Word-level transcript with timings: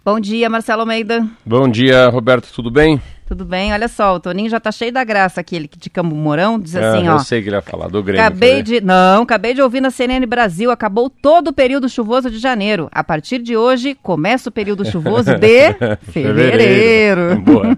Bom 0.05 0.19
dia, 0.19 0.49
Marcelo 0.51 0.81
Almeida. 0.81 1.25
Bom 1.47 1.69
dia, 1.69 2.09
Roberto, 2.09 2.49
tudo 2.53 2.71
bem? 2.73 3.01
Tudo 3.29 3.45
bem? 3.45 3.73
Olha 3.73 3.87
só, 3.87 4.17
o 4.17 4.21
Toninho 4.21 4.51
já 4.51 4.59
tá 4.59 4.73
cheio 4.73 4.93
da 4.93 5.05
graça 5.05 5.41
aqui, 5.41 5.55
ele 5.55 5.71
de 5.75 5.89
Campo 5.89 6.13
Mourão, 6.15 6.59
diz 6.59 6.75
Ah, 6.75 6.91
assim, 6.97 7.07
eu 7.07 7.15
ó. 7.15 7.19
sei 7.19 7.41
que 7.41 7.49
ele 7.49 7.57
ia 7.57 7.63
falar 7.63 7.87
do 7.89 8.03
Grêmio. 8.03 8.21
Acabei 8.21 8.63
de. 8.63 8.81
Não, 8.81 9.23
acabei 9.23 9.55
de 9.55 9.63
ouvir 9.63 9.81
na 9.81 9.91
CNN 9.93 10.27
Brasil. 10.27 10.71
Acabou 10.73 11.09
todo 11.09 11.49
o 11.49 11.53
período 11.53 11.89
chuvoso 11.89 12.29
de 12.31 12.39
janeiro. 12.39 12.89
A 12.93 13.03
partir 13.05 13.39
de 13.39 13.57
hoje, 13.57 13.97
começa 14.03 14.49
o 14.49 14.53
período 14.53 14.85
chuvoso 14.85 15.35
de 15.39 15.73
fevereiro. 16.11 17.41
Boa. 17.41 17.69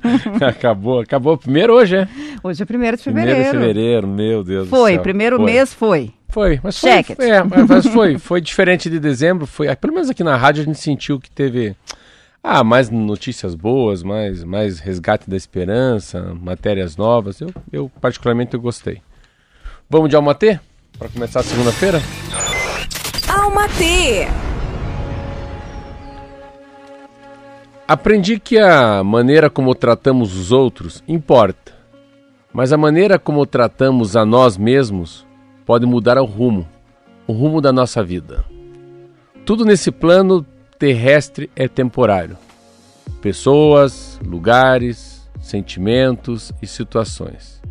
acabou, 0.48 1.00
acabou. 1.00 1.36
Primeiro 1.36 1.75
hoje, 1.75 1.97
é? 1.98 2.08
Hoje 2.42 2.62
é 2.62 2.64
1 2.64 2.64
de 2.64 2.67
Primeiro 2.67 2.97
fevereiro. 2.98 3.45
de 3.45 3.50
fevereiro, 3.50 4.08
meu 4.08 4.42
Deus 4.42 4.67
do 4.67 4.70
Foi, 4.70 4.95
céu. 4.95 5.02
primeiro 5.02 5.36
Foi. 5.36 5.45
mês 5.45 5.75
foi. 5.75 6.11
Foi, 6.30 6.58
mas 6.64 6.80
foi, 6.80 6.91
Check 6.91 7.11
it. 7.11 7.17
foi, 7.17 7.30
é, 7.30 7.45
mas 7.45 7.86
foi, 7.86 8.19
foi 8.19 8.41
diferente 8.41 8.91
de 8.91 8.98
dezembro, 8.98 9.47
foi, 9.47 9.69
ah, 9.69 9.77
pelo 9.77 9.92
menos 9.95 10.11
aqui 10.11 10.25
na 10.25 10.36
rádio 10.36 10.62
a 10.62 10.64
gente 10.64 10.80
sentiu 10.80 11.20
que 11.20 11.30
teve 11.30 11.77
ah, 12.47 12.62
mais 12.62 12.91
notícias 12.91 13.55
boas, 13.55 14.03
mais, 14.03 14.45
mais 14.45 14.78
resgate 14.78 15.31
da 15.31 15.34
esperança, 15.34 16.34
matérias 16.39 16.95
novas, 16.95 17.41
eu, 17.41 17.51
eu 17.73 17.91
particularmente 18.03 18.53
eu 18.53 18.61
gostei. 18.61 19.01
Vamos 19.89 20.11
de 20.11 20.17
Alma 20.17 20.34
T? 20.34 20.61
Para 20.98 21.09
começar 21.09 21.41
a 21.41 21.42
segunda-feira? 21.42 22.03
Alma 23.27 23.67
T. 23.70 24.28
Aprendi 27.89 28.39
que 28.39 28.58
a 28.58 29.03
maneira 29.03 29.48
como 29.48 29.75
tratamos 29.75 30.36
os 30.36 30.53
outros 30.53 31.03
importa, 31.08 31.73
mas 32.53 32.75
a 32.75 32.77
maneira 32.77 33.19
como 33.19 33.47
tratamos 33.47 34.17
a 34.17 34.25
nós 34.27 34.58
mesmos 34.58 35.27
pode 35.64 35.86
mudar 35.86 36.19
o 36.19 36.27
rumo, 36.27 36.69
o 37.27 37.33
rumo 37.33 37.62
da 37.62 37.73
nossa 37.73 38.05
vida. 38.05 38.45
Tudo 39.47 39.64
nesse 39.64 39.91
plano 39.91 40.45
terrestre 40.84 41.48
é 41.56 41.67
temporário. 41.67 42.36
Pessoas, 43.22 44.20
lugares, 44.22 45.27
sentimentos 45.40 46.52
e 46.61 46.67
situações. 46.67 47.62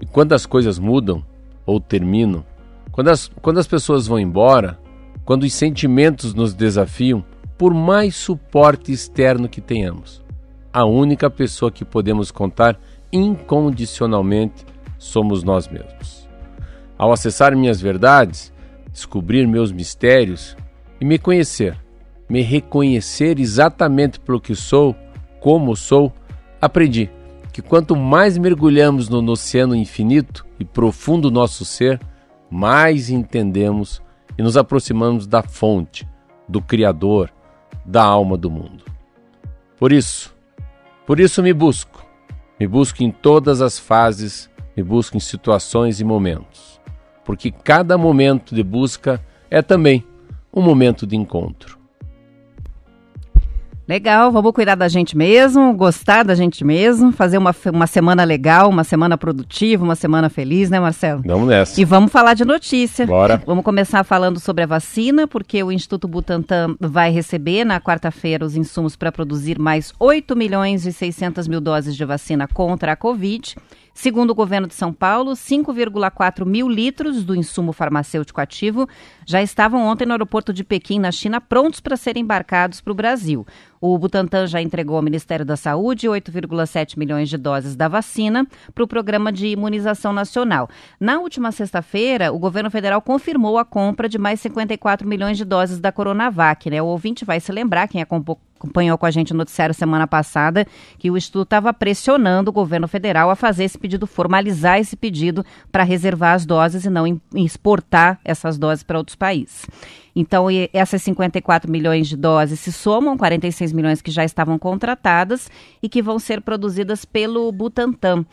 E 0.00 0.06
quando 0.06 0.32
as 0.32 0.46
coisas 0.46 0.78
mudam 0.78 1.22
ou 1.66 1.78
terminam, 1.78 2.42
quando 2.90 3.08
as, 3.08 3.30
quando 3.42 3.58
as 3.60 3.66
pessoas 3.66 4.06
vão 4.06 4.18
embora, 4.18 4.78
quando 5.26 5.42
os 5.42 5.52
sentimentos 5.52 6.32
nos 6.32 6.54
desafiam, 6.54 7.22
por 7.58 7.74
mais 7.74 8.16
suporte 8.16 8.92
externo 8.92 9.46
que 9.46 9.60
tenhamos, 9.60 10.22
a 10.72 10.86
única 10.86 11.28
pessoa 11.28 11.70
que 11.70 11.84
podemos 11.84 12.30
contar 12.30 12.80
incondicionalmente 13.12 14.64
somos 14.96 15.42
nós 15.42 15.68
mesmos. 15.68 16.26
Ao 16.96 17.12
acessar 17.12 17.54
minhas 17.54 17.78
verdades, 17.78 18.50
descobrir 18.90 19.46
meus 19.46 19.70
mistérios 19.70 20.56
e 20.98 21.04
me 21.04 21.18
conhecer, 21.18 21.83
me 22.34 22.42
reconhecer 22.42 23.38
exatamente 23.38 24.18
pelo 24.18 24.40
que 24.40 24.56
sou, 24.56 24.96
como 25.40 25.76
sou, 25.76 26.12
aprendi 26.60 27.08
que 27.52 27.62
quanto 27.62 27.94
mais 27.94 28.36
mergulhamos 28.36 29.08
no 29.08 29.24
oceano 29.30 29.72
infinito 29.72 30.44
e 30.58 30.64
profundo 30.64 31.30
nosso 31.30 31.64
ser, 31.64 32.00
mais 32.50 33.08
entendemos 33.08 34.02
e 34.36 34.42
nos 34.42 34.56
aproximamos 34.56 35.28
da 35.28 35.44
fonte, 35.44 36.08
do 36.48 36.60
Criador, 36.60 37.32
da 37.86 38.02
alma 38.02 38.36
do 38.36 38.50
mundo. 38.50 38.84
Por 39.78 39.92
isso, 39.92 40.34
por 41.06 41.20
isso 41.20 41.40
me 41.40 41.52
busco, 41.52 42.04
me 42.58 42.66
busco 42.66 43.04
em 43.04 43.12
todas 43.12 43.62
as 43.62 43.78
fases, 43.78 44.50
me 44.76 44.82
busco 44.82 45.16
em 45.16 45.20
situações 45.20 46.00
e 46.00 46.04
momentos, 46.04 46.80
porque 47.24 47.52
cada 47.52 47.96
momento 47.96 48.56
de 48.56 48.64
busca 48.64 49.24
é 49.48 49.62
também 49.62 50.04
um 50.52 50.60
momento 50.60 51.06
de 51.06 51.14
encontro. 51.14 51.83
Legal, 53.86 54.32
vamos 54.32 54.52
cuidar 54.52 54.76
da 54.76 54.88
gente 54.88 55.14
mesmo, 55.14 55.74
gostar 55.74 56.24
da 56.24 56.34
gente 56.34 56.64
mesmo, 56.64 57.12
fazer 57.12 57.36
uma, 57.36 57.54
uma 57.70 57.86
semana 57.86 58.24
legal, 58.24 58.70
uma 58.70 58.82
semana 58.82 59.18
produtiva, 59.18 59.84
uma 59.84 59.94
semana 59.94 60.30
feliz, 60.30 60.70
né, 60.70 60.80
Marcelo? 60.80 61.22
Vamos 61.22 61.46
nessa. 61.46 61.78
E 61.78 61.84
vamos 61.84 62.10
falar 62.10 62.32
de 62.32 62.46
notícia. 62.46 63.06
Bora. 63.06 63.42
Vamos 63.46 63.62
começar 63.62 64.02
falando 64.02 64.40
sobre 64.40 64.64
a 64.64 64.66
vacina, 64.66 65.28
porque 65.28 65.62
o 65.62 65.70
Instituto 65.70 66.08
Butantan 66.08 66.74
vai 66.80 67.10
receber 67.10 67.62
na 67.64 67.78
quarta-feira 67.78 68.46
os 68.46 68.56
insumos 68.56 68.96
para 68.96 69.12
produzir 69.12 69.58
mais 69.58 69.92
8 70.00 70.34
milhões 70.34 70.86
e 70.86 70.92
600 70.92 71.46
mil 71.46 71.60
doses 71.60 71.94
de 71.94 72.06
vacina 72.06 72.48
contra 72.48 72.92
a 72.92 72.96
Covid. 72.96 73.54
Segundo 73.94 74.30
o 74.30 74.34
governo 74.34 74.66
de 74.66 74.74
São 74.74 74.92
Paulo, 74.92 75.32
5,4 75.32 76.44
mil 76.44 76.68
litros 76.68 77.22
do 77.22 77.32
insumo 77.32 77.72
farmacêutico 77.72 78.40
ativo 78.40 78.88
já 79.24 79.40
estavam 79.40 79.86
ontem 79.86 80.04
no 80.04 80.12
aeroporto 80.12 80.52
de 80.52 80.64
Pequim, 80.64 80.98
na 80.98 81.12
China, 81.12 81.40
prontos 81.40 81.78
para 81.78 81.96
serem 81.96 82.24
embarcados 82.24 82.80
para 82.80 82.90
o 82.90 82.94
Brasil. 82.94 83.46
O 83.80 83.96
Butantan 83.96 84.48
já 84.48 84.60
entregou 84.60 84.96
ao 84.96 85.02
Ministério 85.02 85.44
da 85.44 85.56
Saúde 85.56 86.08
8,7 86.08 86.98
milhões 86.98 87.28
de 87.28 87.38
doses 87.38 87.76
da 87.76 87.86
vacina 87.86 88.44
para 88.74 88.82
o 88.82 88.88
programa 88.88 89.30
de 89.30 89.46
imunização 89.46 90.12
nacional. 90.12 90.68
Na 90.98 91.20
última 91.20 91.52
sexta-feira, 91.52 92.32
o 92.32 92.38
governo 92.38 92.72
federal 92.72 93.00
confirmou 93.00 93.58
a 93.58 93.64
compra 93.64 94.08
de 94.08 94.18
mais 94.18 94.40
54 94.40 95.06
milhões 95.06 95.38
de 95.38 95.44
doses 95.44 95.78
da 95.78 95.92
Coronavac. 95.92 96.68
Né? 96.68 96.82
O 96.82 96.86
ouvinte 96.86 97.24
vai 97.24 97.38
se 97.38 97.52
lembrar, 97.52 97.86
quem 97.86 98.02
acompanhou 98.02 98.40
acompanhou 98.64 98.96
com 98.96 99.04
a 99.04 99.10
gente 99.10 99.32
o 99.32 99.36
noticiário 99.36 99.74
semana 99.74 100.06
passada, 100.06 100.66
que 100.98 101.10
o 101.10 101.16
Instituto 101.16 101.44
estava 101.44 101.72
pressionando 101.72 102.50
o 102.50 102.52
governo 102.52 102.88
federal 102.88 103.28
a 103.30 103.36
fazer 103.36 103.64
esse 103.64 103.78
pedido, 103.78 104.06
formalizar 104.06 104.78
esse 104.78 104.96
pedido 104.96 105.44
para 105.70 105.84
reservar 105.84 106.34
as 106.34 106.46
doses 106.46 106.84
e 106.84 106.90
não 106.90 107.20
exportar 107.34 108.18
essas 108.24 108.56
doses 108.56 108.82
para 108.82 108.98
outros 108.98 109.14
países. 109.14 109.66
Então, 110.16 110.46
essas 110.72 111.02
54 111.02 111.70
milhões 111.70 112.08
de 112.08 112.16
doses 112.16 112.60
se 112.60 112.72
somam, 112.72 113.16
46 113.16 113.72
milhões 113.72 114.00
que 114.00 114.10
já 114.10 114.24
estavam 114.24 114.58
contratadas 114.58 115.50
e 115.82 115.88
que 115.88 116.00
vão 116.00 116.18
ser 116.18 116.40
produzidas 116.40 117.04
pelo 117.04 117.50
Butantan. 117.52 118.24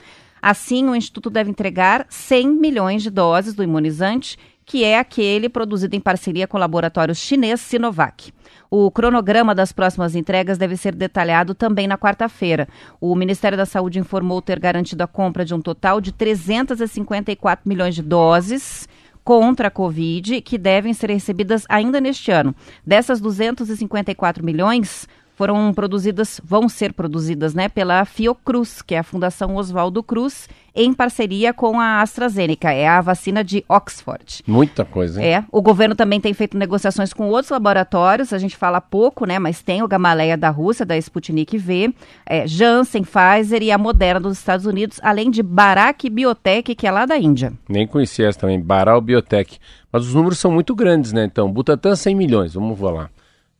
Assim, 0.41 0.87
o 0.87 0.95
Instituto 0.95 1.29
deve 1.29 1.49
entregar 1.49 2.05
100 2.09 2.47
milhões 2.49 3.03
de 3.03 3.09
doses 3.09 3.53
do 3.53 3.63
imunizante, 3.63 4.37
que 4.65 4.83
é 4.83 4.97
aquele 4.97 5.49
produzido 5.49 5.95
em 5.95 5.99
parceria 5.99 6.47
com 6.47 6.57
o 6.57 6.59
laboratório 6.59 7.13
chinês 7.13 7.59
Sinovac. 7.61 8.31
O 8.73 8.89
cronograma 8.89 9.53
das 9.53 9.73
próximas 9.73 10.15
entregas 10.15 10.57
deve 10.57 10.77
ser 10.77 10.95
detalhado 10.95 11.53
também 11.53 11.89
na 11.89 11.97
quarta-feira. 11.97 12.69
O 13.01 13.13
Ministério 13.15 13.57
da 13.57 13.65
Saúde 13.65 13.99
informou 13.99 14.41
ter 14.41 14.61
garantido 14.61 15.03
a 15.03 15.07
compra 15.07 15.43
de 15.43 15.53
um 15.53 15.59
total 15.59 15.99
de 15.99 16.13
354 16.13 17.67
milhões 17.67 17.93
de 17.93 18.01
doses 18.01 18.87
contra 19.25 19.67
a 19.67 19.71
Covid, 19.71 20.39
que 20.39 20.57
devem 20.57 20.93
ser 20.93 21.09
recebidas 21.09 21.65
ainda 21.67 21.99
neste 21.99 22.31
ano. 22.31 22.55
Dessas 22.87 23.19
254 23.19 24.41
milhões, 24.41 25.05
foram 25.41 25.73
produzidas, 25.73 26.39
vão 26.43 26.69
ser 26.69 26.93
produzidas, 26.93 27.55
né, 27.55 27.67
pela 27.67 28.05
Fiocruz, 28.05 28.83
que 28.83 28.93
é 28.93 28.99
a 28.99 29.03
Fundação 29.03 29.55
Oswaldo 29.55 30.03
Cruz, 30.03 30.47
em 30.75 30.93
parceria 30.93 31.51
com 31.51 31.79
a 31.79 31.99
AstraZeneca, 31.99 32.71
é 32.71 32.87
a 32.87 33.01
vacina 33.01 33.43
de 33.43 33.65
Oxford. 33.67 34.43
Muita 34.45 34.85
coisa, 34.85 35.19
hein? 35.19 35.27
É, 35.27 35.43
o 35.51 35.59
governo 35.59 35.95
também 35.95 36.21
tem 36.21 36.31
feito 36.31 36.55
negociações 36.55 37.11
com 37.11 37.27
outros 37.27 37.49
laboratórios, 37.49 38.33
a 38.33 38.37
gente 38.37 38.55
fala 38.55 38.79
pouco, 38.79 39.25
né, 39.25 39.39
mas 39.39 39.63
tem 39.63 39.81
o 39.81 39.87
Gamaleya 39.87 40.37
da 40.37 40.51
Rússia, 40.51 40.85
da 40.85 40.95
Sputnik 40.95 41.57
V, 41.57 41.91
é, 42.23 42.45
Janssen, 42.45 43.03
Pfizer 43.03 43.63
e 43.63 43.71
a 43.71 43.79
Moderna 43.79 44.19
dos 44.19 44.37
Estados 44.37 44.67
Unidos, 44.67 44.99
além 45.01 45.31
de 45.31 45.41
Bharat 45.41 46.07
Biotech, 46.07 46.75
que 46.75 46.85
é 46.85 46.91
lá 46.91 47.07
da 47.07 47.17
Índia. 47.17 47.51
Nem 47.67 47.87
conhecia 47.87 48.27
essa 48.27 48.41
também, 48.41 48.61
Baral 48.61 49.01
Biotech. 49.01 49.57
Mas 49.91 50.05
os 50.05 50.13
números 50.13 50.37
são 50.37 50.51
muito 50.51 50.75
grandes, 50.75 51.11
né? 51.11 51.25
Então, 51.25 51.51
Butantan 51.51 51.95
100 51.95 52.15
milhões, 52.15 52.53
vamos 52.53 52.79
lá. 52.79 53.09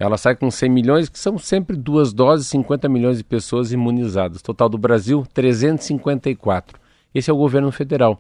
Ela 0.02 0.18
sai 0.18 0.36
com 0.36 0.50
100 0.50 0.68
milhões, 0.68 1.10
que 1.10 1.20
são 1.20 1.38
sempre 1.38 1.78
duas 1.78 2.12
doses, 2.12 2.48
50 2.48 2.90
milhões 2.90 3.20
de 3.20 3.24
pessoas 3.24 3.72
imunizadas. 3.72 4.42
Total 4.42 4.68
do 4.68 4.76
Brasil, 4.76 5.24
354. 5.32 6.80
Esse 7.14 7.30
é 7.30 7.34
o 7.34 7.38
governo 7.38 7.72
federal. 7.72 8.20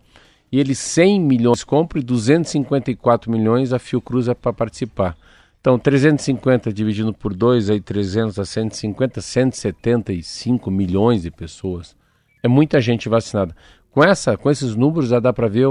E 0.52 0.60
ele 0.60 0.76
100 0.76 1.20
milhões 1.20 1.64
compra 1.64 1.98
e 1.98 2.04
254 2.04 3.32
milhões 3.32 3.74
a 3.74 3.80
Fiocruz 3.80 4.28
é 4.28 4.36
para 4.36 4.54
participar. 4.54 5.18
Então, 5.60 5.80
350 5.80 6.72
dividido 6.72 7.12
por 7.16 7.34
2, 7.34 7.72
aí 7.72 7.82
300 7.82 8.38
a 8.38 8.46
150, 8.46 9.20
175 9.20 10.70
milhões 10.70 11.24
de 11.24 11.32
pessoas. 11.32 11.96
É 12.44 12.48
muita 12.48 12.80
gente 12.80 13.10
vacinada. 13.10 13.56
Com 13.90 14.04
essa, 14.04 14.38
com 14.38 14.52
esses 14.52 14.76
números 14.76 15.10
já 15.10 15.20
dá 15.20 15.34
para 15.34 15.48
ver 15.48 15.68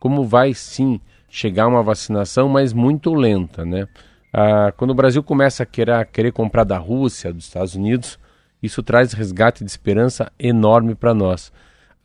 como 0.00 0.24
vai 0.24 0.54
sim 0.54 1.00
chegar 1.28 1.68
uma 1.68 1.84
vacinação, 1.84 2.48
mas 2.48 2.72
muito 2.72 3.14
lenta, 3.14 3.64
né? 3.64 3.86
Ah, 4.32 4.72
quando 4.76 4.92
o 4.92 4.94
Brasil 4.94 5.22
começa 5.22 5.62
a 5.62 5.66
querer, 5.66 5.92
a 5.92 6.04
querer 6.04 6.32
comprar 6.32 6.64
da 6.64 6.78
Rússia, 6.78 7.32
dos 7.32 7.44
Estados 7.44 7.74
Unidos, 7.74 8.18
isso 8.62 8.82
traz 8.82 9.12
resgate 9.12 9.64
de 9.64 9.70
esperança 9.70 10.32
enorme 10.38 10.94
para 10.94 11.12
nós. 11.12 11.52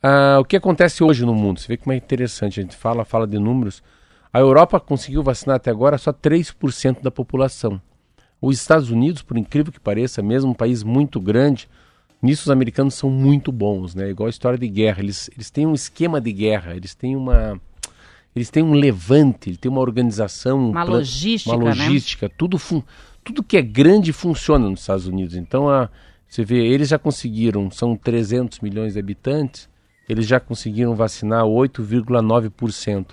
Ah, 0.02 0.38
o 0.40 0.44
que 0.44 0.56
acontece 0.56 1.02
hoje 1.02 1.24
no 1.24 1.34
mundo? 1.34 1.58
Você 1.58 1.68
vê 1.68 1.76
como 1.76 1.92
é 1.92 1.96
interessante, 1.96 2.60
a 2.60 2.62
gente 2.62 2.76
fala, 2.76 3.04
fala 3.04 3.26
de 3.26 3.38
números. 3.38 3.82
A 4.32 4.38
Europa 4.40 4.78
conseguiu 4.78 5.22
vacinar 5.22 5.56
até 5.56 5.70
agora 5.70 5.96
só 5.96 6.12
3% 6.12 7.02
da 7.02 7.10
população. 7.10 7.80
Os 8.40 8.56
Estados 8.56 8.90
Unidos, 8.90 9.22
por 9.22 9.36
incrível 9.38 9.72
que 9.72 9.80
pareça, 9.80 10.22
mesmo 10.22 10.50
um 10.50 10.54
país 10.54 10.82
muito 10.82 11.20
grande, 11.20 11.68
nisso 12.22 12.42
os 12.42 12.50
americanos 12.50 12.94
são 12.94 13.10
muito 13.10 13.50
bons, 13.50 13.94
né? 13.94 14.10
Igual 14.10 14.26
a 14.26 14.30
história 14.30 14.58
de 14.58 14.68
guerra. 14.68 15.00
Eles, 15.00 15.30
eles 15.34 15.50
têm 15.50 15.66
um 15.66 15.74
esquema 15.74 16.20
de 16.20 16.32
guerra, 16.32 16.76
eles 16.76 16.94
têm 16.94 17.16
uma 17.16 17.60
eles 18.34 18.50
têm 18.50 18.62
um 18.62 18.72
levante, 18.72 19.50
eles 19.50 19.58
têm 19.58 19.70
uma 19.70 19.80
organização, 19.80 20.70
uma 20.70 20.84
logística, 20.84 21.54
uma 21.56 21.64
né? 21.64 21.70
logística, 21.70 22.28
né? 22.28 22.34
tudo 22.36 22.58
tudo 23.24 23.42
que 23.42 23.56
é 23.56 23.62
grande 23.62 24.12
funciona 24.12 24.70
nos 24.70 24.80
Estados 24.80 25.06
Unidos. 25.06 25.34
Então 25.36 25.68
a, 25.68 25.90
você 26.28 26.44
vê, 26.44 26.66
eles 26.66 26.88
já 26.88 26.98
conseguiram, 26.98 27.70
são 27.70 27.96
300 27.96 28.60
milhões 28.60 28.94
de 28.94 28.98
habitantes, 28.98 29.68
eles 30.08 30.26
já 30.26 30.38
conseguiram 30.40 30.94
vacinar 30.94 31.44
8,9%. 31.44 33.06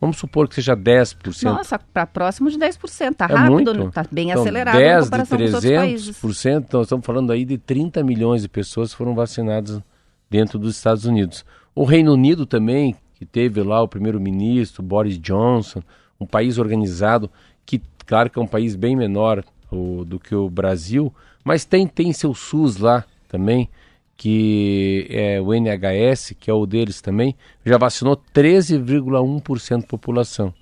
Vamos 0.00 0.16
supor 0.16 0.48
que 0.48 0.54
seja 0.54 0.76
10%. 0.76 1.42
Nossa, 1.42 1.78
para 1.78 2.06
próximo 2.06 2.48
de 2.50 2.56
10%. 2.56 3.12
Está 3.12 3.24
é 3.24 3.34
rápido, 3.34 3.88
está 3.88 4.04
bem 4.10 4.30
então, 4.30 4.42
acelerado 4.42 4.78
10 4.78 5.10
de 5.10 6.12
300%, 6.12 6.64
então 6.68 6.82
estamos 6.82 7.04
falando 7.04 7.32
aí 7.32 7.44
de 7.44 7.58
30 7.58 8.04
milhões 8.04 8.42
de 8.42 8.48
pessoas 8.48 8.92
que 8.92 8.96
foram 8.96 9.14
vacinadas 9.14 9.82
dentro 10.30 10.58
dos 10.58 10.76
Estados 10.76 11.04
Unidos. 11.04 11.44
O 11.74 11.84
Reino 11.84 12.12
Unido 12.12 12.46
também, 12.46 12.94
que 13.18 13.26
teve 13.26 13.62
lá 13.64 13.82
o 13.82 13.88
primeiro-ministro 13.88 14.80
Boris 14.80 15.18
Johnson, 15.18 15.82
um 16.20 16.26
país 16.26 16.56
organizado, 16.56 17.28
que 17.66 17.82
claro 18.06 18.30
que 18.30 18.38
é 18.38 18.42
um 18.42 18.46
país 18.46 18.76
bem 18.76 18.94
menor 18.94 19.44
o, 19.70 20.04
do 20.04 20.20
que 20.20 20.34
o 20.34 20.48
Brasil, 20.48 21.12
mas 21.44 21.64
tem, 21.64 21.86
tem 21.86 22.12
seu 22.12 22.32
SUS 22.32 22.76
lá 22.76 23.04
também, 23.28 23.68
que 24.16 25.06
é 25.10 25.40
o 25.40 25.52
NHS, 25.52 26.34
que 26.38 26.48
é 26.48 26.54
o 26.54 26.64
deles 26.64 27.00
também, 27.00 27.34
já 27.64 27.76
vacinou 27.76 28.16
13,1% 28.16 29.80
da 29.80 29.86
população. 29.86 30.54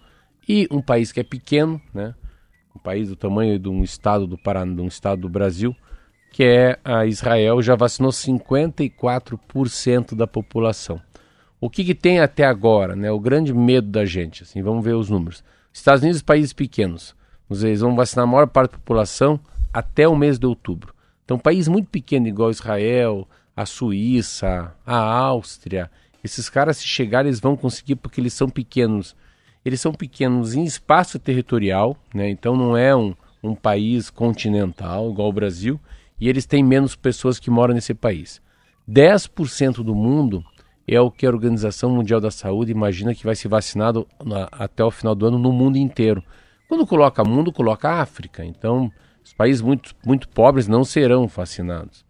E 0.48 0.66
um 0.70 0.80
país 0.80 1.12
que 1.12 1.20
é 1.20 1.24
pequeno, 1.24 1.80
né, 1.92 2.14
um 2.74 2.78
país 2.78 3.08
do 3.08 3.16
tamanho 3.16 3.58
de 3.58 3.68
um 3.68 3.82
estado 3.82 4.26
do 4.26 4.38
Paraná, 4.38 4.74
de 4.74 4.80
um 4.80 4.86
estado 4.86 5.22
do 5.22 5.28
Brasil, 5.28 5.74
que 6.32 6.44
é 6.44 6.78
a 6.84 7.06
Israel, 7.06 7.60
já 7.60 7.74
vacinou 7.74 8.12
54% 8.12 10.14
da 10.14 10.26
população. 10.26 11.00
O 11.60 11.70
que, 11.70 11.84
que, 11.84 11.94
tem 11.94 12.20
até 12.20 12.44
agora, 12.44 12.94
né? 12.94 13.10
O 13.10 13.18
grande 13.18 13.52
medo 13.54 13.88
da 13.88 14.04
gente, 14.04 14.42
assim, 14.42 14.62
vamos 14.62 14.84
ver 14.84 14.94
os 14.94 15.08
números. 15.08 15.42
Estados 15.72 16.02
Unidos, 16.02 16.22
países 16.22 16.52
pequenos, 16.52 17.14
eles 17.50 17.80
vão 17.80 17.96
vacinar 17.96 18.24
a 18.24 18.30
maior 18.30 18.46
parte 18.46 18.72
da 18.72 18.78
população 18.78 19.40
até 19.72 20.06
o 20.06 20.16
mês 20.16 20.38
de 20.38 20.46
outubro. 20.46 20.94
Então, 21.24 21.36
um 21.36 21.40
país 21.40 21.66
muito 21.66 21.88
pequeno, 21.88 22.28
igual 22.28 22.50
Israel, 22.50 23.26
a 23.56 23.64
Suíça, 23.64 24.72
a 24.84 24.96
Áustria, 24.96 25.90
esses 26.26 26.48
caras, 26.48 26.78
se 26.78 26.86
chegarem, 26.86 27.28
eles 27.28 27.40
vão 27.40 27.56
conseguir 27.56 27.94
porque 27.94 28.20
eles 28.20 28.32
são 28.32 28.48
pequenos. 28.48 29.14
Eles 29.64 29.80
são 29.80 29.92
pequenos 29.92 30.54
em 30.54 30.64
espaço 30.64 31.18
territorial, 31.18 31.96
né? 32.12 32.28
Então 32.28 32.56
não 32.56 32.76
é 32.76 32.94
um, 32.94 33.14
um 33.42 33.54
país 33.54 34.10
continental, 34.10 35.10
igual 35.10 35.28
o 35.28 35.32
Brasil, 35.32 35.80
e 36.20 36.28
eles 36.28 36.44
têm 36.44 36.64
menos 36.64 36.96
pessoas 36.96 37.38
que 37.38 37.50
moram 37.50 37.74
nesse 37.74 37.94
país. 37.94 38.42
10% 38.88 39.84
do 39.84 39.94
mundo 39.94 40.44
é 40.86 41.00
o 41.00 41.10
que 41.10 41.26
a 41.26 41.30
Organização 41.30 41.90
Mundial 41.90 42.20
da 42.20 42.30
Saúde 42.30 42.70
imagina 42.70 43.14
que 43.14 43.24
vai 43.24 43.34
ser 43.34 43.48
vacinado 43.48 44.06
na, 44.24 44.48
até 44.52 44.84
o 44.84 44.90
final 44.90 45.14
do 45.14 45.26
ano 45.26 45.38
no 45.38 45.52
mundo 45.52 45.76
inteiro. 45.76 46.22
Quando 46.68 46.86
coloca 46.86 47.24
mundo, 47.24 47.52
coloca 47.52 48.00
África. 48.00 48.44
Então, 48.44 48.90
os 49.24 49.32
países 49.32 49.60
muito, 49.60 49.94
muito 50.04 50.28
pobres 50.28 50.68
não 50.68 50.84
serão 50.84 51.26
vacinados. 51.26 52.04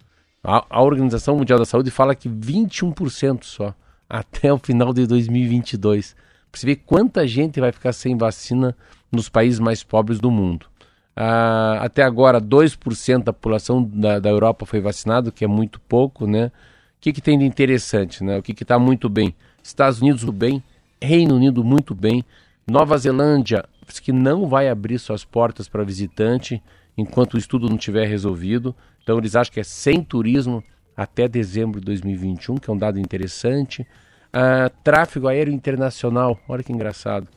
A, 0.45 0.65
a 0.69 0.83
Organização 0.83 1.37
Mundial 1.37 1.59
da 1.59 1.65
Saúde 1.65 1.91
fala 1.91 2.15
que 2.15 2.29
21% 2.29 3.45
só 3.45 3.75
até 4.09 4.53
o 4.53 4.59
final 4.59 4.93
de 4.93 5.07
2022. 5.07 6.15
Para 6.51 6.61
você 6.61 6.67
ver 6.67 6.77
quanta 6.77 7.27
gente 7.27 7.61
vai 7.61 7.73
ficar 7.73 7.93
sem 7.93 8.17
vacina 8.17 8.77
nos 9.11 9.29
países 9.29 9.59
mais 9.59 9.83
pobres 9.83 10.21
do 10.21 10.31
mundo. 10.31 10.67
Ah, 11.15 11.79
até 11.81 12.03
agora, 12.03 12.41
2% 12.41 13.25
da 13.25 13.33
população 13.33 13.83
da, 13.83 14.19
da 14.19 14.29
Europa 14.29 14.67
foi 14.67 14.81
vacinado, 14.81 15.33
que 15.33 15.45
é 15.45 15.49
muito 15.49 15.81
pouco, 15.81 16.27
né? 16.27 16.53
O 16.99 17.01
que, 17.01 17.13
que 17.13 17.21
tem 17.21 17.39
de 17.39 17.45
interessante, 17.45 18.25
né? 18.25 18.39
O 18.39 18.43
que 18.43 18.53
está 18.63 18.79
muito 18.79 19.09
bem? 19.09 19.35
Estados 19.63 20.01
Unidos 20.01 20.25
bem, 20.25 20.63
Reino 21.01 21.37
Unido 21.37 21.63
muito 21.63 21.95
bem, 21.95 22.25
Nova 22.67 22.97
Zelândia 22.99 23.65
que 24.01 24.13
não 24.13 24.47
vai 24.47 24.69
abrir 24.69 24.99
suas 24.99 25.25
portas 25.25 25.69
para 25.69 25.85
visitante 25.85 26.63
enquanto 26.97 27.35
o 27.35 27.39
estudo 27.39 27.69
não 27.69 27.77
tiver 27.77 28.07
resolvido. 28.07 28.75
Então 29.03 29.19
eles 29.19 29.37
acham 29.37 29.53
que 29.53 29.61
é 29.61 29.65
sem 29.65 30.03
turismo 30.03 30.63
até 30.97 31.29
dezembro 31.29 31.79
de 31.79 31.87
2021, 31.87 32.57
que 32.57 32.69
é 32.71 32.73
um 32.73 32.79
dado 32.79 32.99
interessante. 32.99 33.83
Uh, 33.83 34.69
tráfego 34.83 35.29
aéreo 35.29 35.53
internacional, 35.53 36.39
olha 36.49 36.63
que 36.63 36.73
engraçado. 36.73 37.29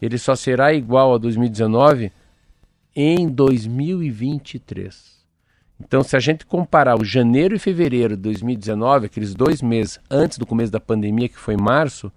Ele 0.00 0.16
só 0.16 0.34
será 0.34 0.72
igual 0.72 1.14
a 1.14 1.18
2019 1.18 2.12
em 2.94 3.28
2023. 3.28 5.17
Então, 5.80 6.02
se 6.02 6.16
a 6.16 6.20
gente 6.20 6.44
comparar 6.44 7.00
o 7.00 7.04
janeiro 7.04 7.54
e 7.54 7.58
fevereiro 7.58 8.16
de 8.16 8.22
2019, 8.22 9.06
aqueles 9.06 9.34
dois 9.34 9.62
meses 9.62 10.00
antes 10.10 10.36
do 10.36 10.46
começo 10.46 10.72
da 10.72 10.80
pandemia, 10.80 11.28
que 11.28 11.38
foi 11.38 11.56
março, 11.56 12.10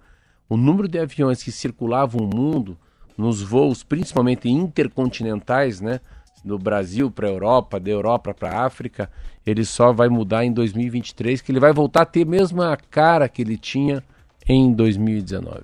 o 0.48 0.56
número 0.56 0.88
de 0.88 0.98
aviões 0.98 1.42
que 1.42 1.52
circulavam 1.52 2.22
o 2.22 2.36
mundo 2.36 2.76
nos 3.16 3.40
voos, 3.40 3.84
principalmente 3.84 4.48
intercontinentais, 4.48 5.80
né, 5.80 6.00
do 6.44 6.58
Brasil 6.58 7.10
para 7.10 7.28
a 7.28 7.30
Europa, 7.30 7.78
da 7.78 7.90
Europa 7.90 8.34
para 8.34 8.50
a 8.50 8.66
África, 8.66 9.08
ele 9.46 9.64
só 9.64 9.92
vai 9.92 10.08
mudar 10.08 10.44
em 10.44 10.52
2023, 10.52 11.40
que 11.40 11.52
ele 11.52 11.60
vai 11.60 11.72
voltar 11.72 12.02
a 12.02 12.06
ter 12.06 12.22
a 12.22 12.30
mesma 12.30 12.76
cara 12.90 13.28
que 13.28 13.42
ele 13.42 13.56
tinha 13.56 14.02
em 14.48 14.72
2019. 14.72 15.60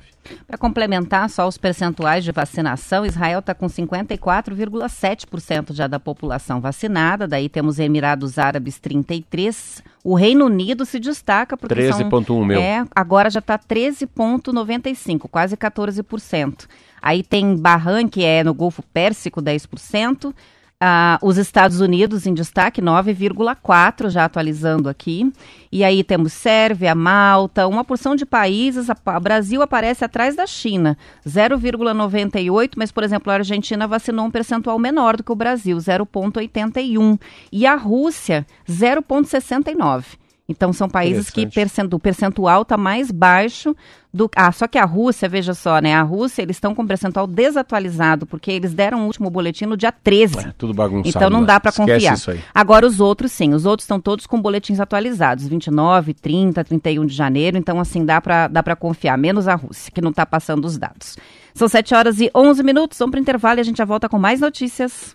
Para 0.47 0.59
complementar 0.59 1.31
só 1.31 1.49
os 1.49 1.57
percentuais 1.57 2.23
de 2.23 2.31
vacinação, 2.33 3.07
Israel 3.07 3.39
está 3.39 3.55
com 3.55 3.67
54,7% 3.67 5.73
já 5.73 5.87
da 5.87 5.99
população 5.99 6.61
vacinada, 6.61 7.27
daí 7.27 7.49
temos 7.49 7.79
Emirados 7.79 8.39
Árabes 8.39 8.79
33%, 8.79 9.83
o 10.05 10.15
Reino 10.15 10.45
Unido 10.47 10.85
se 10.85 11.01
destaca 11.01 11.57
porque 11.57 11.75
13,1 11.75 12.45
meu. 12.45 12.61
É, 12.61 12.85
agora 12.95 13.31
já 13.31 13.41
está 13.41 13.59
13,95, 13.59 15.29
quase 15.31 15.57
14%. 15.57 16.67
Aí 17.01 17.23
tem 17.23 17.57
Bahrein, 17.57 18.09
que 18.09 18.25
é 18.25 18.43
no 18.43 18.53
Golfo 18.55 18.83
Pérsico, 18.83 19.43
10%, 19.43 20.35
ah, 20.81 21.19
os 21.23 21.37
Estados 21.39 21.81
Unidos 21.81 22.25
em 22.25 22.33
destaque, 22.33 22.81
9,4, 22.81 24.11
já 24.11 24.25
atualizando 24.25 24.89
aqui. 24.89 25.33
E 25.73 25.83
aí 25.83 26.05
temos 26.05 26.33
Sérvia, 26.33 26.95
Malta, 26.95 27.67
uma 27.67 27.85
porção 27.85 28.15
de 28.15 28.25
países. 28.25 28.87
O 28.89 29.21
Brasil 29.21 29.61
aparece 29.61 30.05
atrás 30.05 30.37
da 30.37 30.47
China, 30.47 30.97
0,98, 31.27 32.75
mas, 32.77 32.93
por 32.93 33.03
exemplo, 33.03 33.33
a 33.33 33.37
Argentina 33.37 33.89
vacinou 33.89 34.27
um 34.27 34.31
percentual 34.31 34.79
menor 34.79 35.17
do 35.17 35.25
que 35.25 35.33
o 35.33 35.37
Brasil, 35.37 35.77
0,81. 35.77 37.21
E 37.51 37.67
a 37.67 37.75
Rússia, 37.75 38.47
0,69. 38.69 40.28
Então 40.49 40.73
são 40.73 40.89
países 40.89 41.29
que 41.29 41.47
o 41.93 41.99
percentual 41.99 42.63
está 42.63 42.75
mais 42.79 43.11
baixo 43.11 43.77
do. 44.13 44.31
Ah, 44.35 44.51
só 44.51 44.67
que 44.67 44.79
a 44.79 44.85
Rússia, 44.87 45.29
veja 45.29 45.53
só, 45.53 45.79
né? 45.79 45.95
A 45.95 46.01
Rússia, 46.01 46.41
eles 46.41 46.57
estão 46.57 46.75
com 46.75 46.87
percentual 46.87 47.27
desatualizado, 47.27 48.25
porque 48.25 48.51
eles 48.51 48.73
deram 48.73 49.03
o 49.03 49.05
último 49.05 49.29
boletim 49.29 49.67
no 49.67 49.77
dia 49.77 49.93
13. 49.93 50.39
É, 50.39 50.55
tudo 50.57 50.73
bagunçado. 50.73 51.09
Então 51.09 51.29
não 51.29 51.45
dá 51.45 51.61
para 51.61 51.71
confiar. 51.71 52.17
Agora 52.55 52.87
os 52.87 52.99
outros 52.99 53.31
sim, 53.31 53.53
os 53.53 53.67
outros 53.67 53.85
estão 53.85 54.01
todos 54.01 54.27
com 54.27 54.41
boletins 54.41 54.81
atualizados, 54.81 55.47
29, 55.47 56.15
30, 56.15 56.65
31 56.65 57.05
de 57.05 57.15
janeiro, 57.15 57.59
então 57.59 57.79
assim 57.79 58.03
dá 58.07 58.19
para 58.19 58.49
dá 58.49 58.63
para 58.63 58.75
confiar, 58.75 59.19
menos 59.19 59.47
a 59.47 59.55
Rússia, 59.55 59.93
que 59.93 60.01
não 60.01 60.11
está 60.11 60.25
passando 60.25 60.65
os 60.65 60.79
dados. 60.79 61.19
São 61.53 61.69
7 61.69 61.95
horas 61.95 62.21
e 62.21 62.31
11 62.35 62.63
minutos, 62.63 62.99
vamos 62.99 63.11
para 63.11 63.19
o 63.19 63.21
intervalo 63.21 63.59
e 63.59 63.61
a 63.61 63.65
gente 63.65 63.77
já 63.77 63.85
volta 63.85 64.09
com 64.09 64.19
mais 64.19 64.41
notícias. 64.41 65.15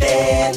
É 0.00 0.52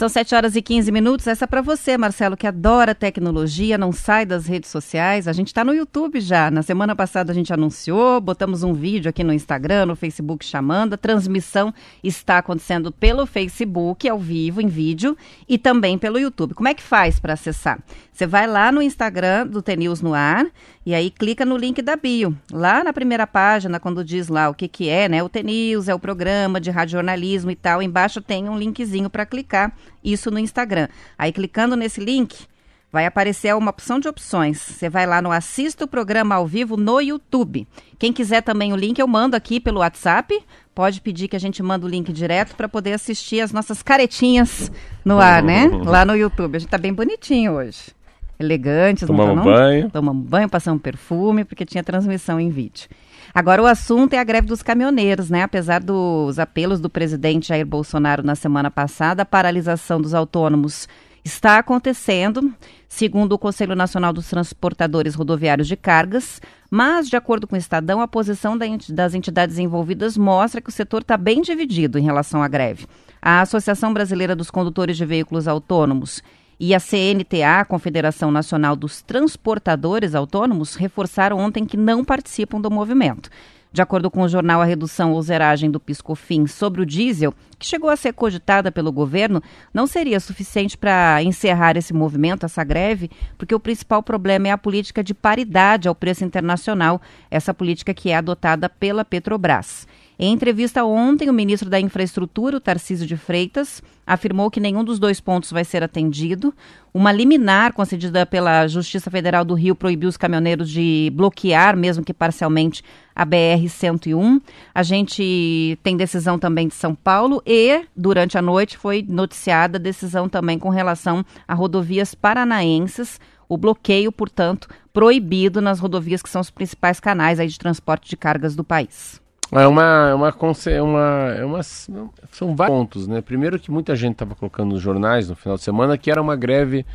São 0.00 0.08
7 0.08 0.34
horas 0.34 0.56
e 0.56 0.62
15 0.62 0.90
minutos. 0.90 1.26
Essa 1.26 1.44
é 1.44 1.46
para 1.46 1.60
você, 1.60 1.98
Marcelo, 1.98 2.34
que 2.34 2.46
adora 2.46 2.94
tecnologia, 2.94 3.76
não 3.76 3.92
sai 3.92 4.24
das 4.24 4.46
redes 4.46 4.70
sociais. 4.70 5.28
A 5.28 5.32
gente 5.34 5.48
está 5.48 5.62
no 5.62 5.74
YouTube 5.74 6.22
já. 6.22 6.50
Na 6.50 6.62
semana 6.62 6.96
passada 6.96 7.32
a 7.32 7.34
gente 7.34 7.52
anunciou, 7.52 8.18
botamos 8.18 8.62
um 8.62 8.72
vídeo 8.72 9.10
aqui 9.10 9.22
no 9.22 9.30
Instagram, 9.30 9.84
no 9.84 9.94
Facebook 9.94 10.42
chamando. 10.42 10.94
A 10.94 10.96
transmissão 10.96 11.70
está 12.02 12.38
acontecendo 12.38 12.90
pelo 12.90 13.26
Facebook, 13.26 14.08
ao 14.08 14.18
vivo, 14.18 14.62
em 14.62 14.68
vídeo, 14.68 15.14
e 15.46 15.58
também 15.58 15.98
pelo 15.98 16.18
YouTube. 16.18 16.54
Como 16.54 16.70
é 16.70 16.72
que 16.72 16.82
faz 16.82 17.20
para 17.20 17.34
acessar? 17.34 17.78
Você 18.10 18.26
vai 18.26 18.46
lá 18.46 18.72
no 18.72 18.80
Instagram 18.80 19.48
do 19.48 19.60
TNews 19.60 20.00
no 20.00 20.14
ar 20.14 20.46
e 20.84 20.94
aí 20.94 21.10
clica 21.10 21.44
no 21.44 21.56
link 21.56 21.82
da 21.82 21.94
bio. 21.94 22.34
Lá 22.50 22.82
na 22.82 22.92
primeira 22.92 23.26
página, 23.26 23.78
quando 23.78 24.02
diz 24.04 24.28
lá 24.28 24.48
o 24.48 24.54
que, 24.54 24.66
que 24.66 24.88
é, 24.88 25.08
né? 25.08 25.22
O 25.22 25.28
TNews 25.28 25.88
é 25.88 25.94
o 25.94 25.98
programa 25.98 26.58
de 26.58 26.70
radiojornalismo 26.70 27.50
e 27.50 27.56
tal. 27.56 27.82
Embaixo 27.82 28.20
tem 28.20 28.48
um 28.48 28.58
linkzinho 28.58 29.10
para 29.10 29.26
clicar 29.26 29.72
isso 30.02 30.30
no 30.30 30.38
Instagram. 30.38 30.88
Aí 31.18 31.32
clicando 31.32 31.76
nesse 31.76 32.00
link, 32.00 32.46
vai 32.90 33.04
aparecer 33.04 33.54
uma 33.54 33.70
opção 33.70 34.00
de 34.00 34.08
opções. 34.08 34.58
Você 34.58 34.88
vai 34.88 35.06
lá 35.06 35.20
no 35.20 35.30
Assista 35.30 35.84
o 35.84 35.88
Programa 35.88 36.36
ao 36.36 36.46
Vivo 36.46 36.78
no 36.78 36.98
YouTube. 36.98 37.68
Quem 37.98 38.10
quiser 38.10 38.40
também 38.42 38.72
o 38.72 38.76
link, 38.76 38.98
eu 38.98 39.06
mando 39.06 39.36
aqui 39.36 39.60
pelo 39.60 39.80
WhatsApp. 39.80 40.42
Pode 40.74 41.02
pedir 41.02 41.28
que 41.28 41.36
a 41.36 41.40
gente 41.40 41.62
manda 41.62 41.84
o 41.84 41.88
link 41.88 42.10
direto 42.10 42.56
para 42.56 42.68
poder 42.68 42.94
assistir 42.94 43.42
as 43.42 43.52
nossas 43.52 43.82
caretinhas 43.82 44.72
no 45.04 45.20
ar, 45.20 45.42
né? 45.42 45.66
Lá 45.84 46.06
no 46.06 46.16
YouTube. 46.16 46.56
A 46.56 46.58
gente 46.58 46.70
tá 46.70 46.78
bem 46.78 46.94
bonitinho 46.94 47.52
hoje. 47.52 47.99
Elegantes, 48.40 49.06
Tomamos 49.06 49.36
não 49.36 49.44
tá, 49.44 49.50
não? 49.50 49.56
banho. 49.56 49.90
Tomamos 49.90 50.26
banho, 50.26 50.48
passamos 50.48 50.82
perfume, 50.82 51.44
porque 51.44 51.66
tinha 51.66 51.84
transmissão 51.84 52.40
em 52.40 52.48
vídeo. 52.48 52.88
Agora, 53.34 53.62
o 53.62 53.66
assunto 53.66 54.14
é 54.14 54.18
a 54.18 54.24
greve 54.24 54.48
dos 54.48 54.62
caminhoneiros, 54.62 55.30
né? 55.30 55.42
Apesar 55.42 55.80
dos 55.80 56.38
apelos 56.38 56.80
do 56.80 56.90
presidente 56.90 57.48
Jair 57.48 57.66
Bolsonaro 57.66 58.22
na 58.24 58.34
semana 58.34 58.70
passada, 58.70 59.22
a 59.22 59.26
paralisação 59.26 60.00
dos 60.00 60.14
autônomos 60.14 60.88
está 61.24 61.58
acontecendo, 61.58 62.52
segundo 62.88 63.32
o 63.32 63.38
Conselho 63.38 63.76
Nacional 63.76 64.12
dos 64.12 64.28
Transportadores 64.28 65.14
Rodoviários 65.14 65.68
de 65.68 65.76
Cargas, 65.76 66.40
mas, 66.70 67.08
de 67.08 67.16
acordo 67.16 67.46
com 67.46 67.54
o 67.54 67.58
Estadão, 67.58 68.00
a 68.00 68.08
posição 68.08 68.56
das 68.56 69.14
entidades 69.14 69.58
envolvidas 69.58 70.16
mostra 70.16 70.60
que 70.60 70.70
o 70.70 70.72
setor 70.72 71.02
está 71.02 71.16
bem 71.16 71.42
dividido 71.42 71.98
em 71.98 72.02
relação 72.02 72.42
à 72.42 72.48
greve. 72.48 72.86
A 73.20 73.42
Associação 73.42 73.92
Brasileira 73.92 74.34
dos 74.34 74.50
Condutores 74.50 74.96
de 74.96 75.04
Veículos 75.04 75.46
Autônomos 75.46 76.22
e 76.60 76.74
a 76.74 76.78
CNTA, 76.78 77.64
Confederação 77.66 78.30
Nacional 78.30 78.76
dos 78.76 79.00
Transportadores 79.00 80.14
Autônomos, 80.14 80.74
reforçaram 80.74 81.38
ontem 81.38 81.64
que 81.64 81.74
não 81.74 82.04
participam 82.04 82.60
do 82.60 82.70
movimento. 82.70 83.30
De 83.72 83.80
acordo 83.80 84.10
com 84.10 84.22
o 84.22 84.28
jornal, 84.28 84.60
a 84.60 84.64
redução 84.64 85.12
ou 85.12 85.22
zeragem 85.22 85.70
do 85.70 85.80
PiscoFim 85.80 86.46
sobre 86.46 86.82
o 86.82 86.86
diesel, 86.86 87.32
que 87.58 87.64
chegou 87.64 87.88
a 87.88 87.96
ser 87.96 88.12
cogitada 88.12 88.70
pelo 88.70 88.92
governo, 88.92 89.42
não 89.72 89.86
seria 89.86 90.20
suficiente 90.20 90.76
para 90.76 91.22
encerrar 91.22 91.78
esse 91.78 91.94
movimento, 91.94 92.44
essa 92.44 92.62
greve, 92.62 93.10
porque 93.38 93.54
o 93.54 93.60
principal 93.60 94.02
problema 94.02 94.48
é 94.48 94.50
a 94.50 94.58
política 94.58 95.02
de 95.02 95.14
paridade 95.14 95.88
ao 95.88 95.94
preço 95.94 96.24
internacional, 96.24 97.00
essa 97.30 97.54
política 97.54 97.94
que 97.94 98.10
é 98.10 98.16
adotada 98.16 98.68
pela 98.68 99.04
Petrobras. 99.04 99.86
Em 100.22 100.34
entrevista 100.34 100.84
ontem, 100.84 101.30
o 101.30 101.32
ministro 101.32 101.70
da 101.70 101.80
Infraestrutura, 101.80 102.58
o 102.58 102.60
Tarcísio 102.60 103.06
de 103.06 103.16
Freitas, 103.16 103.82
afirmou 104.06 104.50
que 104.50 104.60
nenhum 104.60 104.84
dos 104.84 104.98
dois 104.98 105.18
pontos 105.18 105.50
vai 105.50 105.64
ser 105.64 105.82
atendido. 105.82 106.52
Uma 106.92 107.10
liminar 107.10 107.72
concedida 107.72 108.26
pela 108.26 108.68
Justiça 108.68 109.10
Federal 109.10 109.46
do 109.46 109.54
Rio 109.54 109.74
proibiu 109.74 110.10
os 110.10 110.18
caminhoneiros 110.18 110.68
de 110.68 111.10
bloquear, 111.14 111.74
mesmo 111.74 112.04
que 112.04 112.12
parcialmente, 112.12 112.84
a 113.16 113.24
BR-101. 113.24 114.42
A 114.74 114.82
gente 114.82 115.78
tem 115.82 115.96
decisão 115.96 116.38
também 116.38 116.68
de 116.68 116.74
São 116.74 116.94
Paulo 116.94 117.42
e, 117.46 117.86
durante 117.96 118.36
a 118.36 118.42
noite, 118.42 118.76
foi 118.76 119.02
noticiada 119.08 119.78
decisão 119.78 120.28
também 120.28 120.58
com 120.58 120.68
relação 120.68 121.24
a 121.48 121.54
rodovias 121.54 122.14
paranaenses. 122.14 123.18
O 123.48 123.56
bloqueio, 123.56 124.12
portanto, 124.12 124.68
proibido 124.92 125.62
nas 125.62 125.80
rodovias 125.80 126.20
que 126.20 126.28
são 126.28 126.42
os 126.42 126.50
principais 126.50 127.00
canais 127.00 127.40
aí 127.40 127.48
de 127.48 127.58
transporte 127.58 128.10
de 128.10 128.18
cargas 128.18 128.54
do 128.54 128.62
país. 128.62 129.18
É 129.52 129.66
uma, 129.66 130.10
é 130.10 130.14
uma, 130.14 130.28
é 130.66 130.82
uma, 130.82 131.34
é 131.38 131.44
uma, 131.44 131.62
são 131.62 132.54
vários 132.54 132.76
pontos, 132.76 133.08
né? 133.08 133.20
Primeiro 133.20 133.58
que 133.58 133.70
muita 133.70 133.96
gente 133.96 134.12
estava 134.12 134.36
colocando 134.36 134.70
nos 134.70 134.80
jornais 134.80 135.28
no 135.28 135.34
final 135.34 135.56
de 135.56 135.64
semana 135.64 135.98
que 135.98 136.10
era 136.10 136.22
uma 136.22 136.36
greve 136.36 136.86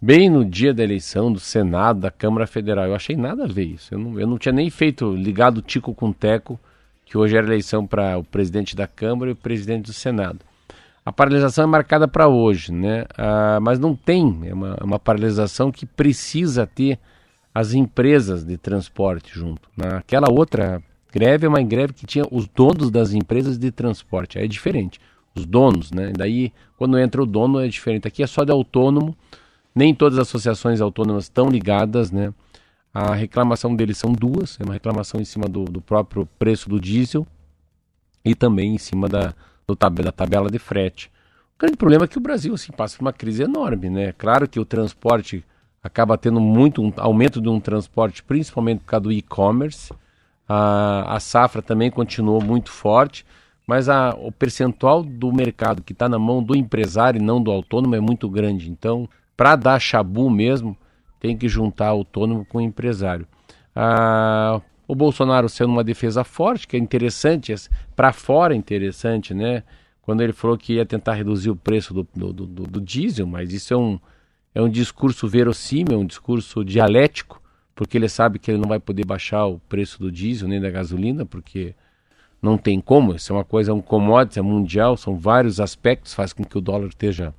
bem 0.00 0.28
no 0.28 0.44
dia 0.44 0.74
da 0.74 0.82
eleição 0.82 1.32
do 1.32 1.38
Senado, 1.38 2.00
da 2.00 2.10
Câmara 2.10 2.48
Federal. 2.48 2.86
Eu 2.86 2.96
achei 2.96 3.16
nada 3.16 3.44
a 3.44 3.46
ver 3.46 3.64
isso. 3.64 3.94
Eu 3.94 3.98
não, 3.98 4.18
eu 4.18 4.26
não 4.26 4.38
tinha 4.38 4.52
nem 4.52 4.68
feito 4.70 5.14
ligado 5.14 5.62
tico 5.62 5.94
com 5.94 6.12
teco, 6.12 6.58
que 7.04 7.16
hoje 7.16 7.36
era 7.36 7.46
eleição 7.46 7.86
para 7.86 8.18
o 8.18 8.24
presidente 8.24 8.74
da 8.74 8.88
Câmara 8.88 9.30
e 9.30 9.34
o 9.34 9.36
presidente 9.36 9.86
do 9.86 9.92
Senado. 9.92 10.40
A 11.04 11.12
paralisação 11.12 11.64
é 11.64 11.66
marcada 11.66 12.08
para 12.08 12.28
hoje, 12.28 12.72
né? 12.72 13.04
Ah, 13.16 13.58
mas 13.62 13.78
não 13.78 13.94
tem, 13.94 14.40
é 14.46 14.54
uma, 14.54 14.76
uma 14.82 14.98
paralisação 14.98 15.70
que 15.70 15.86
precisa 15.86 16.66
ter 16.66 16.98
as 17.54 17.72
empresas 17.72 18.44
de 18.44 18.56
transporte 18.56 19.32
junto. 19.32 19.68
Naquela 19.76 20.30
outra 20.30 20.82
greve 21.12 21.46
é 21.46 21.48
uma 21.48 21.62
greve 21.62 21.92
que 21.92 22.06
tinha 22.06 22.24
os 22.30 22.46
donos 22.46 22.90
das 22.90 23.12
empresas 23.12 23.58
de 23.58 23.70
transporte, 23.70 24.38
aí 24.38 24.44
é 24.44 24.48
diferente. 24.48 25.00
Os 25.34 25.46
donos, 25.46 25.92
né? 25.92 26.12
Daí, 26.16 26.52
quando 26.76 26.98
entra 26.98 27.22
o 27.22 27.26
dono, 27.26 27.60
é 27.60 27.68
diferente. 27.68 28.08
Aqui 28.08 28.22
é 28.22 28.26
só 28.26 28.42
de 28.44 28.50
autônomo, 28.50 29.16
nem 29.74 29.94
todas 29.94 30.18
as 30.18 30.28
associações 30.28 30.80
autônomas 30.80 31.24
estão 31.24 31.48
ligadas, 31.48 32.10
né? 32.10 32.34
A 32.92 33.14
reclamação 33.14 33.74
deles 33.76 33.98
são 33.98 34.12
duas, 34.12 34.58
é 34.60 34.64
uma 34.64 34.74
reclamação 34.74 35.20
em 35.20 35.24
cima 35.24 35.48
do, 35.48 35.64
do 35.64 35.80
próprio 35.80 36.28
preço 36.38 36.68
do 36.68 36.80
diesel 36.80 37.24
e 38.24 38.34
também 38.34 38.74
em 38.74 38.78
cima 38.78 39.08
da, 39.08 39.32
do 39.66 39.76
da 39.76 40.10
tabela 40.10 40.50
de 40.50 40.58
frete. 40.58 41.10
O 41.54 41.60
grande 41.60 41.76
problema 41.76 42.04
é 42.04 42.08
que 42.08 42.18
o 42.18 42.20
Brasil 42.20 42.54
assim, 42.54 42.72
passa 42.72 42.96
por 42.96 43.04
uma 43.04 43.12
crise 43.12 43.44
enorme, 43.44 43.88
né? 43.88 44.12
Claro 44.12 44.48
que 44.48 44.58
o 44.58 44.64
transporte 44.64 45.44
acaba 45.82 46.18
tendo 46.18 46.40
muito 46.40 46.82
um 46.82 46.92
aumento 46.96 47.40
de 47.40 47.48
um 47.48 47.60
transporte, 47.60 48.22
principalmente 48.22 48.80
por 48.80 48.86
causa 48.86 49.04
do 49.04 49.12
e-commerce. 49.12 49.92
A, 50.52 51.14
a 51.14 51.20
safra 51.20 51.62
também 51.62 51.92
continuou 51.92 52.42
muito 52.42 52.72
forte, 52.72 53.24
mas 53.64 53.88
a, 53.88 54.16
o 54.18 54.32
percentual 54.32 55.00
do 55.00 55.32
mercado 55.32 55.80
que 55.80 55.92
está 55.92 56.08
na 56.08 56.18
mão 56.18 56.42
do 56.42 56.56
empresário 56.56 57.20
e 57.20 57.24
não 57.24 57.40
do 57.40 57.52
autônomo 57.52 57.94
é 57.94 58.00
muito 58.00 58.28
grande. 58.28 58.68
Então, 58.68 59.08
para 59.36 59.54
dar 59.54 59.78
chabu 59.78 60.28
mesmo, 60.28 60.76
tem 61.20 61.36
que 61.36 61.48
juntar 61.48 61.86
autônomo 61.86 62.44
com 62.44 62.60
empresário. 62.60 63.28
Ah, 63.76 64.60
o 64.88 64.94
Bolsonaro 64.96 65.48
sendo 65.48 65.70
uma 65.70 65.84
defesa 65.84 66.24
forte, 66.24 66.66
que 66.66 66.76
é 66.76 66.80
interessante, 66.80 67.54
para 67.94 68.12
fora 68.12 68.52
é 68.52 68.56
interessante, 68.56 69.32
né? 69.32 69.62
Quando 70.02 70.20
ele 70.20 70.32
falou 70.32 70.58
que 70.58 70.72
ia 70.72 70.84
tentar 70.84 71.12
reduzir 71.12 71.50
o 71.50 71.54
preço 71.54 71.94
do, 71.94 72.08
do, 72.12 72.32
do, 72.32 72.46
do 72.46 72.80
diesel, 72.80 73.24
mas 73.24 73.52
isso 73.52 73.72
é 73.72 73.76
um, 73.76 74.00
é 74.52 74.60
um 74.60 74.68
discurso 74.68 75.28
verossímil, 75.28 75.94
é 75.94 75.96
um 75.96 76.06
discurso 76.06 76.64
dialético, 76.64 77.39
porque 77.80 77.96
ele 77.96 78.10
sabe 78.10 78.38
que 78.38 78.50
ele 78.50 78.58
não 78.58 78.68
vai 78.68 78.78
poder 78.78 79.06
baixar 79.06 79.46
o 79.46 79.58
preço 79.58 79.98
do 79.98 80.12
diesel 80.12 80.46
nem 80.46 80.60
da 80.60 80.68
gasolina, 80.68 81.24
porque 81.24 81.74
não 82.42 82.58
tem 82.58 82.78
como, 82.78 83.14
isso 83.14 83.32
é 83.32 83.36
uma 83.36 83.42
coisa, 83.42 83.70
é 83.70 83.74
um 83.74 83.80
commodity, 83.80 84.38
é 84.38 84.42
mundial, 84.42 84.98
são 84.98 85.16
vários 85.16 85.58
aspectos, 85.58 86.12
faz 86.12 86.34
com 86.34 86.44
que 86.44 86.58
o 86.58 86.60
dólar 86.60 86.88
esteja, 86.88 87.32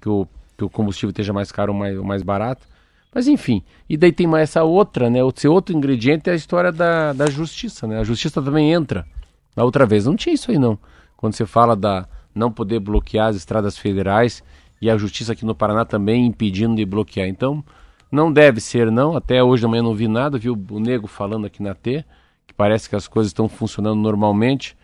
que 0.00 0.08
o, 0.08 0.26
que 0.56 0.64
o 0.64 0.68
combustível 0.68 1.10
esteja 1.10 1.32
mais 1.32 1.52
caro 1.52 1.72
ou 1.72 1.78
mais, 1.78 1.96
ou 1.96 2.02
mais 2.02 2.24
barato. 2.24 2.66
Mas 3.14 3.28
enfim, 3.28 3.62
e 3.88 3.96
daí 3.96 4.10
tem 4.10 4.26
mais 4.26 4.50
essa 4.50 4.64
outra, 4.64 5.08
né? 5.08 5.20
Esse 5.20 5.46
outro 5.46 5.76
ingrediente 5.76 6.28
é 6.28 6.32
a 6.32 6.36
história 6.36 6.72
da, 6.72 7.12
da 7.12 7.30
justiça, 7.30 7.86
né? 7.86 8.00
A 8.00 8.04
justiça 8.04 8.42
também 8.42 8.72
entra. 8.72 9.06
Na 9.54 9.62
outra 9.62 9.86
vez 9.86 10.06
não 10.06 10.16
tinha 10.16 10.34
isso 10.34 10.50
aí 10.50 10.58
não. 10.58 10.76
Quando 11.16 11.34
você 11.34 11.46
fala 11.46 11.76
da 11.76 12.08
não 12.34 12.50
poder 12.50 12.80
bloquear 12.80 13.28
as 13.28 13.36
estradas 13.36 13.78
federais 13.78 14.42
e 14.82 14.90
a 14.90 14.98
justiça 14.98 15.34
aqui 15.34 15.44
no 15.44 15.54
Paraná 15.54 15.84
também 15.84 16.26
impedindo 16.26 16.74
de 16.74 16.84
bloquear. 16.84 17.28
Então, 17.28 17.64
não 18.10 18.32
deve 18.32 18.60
ser 18.60 18.90
não. 18.90 19.16
Até 19.16 19.42
hoje 19.42 19.62
da 19.62 19.68
manhã 19.68 19.82
não 19.82 19.94
vi 19.94 20.08
nada, 20.08 20.38
vi 20.38 20.50
o, 20.50 20.58
o 20.70 20.80
nego 20.80 21.06
falando 21.06 21.46
aqui 21.46 21.62
na 21.62 21.74
T, 21.74 22.04
que 22.46 22.54
parece 22.54 22.88
que 22.88 22.96
as 22.96 23.06
coisas 23.06 23.30
estão 23.30 23.48
funcionando 23.48 24.00
normalmente. 24.00 24.76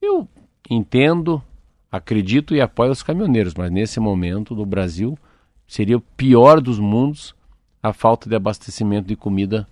Eu 0.00 0.28
entendo, 0.68 1.42
acredito 1.90 2.54
e 2.54 2.60
apoio 2.60 2.92
os 2.92 3.02
caminhoneiros, 3.02 3.54
mas 3.54 3.70
nesse 3.70 4.00
momento 4.00 4.54
no 4.54 4.66
Brasil 4.66 5.18
seria 5.66 5.96
o 5.96 6.00
pior 6.00 6.60
dos 6.60 6.78
mundos 6.78 7.34
a 7.82 7.92
falta 7.92 8.28
de 8.28 8.36
abastecimento 8.36 9.08
de 9.08 9.16
comida 9.16 9.66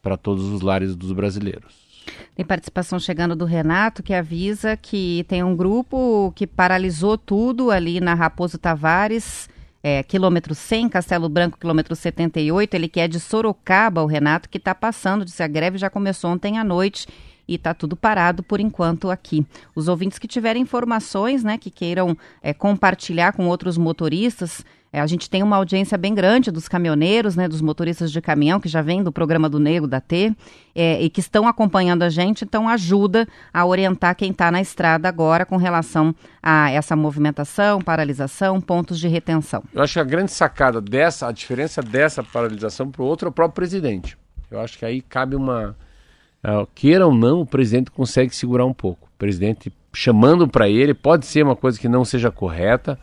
para 0.00 0.16
todos 0.16 0.44
os 0.44 0.60
lares 0.60 0.94
dos 0.94 1.12
brasileiros. 1.12 1.88
Tem 2.34 2.46
participação 2.46 2.98
chegando 2.98 3.34
do 3.34 3.44
Renato, 3.44 4.02
que 4.02 4.14
avisa 4.14 4.76
que 4.76 5.24
tem 5.28 5.42
um 5.42 5.56
grupo 5.56 6.32
que 6.36 6.46
paralisou 6.46 7.18
tudo 7.18 7.70
ali 7.70 8.00
na 8.00 8.14
Raposo 8.14 8.56
Tavares, 8.56 9.48
é, 9.82 10.02
quilômetro 10.02 10.54
100, 10.54 10.88
Castelo 10.88 11.28
Branco, 11.28 11.58
quilômetro 11.58 11.94
78. 11.94 12.74
Ele 12.74 12.88
que 12.88 13.00
é 13.00 13.08
de 13.08 13.20
Sorocaba, 13.20 14.02
o 14.02 14.06
Renato, 14.06 14.48
que 14.48 14.58
está 14.58 14.74
passando, 14.74 15.24
disse 15.24 15.42
a 15.42 15.48
greve 15.48 15.78
já 15.78 15.88
começou 15.88 16.30
ontem 16.30 16.58
à 16.58 16.64
noite 16.64 17.06
e 17.46 17.54
está 17.54 17.72
tudo 17.72 17.96
parado 17.96 18.42
por 18.42 18.60
enquanto 18.60 19.10
aqui. 19.10 19.44
Os 19.74 19.88
ouvintes 19.88 20.18
que 20.18 20.28
tiverem 20.28 20.62
informações, 20.62 21.42
né, 21.42 21.56
que 21.56 21.70
queiram 21.70 22.16
é, 22.42 22.52
compartilhar 22.52 23.32
com 23.32 23.46
outros 23.46 23.78
motoristas, 23.78 24.64
É, 24.92 25.00
a 25.00 25.06
gente 25.06 25.28
tem 25.28 25.42
uma 25.42 25.56
audiência 25.56 25.98
bem 25.98 26.14
grande 26.14 26.50
dos 26.50 26.66
caminhoneiros, 26.66 27.36
né, 27.36 27.46
dos 27.46 27.60
motoristas 27.60 28.10
de 28.10 28.20
caminhão, 28.20 28.58
que 28.58 28.68
já 28.68 28.80
vem 28.80 29.02
do 29.02 29.12
programa 29.12 29.48
do 29.48 29.58
Nego, 29.58 29.86
da 29.86 30.00
T, 30.00 30.34
é, 30.74 31.02
e 31.02 31.10
que 31.10 31.20
estão 31.20 31.46
acompanhando 31.46 32.02
a 32.02 32.08
gente, 32.08 32.44
então 32.44 32.68
ajuda 32.68 33.28
a 33.52 33.66
orientar 33.66 34.16
quem 34.16 34.30
está 34.30 34.50
na 34.50 34.60
estrada 34.60 35.08
agora 35.08 35.44
com 35.44 35.56
relação 35.56 36.14
a 36.42 36.70
essa 36.70 36.96
movimentação, 36.96 37.80
paralisação, 37.80 38.60
pontos 38.60 38.98
de 38.98 39.08
retenção. 39.08 39.62
Eu 39.74 39.82
acho 39.82 39.94
que 39.94 40.00
a 40.00 40.04
grande 40.04 40.32
sacada 40.32 40.80
dessa, 40.80 41.28
a 41.28 41.32
diferença 41.32 41.82
dessa 41.82 42.22
paralisação 42.22 42.90
para 42.90 43.02
o 43.02 43.06
outro 43.06 43.28
é 43.28 43.30
o 43.30 43.32
próprio 43.32 43.56
presidente. 43.56 44.16
Eu 44.50 44.60
acho 44.60 44.78
que 44.78 44.84
aí 44.84 45.02
cabe 45.02 45.36
uma. 45.36 45.76
Uh, 46.42 46.66
queira 46.74 47.06
ou 47.06 47.14
não, 47.14 47.40
o 47.40 47.46
presidente 47.46 47.90
consegue 47.90 48.34
segurar 48.34 48.64
um 48.64 48.72
pouco. 48.72 49.06
O 49.06 49.18
presidente 49.18 49.70
chamando 49.92 50.46
para 50.46 50.68
ele, 50.68 50.94
pode 50.94 51.26
ser 51.26 51.42
uma 51.42 51.56
coisa 51.56 51.78
que 51.78 51.88
não 51.88 52.04
seja 52.04 52.30
correta 52.30 52.98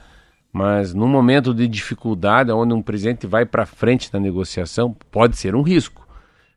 mas 0.56 0.94
num 0.94 1.10
momento 1.10 1.54
de 1.54 1.68
dificuldade, 1.68 2.50
onde 2.50 2.74
um 2.74 2.82
presidente 2.82 3.28
vai 3.28 3.46
para 3.46 3.66
frente 3.66 4.10
da 4.10 4.22
negociação, 4.22 4.96
pode 5.12 5.36
ser 5.36 5.54
um 5.54 5.62
risco, 5.62 6.08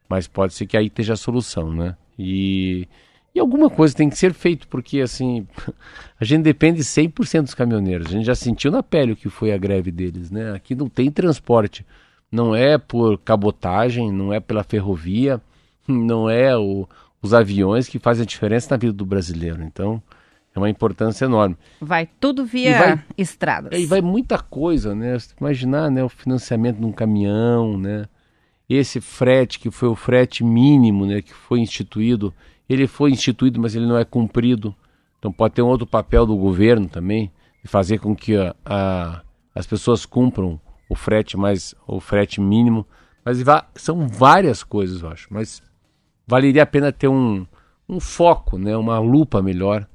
mas 0.08 0.28
pode 0.28 0.54
ser 0.54 0.66
que 0.66 0.76
aí 0.76 0.86
esteja 0.86 1.14
a 1.14 1.16
solução, 1.16 1.72
né? 1.72 1.96
E, 2.16 2.86
e 3.34 3.40
alguma 3.40 3.68
coisa 3.68 3.96
tem 3.96 4.08
que 4.08 4.16
ser 4.16 4.32
feito, 4.32 4.68
porque 4.68 5.00
assim, 5.00 5.48
a 6.16 6.24
gente 6.24 6.42
depende 6.42 6.80
100% 6.80 7.42
dos 7.42 7.54
caminhoneiros. 7.54 8.06
A 8.06 8.10
gente 8.10 8.24
já 8.24 8.36
sentiu 8.36 8.70
na 8.70 8.84
pele 8.84 9.14
o 9.14 9.16
que 9.16 9.28
foi 9.28 9.50
a 9.50 9.58
greve 9.58 9.90
deles, 9.90 10.30
né? 10.30 10.52
Aqui 10.52 10.76
não 10.76 10.88
tem 10.88 11.10
transporte, 11.10 11.84
não 12.30 12.54
é 12.54 12.78
por 12.78 13.18
cabotagem, 13.18 14.12
não 14.12 14.32
é 14.32 14.38
pela 14.38 14.62
ferrovia, 14.62 15.40
não 15.88 16.30
é 16.30 16.56
o, 16.56 16.88
os 17.20 17.34
aviões 17.34 17.88
que 17.88 17.98
fazem 17.98 18.22
a 18.22 18.26
diferença 18.26 18.68
na 18.70 18.76
vida 18.76 18.92
do 18.92 19.04
brasileiro. 19.04 19.60
Então, 19.64 20.00
é 20.58 20.62
uma 20.62 20.70
importância 20.70 21.24
enorme. 21.24 21.56
Vai 21.80 22.08
tudo 22.20 22.44
via 22.44 22.78
vai, 22.78 23.04
estradas. 23.16 23.78
E 23.78 23.86
vai 23.86 24.00
muita 24.00 24.38
coisa, 24.38 24.94
né? 24.94 25.16
Imaginar 25.40 25.90
né, 25.90 26.02
o 26.02 26.08
financiamento 26.08 26.78
de 26.78 26.84
um 26.84 26.92
caminhão, 26.92 27.78
né? 27.78 28.06
Esse 28.68 29.00
frete, 29.00 29.58
que 29.58 29.70
foi 29.70 29.88
o 29.88 29.94
frete 29.94 30.44
mínimo, 30.44 31.06
né? 31.06 31.22
Que 31.22 31.32
foi 31.32 31.60
instituído. 31.60 32.34
Ele 32.68 32.86
foi 32.86 33.10
instituído, 33.10 33.60
mas 33.60 33.74
ele 33.74 33.86
não 33.86 33.96
é 33.96 34.04
cumprido. 34.04 34.74
Então 35.18 35.32
pode 35.32 35.54
ter 35.54 35.62
um 35.62 35.68
outro 35.68 35.86
papel 35.86 36.26
do 36.26 36.36
governo 36.36 36.88
também, 36.88 37.32
de 37.62 37.68
fazer 37.68 37.98
com 37.98 38.14
que 38.14 38.36
a, 38.36 38.54
a, 38.64 39.22
as 39.54 39.66
pessoas 39.66 40.04
cumpram 40.04 40.60
o 40.88 40.94
frete 40.94 41.36
mais 41.36 41.74
o 41.86 42.00
frete 42.00 42.40
mínimo. 42.40 42.86
Mas 43.24 43.38
são 43.74 44.06
várias 44.06 44.62
coisas, 44.62 45.02
eu 45.02 45.08
acho. 45.08 45.28
Mas 45.30 45.62
valeria 46.26 46.62
a 46.62 46.66
pena 46.66 46.92
ter 46.92 47.08
um, 47.08 47.46
um 47.88 47.98
foco, 47.98 48.58
né? 48.58 48.76
Uma 48.76 48.98
lupa 48.98 49.40
melhor 49.42 49.86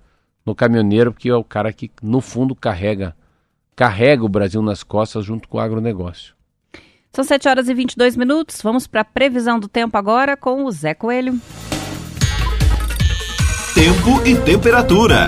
no 0.45 0.53
caminhoneiro, 0.53 1.12
porque 1.12 1.29
é 1.29 1.35
o 1.35 1.43
cara 1.43 1.71
que, 1.71 1.89
no 2.01 2.21
fundo, 2.21 2.55
carrega, 2.55 3.15
carrega 3.75 4.23
o 4.23 4.29
Brasil 4.29 4.62
nas 4.62 4.83
costas 4.83 5.25
junto 5.25 5.47
com 5.47 5.57
o 5.57 5.62
agronegócio. 5.62 6.35
São 7.12 7.23
7 7.23 7.47
horas 7.47 7.69
e 7.69 7.73
22 7.73 8.17
minutos. 8.17 8.62
Vamos 8.62 8.88
para 8.88 9.01
a 9.01 9.05
previsão 9.05 9.59
do 9.59 9.67
tempo 9.67 9.95
agora 9.97 10.35
com 10.35 10.65
o 10.65 10.71
Zé 10.71 10.93
Coelho. 10.93 11.39
Tempo 13.75 14.25
e 14.25 14.35
temperatura. 14.35 15.27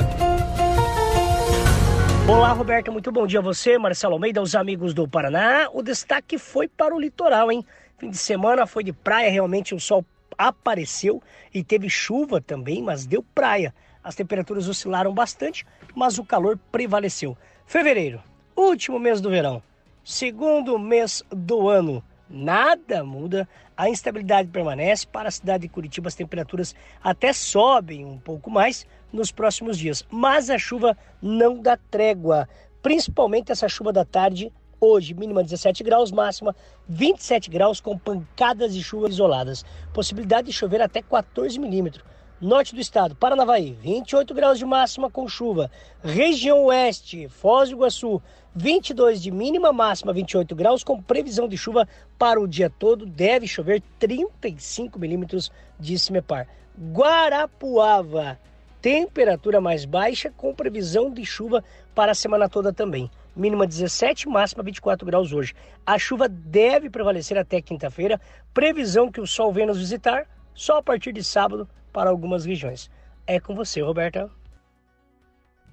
Olá, 2.27 2.51
Roberto. 2.53 2.91
Muito 2.91 3.11
bom 3.11 3.27
dia 3.27 3.37
a 3.37 3.43
você, 3.43 3.77
Marcelo 3.77 4.13
Almeida, 4.13 4.41
os 4.41 4.55
amigos 4.55 4.95
do 4.95 5.07
Paraná. 5.07 5.69
O 5.71 5.83
destaque 5.83 6.39
foi 6.39 6.67
para 6.67 6.95
o 6.95 6.99
litoral, 6.99 7.51
hein? 7.51 7.63
Fim 7.99 8.09
de 8.09 8.17
semana 8.17 8.65
foi 8.65 8.83
de 8.83 8.91
praia, 8.91 9.29
realmente 9.31 9.75
o 9.75 9.79
sol 9.79 10.03
apareceu 10.37 11.21
e 11.53 11.63
teve 11.63 11.87
chuva 11.87 12.41
também, 12.41 12.81
mas 12.81 13.05
deu 13.05 13.23
praia. 13.23 13.73
As 14.05 14.13
temperaturas 14.13 14.69
oscilaram 14.69 15.11
bastante, 15.11 15.65
mas 15.95 16.19
o 16.19 16.23
calor 16.23 16.59
prevaleceu. 16.71 17.35
Fevereiro, 17.65 18.21
último 18.55 18.99
mês 18.99 19.19
do 19.19 19.31
verão, 19.31 19.63
segundo 20.03 20.77
mês 20.77 21.23
do 21.31 21.67
ano, 21.67 22.03
nada 22.29 23.03
muda, 23.03 23.49
a 23.75 23.89
instabilidade 23.89 24.49
permanece. 24.49 25.07
Para 25.07 25.29
a 25.29 25.31
cidade 25.31 25.63
de 25.63 25.69
Curitiba, 25.69 26.07
as 26.07 26.13
temperaturas 26.13 26.75
até 27.03 27.33
sobem 27.33 28.05
um 28.05 28.19
pouco 28.19 28.51
mais 28.51 28.85
nos 29.11 29.31
próximos 29.31 29.75
dias, 29.75 30.05
mas 30.11 30.51
a 30.51 30.59
chuva 30.59 30.95
não 31.19 31.59
dá 31.59 31.75
trégua, 31.75 32.47
principalmente 32.83 33.51
essa 33.51 33.67
chuva 33.67 33.91
da 33.91 34.05
tarde. 34.05 34.53
Hoje, 34.79 35.15
mínima 35.15 35.41
17 35.41 35.83
graus, 35.83 36.11
máxima 36.11 36.55
27 36.87 37.49
graus, 37.49 37.81
com 37.81 37.97
pancadas 37.97 38.71
de 38.71 38.83
chuva 38.83 39.09
isoladas. 39.09 39.65
Possibilidade 39.91 40.47
de 40.47 40.53
chover 40.53 40.79
até 40.79 41.01
14 41.01 41.57
milímetros. 41.57 42.05
Norte 42.41 42.75
do 42.75 42.81
estado, 42.81 43.15
Paranavaí, 43.15 43.77
28 43.81 44.33
graus 44.33 44.59
de 44.59 44.65
máxima 44.65 45.09
com 45.09 45.25
chuva. 45.25 45.71
Região 46.03 46.65
Oeste, 46.65 47.29
Foz 47.29 47.69
do 47.69 47.77
Iguaçu, 47.77 48.21
22 48.53 49.21
de 49.21 49.31
mínima, 49.31 49.71
máxima 49.71 50.11
28 50.11 50.53
graus, 50.53 50.83
com 50.83 51.01
previsão 51.01 51.47
de 51.47 51.57
chuva 51.57 51.87
para 52.19 52.37
o 52.37 52.45
dia 52.45 52.69
todo. 52.69 53.05
Deve 53.05 53.47
chover 53.47 53.81
35 53.97 54.99
milímetros 54.99 55.49
de 55.79 55.97
Cimepar. 55.97 56.45
Guarapuava, 56.77 58.37
temperatura 58.81 59.61
mais 59.61 59.85
baixa, 59.85 60.29
com 60.35 60.53
previsão 60.53 61.09
de 61.09 61.25
chuva 61.25 61.63
para 61.95 62.11
a 62.11 62.15
semana 62.15 62.49
toda 62.49 62.73
também. 62.73 63.09
Mínima 63.33 63.65
17, 63.65 64.27
máxima 64.27 64.61
24 64.61 65.05
graus 65.05 65.31
hoje. 65.31 65.53
A 65.85 65.97
chuva 65.97 66.27
deve 66.27 66.89
prevalecer 66.89 67.37
até 67.37 67.61
quinta-feira. 67.61 68.19
Previsão 68.53 69.09
que 69.09 69.21
o 69.21 69.27
sol 69.27 69.53
venha 69.53 69.67
nos 69.67 69.79
visitar 69.79 70.27
só 70.53 70.79
a 70.79 70.83
partir 70.83 71.13
de 71.13 71.23
sábado 71.23 71.65
para 71.95 72.09
algumas 72.09 72.43
regiões. 72.43 72.91
É 73.25 73.39
com 73.39 73.55
você, 73.55 73.79
Roberta. 73.79 74.29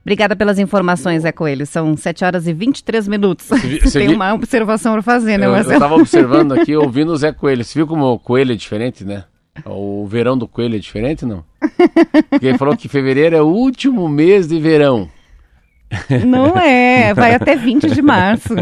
Obrigada 0.02 0.37
pelas 0.37 0.56
informações, 0.56 1.22
Zé 1.22 1.32
Coelho. 1.32 1.66
São 1.66 1.96
7 1.96 2.24
horas 2.24 2.46
e 2.46 2.52
23 2.52 3.08
minutos. 3.08 3.48
Você 3.48 3.98
Tem 3.98 4.14
uma 4.14 4.32
observação 4.32 4.92
para 4.92 5.02
fazer, 5.02 5.37
né, 5.37 5.48
Marcelo? 5.48 5.72
Eu 5.72 5.78
estava 5.78 5.94
observando 5.96 6.52
aqui, 6.52 6.74
ouvindo 6.78 7.11
o 7.12 7.16
Zé 7.16 7.32
Coelho. 7.32 7.64
Você 7.64 7.76
viu 7.76 7.88
como 7.88 8.06
o 8.06 8.20
coelho 8.20 8.52
é 8.52 8.56
diferente, 8.56 9.04
né? 9.04 9.24
O 9.66 10.06
verão 10.06 10.38
do 10.38 10.46
coelho 10.46 10.76
é 10.76 10.78
diferente, 10.78 11.26
não? 11.26 11.44
Porque 12.30 12.46
ele 12.46 12.58
falou 12.58 12.76
que 12.76 12.88
fevereiro 12.88 13.35
é 13.35 13.42
o 13.42 13.48
último 13.48 14.08
mês 14.08 14.46
de 14.46 14.61
verão. 14.61 15.08
Não 16.26 16.57
é, 16.59 17.12
vai 17.14 17.35
até 17.35 17.57
20 17.57 17.90
de 17.90 18.02
março. 18.02 18.55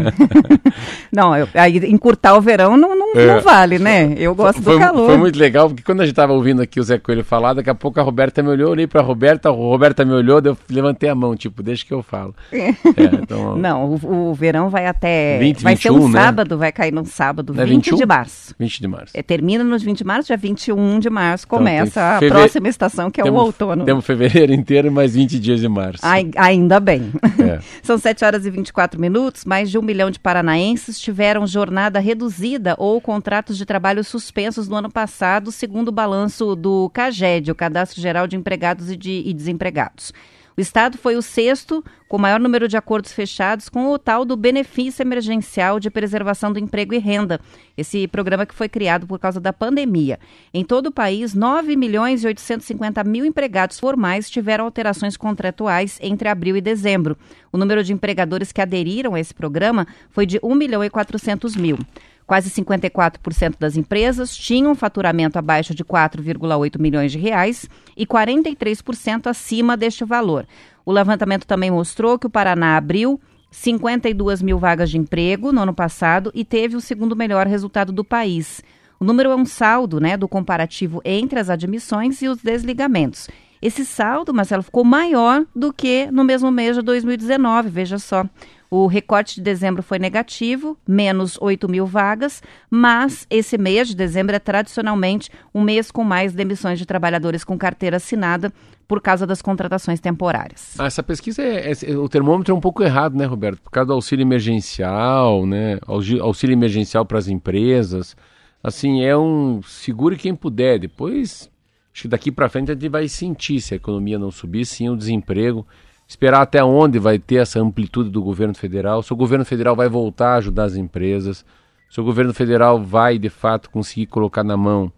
não, 1.11 1.35
eu, 1.35 1.47
aí 1.53 1.77
encurtar 1.89 2.35
o 2.35 2.41
verão 2.41 2.75
não, 2.75 2.95
não, 2.97 3.13
é. 3.15 3.25
não 3.25 3.41
vale, 3.41 3.79
né? 3.79 4.13
Eu 4.17 4.35
gosto 4.35 4.61
foi, 4.61 4.73
do 4.73 4.79
calor. 4.79 5.07
Foi 5.07 5.17
muito 5.17 5.39
legal, 5.39 5.69
porque 5.69 5.83
quando 5.83 6.01
a 6.01 6.05
gente 6.05 6.13
estava 6.13 6.33
ouvindo 6.33 6.61
aqui 6.61 6.79
o 6.79 6.83
Zé 6.83 6.97
Coelho 6.97 7.23
falar, 7.23 7.53
daqui 7.53 7.69
a 7.69 7.75
pouco 7.75 7.99
a 7.99 8.03
Roberta 8.03 8.43
me 8.43 8.49
olhou, 8.49 8.67
eu 8.67 8.71
olhei 8.71 8.87
para 8.87 9.01
a 9.01 9.03
Roberta, 9.03 9.49
a 9.49 9.51
Roberta 9.51 10.03
me 10.03 10.13
olhou, 10.13 10.41
eu 10.43 10.57
levantei 10.69 11.09
a 11.09 11.15
mão, 11.15 11.35
tipo, 11.35 11.63
deixa 11.63 11.85
que 11.85 11.93
eu 11.93 12.03
falo. 12.03 12.35
É, 13.01 13.05
então, 13.21 13.57
não, 13.57 13.93
o, 13.93 14.29
o, 14.29 14.33
verão 14.33 14.69
vai 14.69 14.85
até... 14.85 15.37
20, 15.39 15.63
vai 15.63 15.75
21, 15.75 15.93
ser 15.93 15.99
um 15.99 16.07
né? 16.09 16.19
sábado, 16.19 16.57
vai 16.57 16.71
cair 16.71 16.91
num 16.91 17.05
sábado, 17.05 17.53
é 17.59 17.65
20 17.65 17.95
de 17.95 18.05
março. 18.05 18.53
20 18.59 18.79
de 18.79 18.87
março. 18.87 19.11
É, 19.13 19.23
termina 19.23 19.63
nos 19.63 19.81
20 19.81 19.99
de 19.99 20.03
março, 20.03 20.27
dia 20.27 20.37
21 20.37 20.99
de 20.99 21.09
março 21.09 21.45
então, 21.45 21.57
começa 21.57 22.17
então, 22.17 22.27
a 22.27 22.31
próxima 22.31 22.67
estação, 22.67 23.09
que 23.09 23.21
é 23.21 23.23
temos, 23.23 23.39
o 23.39 23.45
outono. 23.45 23.85
Temos 23.85 24.05
fevereiro 24.05 24.53
inteiro 24.53 24.87
e 24.87 24.91
mais 24.91 25.15
20 25.15 25.39
dias 25.39 25.59
de 25.61 25.69
março. 25.69 25.99
Ai, 26.03 26.29
ainda 26.35 26.79
bem. 26.79 27.11
É. 27.39 27.59
São 27.83 27.97
7 27.97 28.25
horas 28.25 28.45
e 28.45 28.49
24 28.49 28.99
minutos, 28.99 29.45
mais 29.45 29.69
de 29.69 29.77
um 29.77 29.81
milhão 29.81 30.09
de 30.09 30.19
paranaenses 30.19 30.99
tiveram 30.99 31.45
jornada 31.45 31.99
reduzida 31.99 32.75
ou 32.77 32.99
contratos 32.99 33.57
de 33.57 33.65
trabalho 33.65 34.03
suspensos 34.03 34.67
no 34.67 34.75
ano 34.75 34.91
passado, 34.91 35.51
segundo 35.51 35.89
o 35.89 35.91
balanço 35.91 36.55
do 36.55 36.89
CAGED, 36.89 37.51
o 37.51 37.55
Cadastro 37.55 38.01
Geral 38.01 38.27
de 38.27 38.35
Empregados 38.35 38.89
e, 38.91 38.97
de, 38.97 39.23
e 39.25 39.33
Desempregados. 39.33 40.11
O 40.61 40.69
Estado 40.71 40.95
foi 40.95 41.15
o 41.15 41.23
sexto 41.23 41.83
com 42.07 42.19
maior 42.19 42.39
número 42.39 42.67
de 42.67 42.77
acordos 42.77 43.11
fechados 43.11 43.67
com 43.67 43.87
o 43.87 43.97
tal 43.97 44.23
do 44.23 44.37
Benefício 44.37 45.01
Emergencial 45.01 45.79
de 45.79 45.89
Preservação 45.89 46.53
do 46.53 46.59
Emprego 46.59 46.93
e 46.93 46.99
Renda, 46.99 47.41
esse 47.75 48.07
programa 48.07 48.45
que 48.45 48.53
foi 48.53 48.69
criado 48.69 49.07
por 49.07 49.17
causa 49.17 49.39
da 49.39 49.51
pandemia. 49.51 50.19
Em 50.53 50.63
todo 50.63 50.85
o 50.85 50.91
país, 50.91 51.33
9 51.33 51.75
milhões 51.75 52.23
e 52.23 52.27
850 52.27 53.03
mil 53.03 53.25
empregados 53.25 53.79
formais 53.79 54.29
tiveram 54.29 54.65
alterações 54.65 55.17
contratuais 55.17 55.97
entre 55.99 56.29
abril 56.29 56.55
e 56.55 56.61
dezembro. 56.61 57.17
O 57.51 57.57
número 57.57 57.83
de 57.83 57.91
empregadores 57.91 58.51
que 58.51 58.61
aderiram 58.61 59.15
a 59.15 59.19
esse 59.19 59.33
programa 59.33 59.87
foi 60.11 60.27
de 60.27 60.39
1 60.43 60.53
milhão 60.53 60.83
e 60.83 60.91
400 60.91 61.55
mil. 61.55 61.79
Quase 62.25 62.49
54% 62.49 63.55
das 63.59 63.75
empresas 63.75 64.35
tinham 64.35 64.75
faturamento 64.75 65.37
abaixo 65.37 65.75
de 65.75 65.83
4,8 65.83 66.79
milhões 66.79 67.11
de 67.11 67.17
reais 67.17 67.67
e 67.95 68.05
43% 68.05 69.27
acima 69.27 69.75
deste 69.75 70.05
valor. 70.05 70.47
O 70.85 70.91
levantamento 70.91 71.45
também 71.45 71.71
mostrou 71.71 72.17
que 72.17 72.27
o 72.27 72.29
Paraná 72.29 72.77
abriu 72.77 73.19
52 73.51 74.41
mil 74.41 74.57
vagas 74.57 74.89
de 74.89 74.97
emprego 74.97 75.51
no 75.51 75.61
ano 75.61 75.73
passado 75.73 76.31
e 76.33 76.45
teve 76.45 76.75
o 76.75 76.81
segundo 76.81 77.15
melhor 77.15 77.47
resultado 77.47 77.91
do 77.91 78.03
país. 78.03 78.63
O 78.99 79.03
número 79.03 79.31
é 79.31 79.35
um 79.35 79.45
saldo 79.45 79.99
né, 79.99 80.15
do 80.15 80.27
comparativo 80.27 81.01
entre 81.03 81.39
as 81.39 81.49
admissões 81.49 82.21
e 82.21 82.27
os 82.27 82.37
desligamentos. 82.37 83.27
Esse 83.61 83.85
saldo, 83.85 84.33
Marcelo, 84.33 84.63
ficou 84.63 84.83
maior 84.83 85.45
do 85.55 85.71
que 85.71 86.09
no 86.11 86.23
mesmo 86.23 86.49
mês 86.49 86.75
de 86.75 86.81
2019, 86.81 87.69
veja 87.69 87.99
só. 87.99 88.25
O 88.73 88.87
recorte 88.87 89.35
de 89.35 89.41
dezembro 89.41 89.83
foi 89.83 89.99
negativo, 89.99 90.77
menos 90.87 91.37
8 91.41 91.67
mil 91.67 91.85
vagas, 91.85 92.41
mas 92.69 93.27
esse 93.29 93.57
mês 93.57 93.89
de 93.89 93.95
dezembro 93.97 94.33
é 94.33 94.39
tradicionalmente 94.39 95.29
um 95.53 95.61
mês 95.61 95.91
com 95.91 96.05
mais 96.05 96.33
demissões 96.33 96.79
de 96.79 96.85
trabalhadores 96.85 97.43
com 97.43 97.57
carteira 97.57 97.97
assinada 97.97 98.49
por 98.87 99.01
causa 99.01 99.27
das 99.27 99.41
contratações 99.41 99.99
temporárias. 99.99 100.79
Ah, 100.79 100.85
essa 100.85 101.03
pesquisa, 101.03 101.41
é, 101.41 101.69
é, 101.69 101.97
o 101.97 102.07
termômetro 102.07 102.53
é 102.53 102.57
um 102.57 102.61
pouco 102.61 102.81
errado, 102.81 103.13
né, 103.17 103.25
Roberto? 103.25 103.61
Por 103.61 103.71
causa 103.71 103.87
do 103.87 103.93
auxílio 103.93 104.23
emergencial, 104.23 105.45
né? 105.45 105.77
Auxílio 106.21 106.53
emergencial 106.53 107.05
para 107.05 107.17
as 107.17 107.27
empresas. 107.27 108.15
Assim, 108.63 109.03
é 109.03 109.17
um 109.17 109.61
segure 109.63 110.15
quem 110.15 110.33
puder. 110.33 110.79
Depois, 110.79 111.51
acho 111.93 112.03
que 112.03 112.07
daqui 112.07 112.31
para 112.31 112.47
frente 112.47 112.71
a 112.71 112.73
gente 112.73 112.87
vai 112.87 113.09
sentir 113.09 113.59
se 113.59 113.73
a 113.73 113.77
economia 113.77 114.17
não 114.17 114.31
subir, 114.31 114.65
sim, 114.65 114.87
o 114.87 114.95
desemprego 114.95 115.67
esperar 116.11 116.41
até 116.41 116.61
onde 116.61 116.99
vai 116.99 117.17
ter 117.17 117.35
essa 117.35 117.57
amplitude 117.57 118.09
do 118.09 118.21
governo 118.21 118.53
federal, 118.53 119.01
se 119.01 119.13
o 119.13 119.15
governo 119.15 119.45
federal 119.45 119.77
vai 119.77 119.87
voltar 119.87 120.33
a 120.33 120.35
ajudar 120.39 120.65
as 120.65 120.75
empresas, 120.75 121.45
se 121.89 122.01
o 122.01 122.03
governo 122.03 122.33
federal 122.33 122.83
vai 122.83 123.17
de 123.17 123.29
fato 123.29 123.69
conseguir 123.69 124.07
colocar 124.07 124.43
na 124.43 124.57
mão 124.57 124.91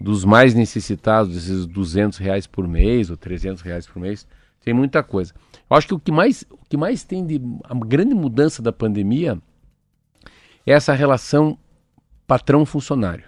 dos 0.00 0.24
mais 0.24 0.54
necessitados 0.54 1.36
esses 1.36 1.66
200 1.66 2.16
reais 2.16 2.46
por 2.46 2.66
mês 2.66 3.10
ou 3.10 3.18
300 3.18 3.60
reais 3.60 3.86
por 3.86 4.00
mês, 4.00 4.26
tem 4.64 4.72
muita 4.72 5.02
coisa. 5.02 5.34
Eu 5.68 5.76
acho 5.76 5.88
que 5.88 5.94
o 5.94 5.98
que 5.98 6.10
mais, 6.10 6.42
o 6.50 6.64
que 6.66 6.76
mais 6.78 7.04
tem 7.04 7.26
de 7.26 7.38
a 7.64 7.74
grande 7.74 8.14
mudança 8.14 8.62
da 8.62 8.72
pandemia 8.72 9.38
é 10.66 10.72
essa 10.72 10.94
relação 10.94 11.58
patrão-funcionário. 12.26 13.26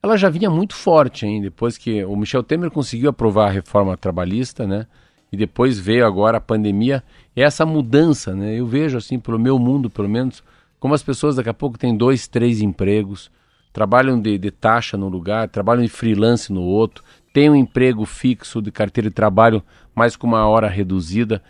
Ela 0.00 0.16
já 0.16 0.30
vinha 0.30 0.48
muito 0.48 0.76
forte 0.76 1.26
hein, 1.26 1.42
depois 1.42 1.76
que 1.76 2.04
o 2.04 2.14
Michel 2.14 2.44
Temer 2.44 2.70
conseguiu 2.70 3.10
aprovar 3.10 3.48
a 3.48 3.52
reforma 3.52 3.96
trabalhista, 3.96 4.68
né? 4.68 4.86
E 5.32 5.36
depois 5.36 5.78
veio 5.78 6.06
agora 6.06 6.38
a 6.38 6.40
pandemia, 6.40 7.02
essa 7.34 7.64
mudança, 7.64 8.34
né? 8.34 8.54
Eu 8.58 8.66
vejo 8.66 8.98
assim, 8.98 9.18
pelo 9.18 9.38
meu 9.38 9.58
mundo, 9.58 9.88
pelo 9.88 10.08
menos, 10.08 10.42
como 10.78 10.94
as 10.94 11.02
pessoas 11.02 11.36
daqui 11.36 11.48
a 11.48 11.54
pouco 11.54 11.78
têm 11.78 11.96
dois, 11.96 12.26
três 12.26 12.60
empregos, 12.60 13.30
trabalham 13.72 14.20
de, 14.20 14.36
de 14.36 14.50
taxa 14.50 14.96
no 14.96 15.08
lugar, 15.08 15.48
trabalham 15.48 15.82
de 15.82 15.88
freelance 15.88 16.52
no 16.52 16.62
outro, 16.62 17.04
têm 17.32 17.48
um 17.48 17.54
emprego 17.54 18.04
fixo 18.04 18.60
de 18.60 18.72
carteira 18.72 19.08
de 19.08 19.14
trabalho, 19.14 19.62
mas 19.94 20.16
com 20.16 20.26
uma 20.26 20.46
hora 20.46 20.68
reduzida. 20.68 21.42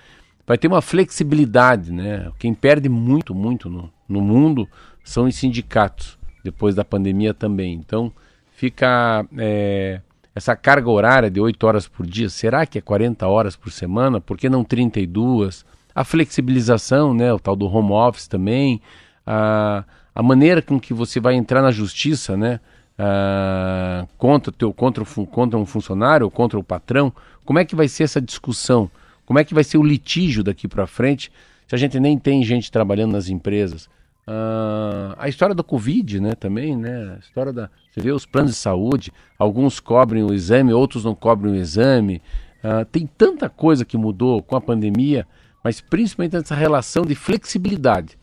Vai 0.47 0.59
ter 0.59 0.69
uma 0.69 0.83
flexibilidade, 0.83 1.93
né? 1.93 2.31
Quem 2.39 2.53
perde 2.53 2.89
muito, 2.89 3.35
muito 3.35 3.71
no, 3.71 3.91
no 4.09 4.21
mundo 4.21 4.69
são 5.03 5.25
os 5.25 5.37
sindicatos, 5.37 6.19
depois 6.45 6.75
da 6.75 6.85
pandemia 6.85 7.33
também. 7.33 7.75
Então, 7.75 8.13
fica... 8.53 9.25
É 9.39 10.01
essa 10.35 10.55
carga 10.55 10.89
horária 10.91 11.31
de 11.31 11.41
8 11.41 11.67
horas 11.67 11.89
por 11.89 12.07
dia, 12.07 12.29
será 12.29 12.65
que 12.65 12.79
é 12.79 12.81
40 12.81 13.27
horas 13.27 13.57
por 13.57 13.71
semana? 13.73 14.21
Por 14.21 14.39
que 14.39 14.49
não 14.49 14.63
32? 14.63 15.65
A 15.95 16.05
flexibilização, 16.05 17.13
né, 17.13 17.33
o 17.33 17.39
tal 17.39 17.57
do 17.57 17.67
home 17.67 17.93
office 17.93 18.29
também, 18.29 18.81
a, 19.27 19.85
a 20.15 20.23
maneira 20.23 20.63
com 20.63 20.79
que 20.79 20.95
você 20.95 21.19
vai 21.19 21.35
entrar 21.35 21.63
na 21.63 21.71
justiça, 21.71 22.37
né, 22.37 22.61
a, 22.99 24.07
contra, 24.17 24.53
teu, 24.53 24.73
contra, 24.73 25.05
contra 25.05 25.59
um 25.59 25.67
funcionário 25.67 26.25
ou 26.27 26.31
contra 26.31 26.59
o 26.59 26.65
patrão, 26.65 27.13
como 27.45 27.59
é 27.59 27.65
que 27.65 27.75
vai 27.75 27.89
ser 27.89 28.05
essa 28.05 28.21
discussão? 28.21 28.91
Como 29.27 29.39
é 29.39 29.45
que 29.45 29.55
vai 29.55 29.65
ser 29.65 29.79
o 29.79 29.83
litígio 29.83 30.43
daqui 30.45 30.69
para 30.69 30.87
frente 30.87 31.33
se 31.67 31.75
a 31.75 31.79
gente 31.79 31.99
nem 31.99 32.19
tem 32.19 32.43
gente 32.45 32.71
trabalhando 32.71 33.13
nas 33.13 33.29
empresas? 33.29 33.89
Uh, 34.27 35.17
a 35.19 35.29
história 35.29 35.55
da 35.55 35.63
Covid, 35.63 36.21
né, 36.21 36.35
também, 36.35 36.77
né, 36.77 37.17
a 37.17 37.19
história 37.19 37.53
da, 37.53 37.71
você 37.91 38.01
vê 38.01 38.13
os 38.13 38.27
planos 38.27 38.53
de 38.53 38.57
saúde, 38.57 39.13
alguns 39.39 39.81
cobrem 39.81 40.23
o 40.23 40.33
exame, 40.33 40.73
outros 40.73 41.05
não 41.05 41.15
cobrem 41.15 41.55
o 41.55 41.57
exame, 41.57 42.23
uh, 42.63 42.85
tem 42.85 43.07
tanta 43.07 43.49
coisa 43.49 43.85
que 43.85 43.97
mudou 43.97 44.43
com 44.43 44.55
a 44.55 44.61
pandemia, 44.61 45.27
mas 45.65 45.81
principalmente 45.81 46.37
essa 46.37 46.55
relação 46.55 47.05
de 47.05 47.15
flexibilidade. 47.15 48.19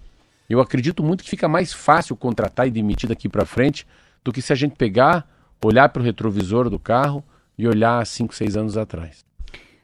Eu 0.49 0.61
acredito 0.61 1.03
muito 1.03 1.23
que 1.23 1.29
fica 1.29 1.47
mais 1.47 1.73
fácil 1.73 2.15
contratar 2.15 2.67
e 2.67 2.71
demitir 2.71 3.09
daqui 3.09 3.27
para 3.27 3.45
frente 3.45 3.85
do 4.23 4.31
que 4.31 4.41
se 4.41 4.53
a 4.53 4.55
gente 4.55 4.75
pegar, 4.75 5.27
olhar 5.63 5.89
para 5.89 6.01
o 6.01 6.05
retrovisor 6.05 6.69
do 6.69 6.79
carro 6.79 7.23
e 7.57 7.67
olhar 7.67 8.05
5, 8.05 8.33
6 8.33 8.55
anos 8.55 8.77
atrás. 8.77 9.25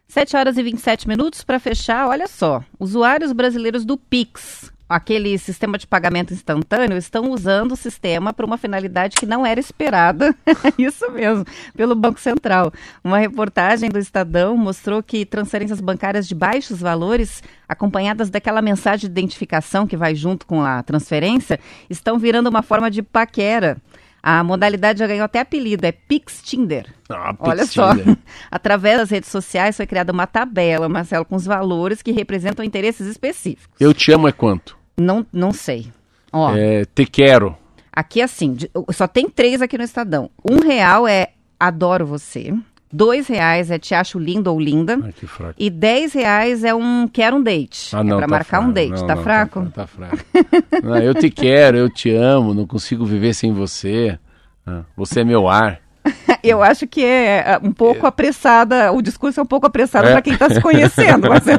7 0.08 0.38
horas 0.38 0.58
e 0.58 0.64
27 0.64 1.08
minutos 1.08 1.44
para 1.44 1.60
fechar, 1.60 2.08
olha 2.08 2.28
só. 2.28 2.64
Usuários 2.80 3.34
brasileiros 3.34 3.84
do 3.84 3.98
Pix 3.98 4.72
aquele 4.88 5.38
sistema 5.38 5.78
de 5.78 5.88
pagamento 5.88 6.34
instantâneo 6.34 6.98
estão 6.98 7.32
usando 7.32 7.72
o 7.72 7.76
sistema 7.76 8.34
para 8.34 8.46
uma 8.46 8.58
finalidade 8.58 9.16
que 9.16 9.26
não 9.26 9.46
era 9.46 9.60
esperada, 9.60 10.36
isso 10.78 11.10
mesmo, 11.12 11.46
pelo 11.76 11.96
Banco 11.96 12.20
Central. 12.20 12.72
Uma 13.04 13.18
reportagem 13.18 13.90
do 13.90 14.00
Estadão 14.00 14.56
mostrou 14.58 15.02
que 15.02 15.26
transferências 15.26 15.82
bancárias 15.82 16.28
de 16.28 16.36
baixos 16.36 16.80
valores, 16.80 17.42
acompanhadas 17.68 18.30
daquela 18.30 18.62
mensagem 18.62 19.02
de 19.02 19.06
identificação 19.08 19.88
que 19.88 19.98
vai 19.98 20.16
junto 20.16 20.46
com 20.46 20.62
a 20.62 20.84
transferência, 20.84 21.60
estão 21.90 22.20
virando 22.20 22.50
uma 22.50 22.62
forma 22.62 22.92
de 22.92 23.02
paquera. 23.02 23.78
A 24.26 24.42
modalidade 24.42 25.00
já 25.00 25.06
ganhou 25.06 25.26
até 25.26 25.42
apelido, 25.42 25.86
é 25.86 25.92
Pix 25.92 26.42
Tinder. 26.42 26.94
Ah, 27.10 27.34
Pix 27.34 27.50
Olha 27.50 27.66
só, 27.66 27.90
através 28.50 28.98
das 28.98 29.10
redes 29.10 29.30
sociais 29.30 29.76
foi 29.76 29.86
criada 29.86 30.14
uma 30.14 30.26
tabela, 30.26 30.88
Marcelo, 30.88 31.26
com 31.26 31.36
os 31.36 31.46
valores 31.46 32.02
que 32.02 32.14
representam 32.14 32.64
interesses 32.64 33.06
específicos. 33.06 33.76
Eu 33.78 33.94
te 33.94 34.14
amo 34.14 34.30
é 34.30 34.32
quanto? 34.32 34.78
Não, 34.98 35.26
não 35.34 35.52
sei. 35.52 35.92
Ó, 36.32 36.56
é, 36.56 36.86
te 36.86 37.06
quero. 37.06 37.58
Aqui 37.92 38.22
assim, 38.22 38.56
só 38.92 39.08
tem 39.08 39.30
três 39.30 39.62
aqui 39.62 39.78
no 39.78 39.84
Estadão. 39.84 40.32
Um 40.50 40.60
real 40.60 41.06
é 41.06 41.34
adoro 41.60 42.06
você. 42.06 42.54
Dois 42.96 43.28
reais 43.28 43.72
é 43.72 43.80
te 43.80 43.96
acho 43.96 44.20
lindo 44.20 44.52
ou 44.52 44.60
linda. 44.60 45.00
Ai, 45.04 45.12
que 45.12 45.26
fraco. 45.26 45.56
E 45.58 45.68
dez 45.70 46.14
reais 46.14 46.64
é 46.64 46.76
um 46.76 47.08
quero 47.08 47.38
um 47.38 47.42
date. 47.42 47.90
Ah, 47.96 48.04
não, 48.04 48.18
é 48.18 48.20
pra 48.20 48.28
tá 48.28 48.32
marcar 48.32 48.46
fraco. 48.58 48.66
um 48.68 48.72
date. 48.72 48.90
Não, 49.02 49.08
tá 49.08 49.16
não, 49.16 49.24
fraco? 49.24 49.62
Tá, 49.66 49.72
tá 49.82 49.88
fraco. 49.88 50.18
não, 50.84 50.98
eu 50.98 51.16
te 51.16 51.30
quero, 51.32 51.76
eu 51.78 51.90
te 51.90 52.12
amo, 52.12 52.54
não 52.54 52.68
consigo 52.68 53.04
viver 53.04 53.34
sem 53.34 53.52
você. 53.52 54.20
Ah, 54.68 54.82
você 54.96 55.22
é 55.22 55.24
meu 55.24 55.48
ar. 55.50 55.80
Eu 56.44 56.62
acho 56.62 56.86
que 56.86 57.02
é 57.02 57.58
um 57.64 57.72
pouco 57.72 58.06
apressada, 58.06 58.92
o 58.92 59.02
discurso 59.02 59.40
é 59.40 59.44
um 59.44 59.46
pouco 59.46 59.66
apressado 59.66 60.10
É. 60.10 60.12
para 60.12 60.22
quem 60.22 60.34
está 60.34 60.50
se 60.50 60.60
conhecendo. 60.60 61.30
Mas 61.30 61.48
é... 61.48 61.56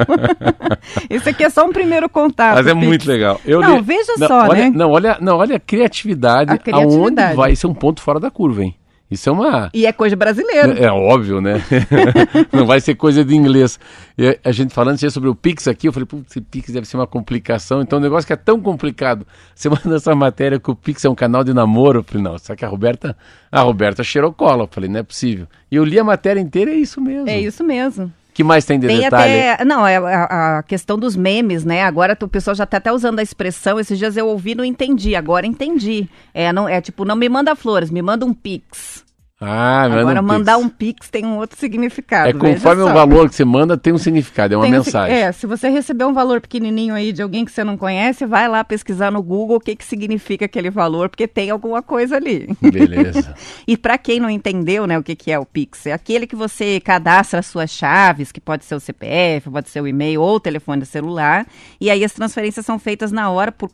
Esse 1.09 1.31
aqui 1.31 1.43
é 1.45 1.49
só 1.49 1.65
um 1.65 1.73
primeiro 1.73 2.07
contato. 2.11 2.57
Mas 2.57 2.67
é 2.67 2.75
Pix. 2.75 2.87
muito 2.87 3.09
legal. 3.09 3.41
Eu 3.47 3.61
Não, 3.63 3.77
li- 3.77 3.83
veja 3.83 4.13
não, 4.19 4.29
só, 4.29 4.41
olha, 4.43 4.65
né? 4.65 4.73
Não, 4.75 4.91
olha, 4.91 5.17
não, 5.23 5.39
olha 5.39 5.57
a 5.57 5.61
criatividade, 5.61 6.53
A 6.53 6.59
criatividade. 6.59 6.97
aonde 7.27 7.35
vai. 7.35 7.53
Isso 7.53 7.67
é 7.67 7.71
um 7.71 7.75
ponto 7.75 8.03
fora 8.03 8.21
da 8.21 8.31
curva, 8.31 8.63
hein? 8.63 8.75
Isso 9.11 9.29
é 9.29 9.33
uma. 9.33 9.71
E 9.75 9.87
é 9.87 9.93
coisa 9.93 10.17
brasileira. 10.17 10.73
É 10.79 10.91
óbvio, 10.91 11.41
né? 11.41 11.63
não 12.51 12.67
vai 12.67 12.81
ser 12.81 12.95
coisa 12.95 13.25
de 13.25 13.35
inglês. 13.35 13.79
E 14.17 14.39
a 14.43 14.51
gente 14.51 14.73
falando 14.73 14.99
sobre 15.11 15.29
o 15.29 15.35
Pix 15.35 15.69
aqui, 15.69 15.89
eu 15.89 15.93
falei, 15.93 16.07
putz, 16.07 16.35
Pix 16.51 16.71
deve 16.71 16.87
ser 16.87 16.97
uma 16.97 17.07
complicação. 17.07 17.83
Então, 17.83 17.99
um 17.99 18.03
negócio 18.03 18.27
que 18.27 18.33
é 18.33 18.37
tão 18.37 18.61
complicado. 18.61 19.27
Você 19.55 19.69
manda 19.69 19.97
essa 19.97 20.15
matéria 20.15 20.59
que 20.59 20.71
o 20.71 20.75
Pix 20.75 21.05
é 21.05 21.09
um 21.09 21.15
canal 21.15 21.45
de 21.45 21.53
namoro. 21.53 22.01
Eu 22.01 22.05
falei, 22.05 22.23
não, 22.23 22.39
só 22.39 22.57
que 22.57 22.65
a 22.65 22.69
Roberta. 22.69 23.17
A 23.53 23.61
Roberta 23.61 24.03
cheirou 24.03 24.33
cola. 24.33 24.65
Eu 24.65 24.69
falei, 24.69 24.89
não 24.89 25.01
é 25.01 25.03
possível. 25.03 25.47
E 25.71 25.77
eu 25.77 25.85
li 25.85 25.99
a 25.99 26.05
matéria 26.05 26.41
inteira 26.41 26.71
e 26.71 26.75
é 26.75 26.79
isso 26.79 27.01
mesmo. 27.01 27.29
É 27.29 27.39
isso 27.39 27.63
mesmo. 27.63 28.13
Que 28.35 28.43
mais 28.43 28.65
tem 28.65 28.79
de 28.79 28.89
Tem 28.89 29.01
detalhe? 29.01 29.49
até. 29.49 29.65
Não, 29.65 29.87
é 29.87 29.97
a, 29.97 30.59
a 30.59 30.63
questão 30.65 30.99
dos 30.99 31.15
memes, 31.15 31.65
né? 31.65 31.85
Agora 31.85 32.19
o 32.21 32.29
pessoal 32.29 32.55
já 32.55 32.67
tá 32.67 32.79
até 32.79 32.93
usando 32.93 33.21
a 33.21 33.23
expressão. 33.23 33.79
Esses 33.79 33.97
dias 33.97 34.17
eu 34.17 34.27
ouvi 34.27 34.57
não 34.57 34.65
entendi. 34.65 35.15
Agora 35.15 35.47
entendi. 35.47 36.09
É, 36.35 36.53
não, 36.53 36.69
é 36.69 36.81
tipo, 36.81 37.05
não 37.05 37.15
me 37.15 37.29
manda 37.29 37.55
flores, 37.55 37.91
me 37.91 38.03
manda 38.03 38.27
um 38.27 38.35
pix. 38.35 39.05
Ah, 39.41 39.83
Agora 39.83 40.21
um 40.21 40.25
mandar 40.25 40.55
Pix. 40.57 40.65
um 40.65 40.69
pix 40.69 41.11
tem 41.11 41.27
um 41.27 41.39
outro 41.39 41.59
significado. 41.59 42.29
É 42.29 42.33
conforme 42.33 42.83
o 42.83 42.93
valor 42.93 43.29
que 43.29 43.35
você 43.35 43.45
manda, 43.45 43.77
tem 43.77 43.93
um 43.93 43.99
significado, 43.99 44.55
é 44.55 44.57
uma 44.57 44.63
Tem 44.63 44.73
um 44.73 44.77
mensagem. 44.77 45.17
É, 45.17 45.33
se 45.33 45.45
você 45.45 45.69
receber 45.69 46.05
um 46.05 46.15
valor 46.15 46.41
pequenininho 46.41 46.95
aí 46.95 47.13
de 47.13 47.21
alguém 47.21 47.45
que 47.45 47.51
você 47.51 47.65
não 47.65 47.77
conhece, 47.77 48.25
vai 48.27 48.47
lá 48.47 48.63
pesquisar 48.63 49.11
no 49.11 49.21
Google 49.21 49.57
o 49.57 49.61
que, 49.61 49.75
que 49.75 49.85
significa 49.85 50.45
aquele 50.45 50.71
valor, 50.71 51.09
porque 51.09 51.27
tem 51.27 51.51
alguma 51.51 51.83
coisa 51.83 52.17
ali. 52.17 52.49
Beleza. 52.61 53.35
E 53.67 53.77
para 53.77 53.97
quem 53.97 54.21
não 54.21 54.29
entendeu, 54.29 54.87
né, 54.87 54.99
o 54.99 55.03
que, 55.03 55.17
que 55.17 55.31
é 55.31 55.39
o 55.39 55.45
Pix, 55.45 55.87
é 55.87 55.93
aquele 55.93 56.27
que 56.27 56.37
você 56.37 56.81
cadastra 56.81 57.41
as 57.41 57.47
suas 57.47 57.71
chaves, 57.71 58.31
que 58.31 58.41
pode 58.41 58.65
ser 58.65 58.75
o 58.75 58.81
CPF, 58.81 59.51
pode 59.51 59.71
ser 59.71 59.81
o 59.81 59.89
e-mail 59.89 60.21
ou 60.21 60.37
o 60.37 60.41
telefone 60.41 60.85
celular, 60.85 61.47
e 61.81 61.91
aí 61.91 62.05
as 62.05 62.13
transferências 62.13 62.65
são 62.67 62.79
feitas 62.79 63.11
na 63.11 63.31
hora 63.31 63.51
por, 63.51 63.71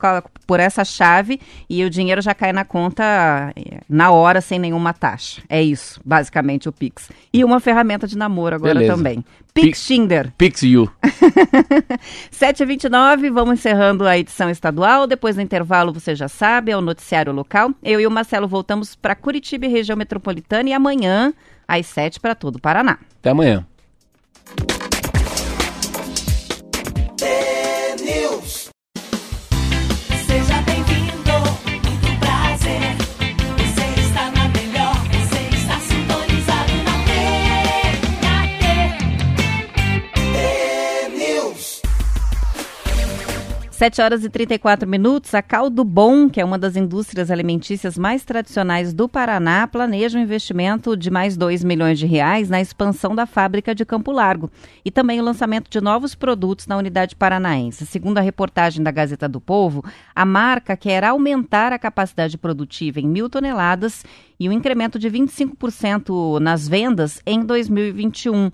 por 0.47 0.59
essa 0.59 0.85
chave 0.85 1.39
e 1.69 1.83
o 1.83 1.89
dinheiro 1.89 2.21
já 2.21 2.33
cai 2.33 2.53
na 2.53 2.63
conta 2.63 3.03
eh, 3.55 3.81
na 3.89 4.11
hora 4.11 4.39
sem 4.39 4.57
nenhuma 4.57 4.93
taxa. 4.93 5.41
É 5.53 5.61
isso, 5.61 5.99
basicamente 6.05 6.69
o 6.69 6.71
Pix. 6.71 7.09
E 7.33 7.43
uma 7.43 7.59
ferramenta 7.59 8.07
de 8.07 8.17
namoro 8.17 8.55
agora 8.55 8.73
Beleza. 8.75 8.95
também. 8.95 9.15
Pix- 9.53 9.65
Pix 9.65 9.85
Tinder. 9.85 10.31
Pix 10.37 10.63
You. 10.63 10.89
7h29, 12.31 13.29
vamos 13.33 13.55
encerrando 13.55 14.07
a 14.07 14.17
edição 14.17 14.49
estadual. 14.49 15.05
Depois 15.05 15.35
do 15.35 15.41
intervalo, 15.41 15.91
você 15.91 16.15
já 16.15 16.29
sabe, 16.29 16.71
é 16.71 16.77
o 16.77 16.79
noticiário 16.79 17.33
local. 17.33 17.71
Eu 17.83 17.99
e 17.99 18.07
o 18.07 18.11
Marcelo 18.11 18.47
voltamos 18.47 18.95
para 18.95 19.13
Curitiba 19.13 19.65
e 19.65 19.69
região 19.69 19.97
metropolitana 19.97 20.69
e 20.69 20.73
amanhã, 20.73 21.33
às 21.67 21.85
7 21.87 22.21
para 22.21 22.33
todo 22.33 22.55
o 22.55 22.61
Paraná. 22.61 22.97
Até 23.19 23.31
amanhã. 23.31 23.65
7 43.81 43.99
horas 43.99 44.23
e 44.23 44.29
34 44.29 44.87
minutos. 44.87 45.33
A 45.33 45.41
Caldo 45.41 45.83
Bom, 45.83 46.29
que 46.29 46.39
é 46.39 46.45
uma 46.45 46.59
das 46.59 46.75
indústrias 46.75 47.31
alimentícias 47.31 47.97
mais 47.97 48.23
tradicionais 48.23 48.93
do 48.93 49.09
Paraná, 49.09 49.65
planeja 49.65 50.19
um 50.19 50.21
investimento 50.21 50.95
de 50.95 51.09
mais 51.09 51.35
2 51.35 51.63
milhões 51.63 51.97
de 51.97 52.05
reais 52.05 52.47
na 52.47 52.61
expansão 52.61 53.15
da 53.15 53.25
fábrica 53.25 53.73
de 53.73 53.83
Campo 53.83 54.11
Largo 54.11 54.51
e 54.85 54.91
também 54.91 55.19
o 55.19 55.23
lançamento 55.23 55.67
de 55.67 55.81
novos 55.81 56.13
produtos 56.13 56.67
na 56.67 56.77
unidade 56.77 57.15
paranaense. 57.15 57.87
Segundo 57.87 58.19
a 58.19 58.21
reportagem 58.21 58.83
da 58.83 58.91
Gazeta 58.91 59.27
do 59.27 59.41
Povo, 59.41 59.83
a 60.13 60.25
marca 60.25 60.77
quer 60.77 61.03
aumentar 61.03 61.73
a 61.73 61.79
capacidade 61.79 62.37
produtiva 62.37 62.99
em 62.99 63.07
mil 63.07 63.31
toneladas 63.31 64.05
e 64.39 64.47
um 64.47 64.51
incremento 64.51 64.99
de 64.99 65.09
25% 65.09 66.39
nas 66.39 66.67
vendas 66.67 67.19
em 67.25 67.43
2021. 67.43 68.51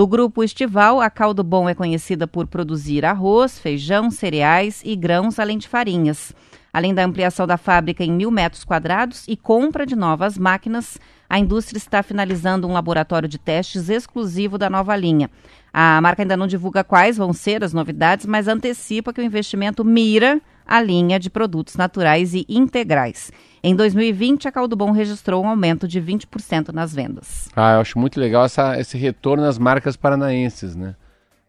Do 0.00 0.06
grupo 0.06 0.42
estival, 0.42 0.98
a 0.98 1.10
Caldo 1.10 1.44
Bom 1.44 1.68
é 1.68 1.74
conhecida 1.74 2.26
por 2.26 2.46
produzir 2.46 3.04
arroz, 3.04 3.58
feijão, 3.58 4.10
cereais 4.10 4.80
e 4.82 4.96
grãos, 4.96 5.38
além 5.38 5.58
de 5.58 5.68
farinhas. 5.68 6.32
Além 6.72 6.94
da 6.94 7.04
ampliação 7.04 7.46
da 7.46 7.58
fábrica 7.58 8.02
em 8.02 8.10
mil 8.10 8.30
metros 8.30 8.64
quadrados 8.64 9.28
e 9.28 9.36
compra 9.36 9.84
de 9.84 9.94
novas 9.94 10.38
máquinas, 10.38 10.98
a 11.28 11.38
indústria 11.38 11.76
está 11.76 12.02
finalizando 12.02 12.66
um 12.66 12.72
laboratório 12.72 13.28
de 13.28 13.36
testes 13.36 13.90
exclusivo 13.90 14.56
da 14.56 14.70
nova 14.70 14.96
linha. 14.96 15.30
A 15.70 16.00
marca 16.00 16.22
ainda 16.22 16.34
não 16.34 16.46
divulga 16.46 16.82
quais 16.82 17.18
vão 17.18 17.34
ser 17.34 17.62
as 17.62 17.74
novidades, 17.74 18.24
mas 18.24 18.48
antecipa 18.48 19.12
que 19.12 19.20
o 19.20 19.24
investimento 19.24 19.84
mira 19.84 20.40
a 20.70 20.80
linha 20.80 21.18
de 21.18 21.28
produtos 21.28 21.74
naturais 21.74 22.32
e 22.32 22.46
integrais. 22.48 23.32
Em 23.60 23.74
2020, 23.74 24.46
a 24.46 24.52
Caldo 24.52 24.76
Bom 24.76 24.92
registrou 24.92 25.42
um 25.42 25.48
aumento 25.48 25.88
de 25.88 26.00
20% 26.00 26.68
nas 26.68 26.94
vendas. 26.94 27.48
Ah, 27.56 27.74
eu 27.74 27.80
acho 27.80 27.98
muito 27.98 28.20
legal 28.20 28.44
essa, 28.44 28.78
esse 28.78 28.96
retorno 28.96 29.44
às 29.44 29.58
marcas 29.58 29.96
paranaenses, 29.96 30.76
né? 30.76 30.94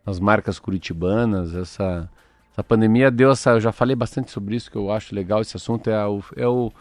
As 0.03 0.19
marcas 0.19 0.57
curitibanas, 0.57 1.53
essa, 1.53 2.09
essa 2.51 2.63
pandemia 2.63 3.11
deu 3.11 3.29
essa. 3.29 3.51
Eu 3.51 3.61
já 3.61 3.71
falei 3.71 3.95
bastante 3.95 4.31
sobre 4.31 4.55
isso, 4.55 4.71
que 4.71 4.77
eu 4.77 4.91
acho 4.91 5.13
legal 5.13 5.39
esse 5.39 5.55
assunto, 5.55 5.87
é, 5.91 6.07
o, 6.07 6.23
é, 6.35 6.47
o, 6.47 6.71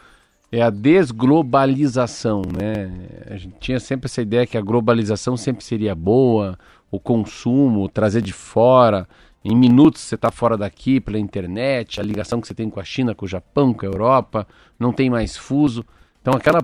é 0.51 0.63
a 0.63 0.71
desglobalização, 0.71 2.41
né? 2.41 2.91
A 3.29 3.37
gente 3.37 3.55
tinha 3.59 3.79
sempre 3.79 4.07
essa 4.07 4.21
ideia 4.21 4.47
que 4.47 4.57
a 4.57 4.61
globalização 4.61 5.37
sempre 5.37 5.63
seria 5.63 5.93
boa, 5.93 6.57
o 6.89 6.99
consumo, 6.99 7.87
trazer 7.87 8.23
de 8.23 8.33
fora. 8.33 9.07
Em 9.43 9.55
minutos 9.55 10.01
você 10.01 10.15
está 10.15 10.29
fora 10.29 10.55
daqui 10.55 10.99
pela 10.99 11.17
internet, 11.17 11.99
a 11.99 12.03
ligação 12.03 12.39
que 12.39 12.47
você 12.47 12.53
tem 12.53 12.69
com 12.69 12.79
a 12.79 12.83
China, 12.83 13.15
com 13.15 13.25
o 13.25 13.27
Japão, 13.27 13.73
com 13.73 13.85
a 13.85 13.89
Europa, 13.89 14.47
não 14.79 14.93
tem 14.93 15.09
mais 15.09 15.35
fuso. 15.35 15.83
Então 16.21 16.33
aquela. 16.33 16.59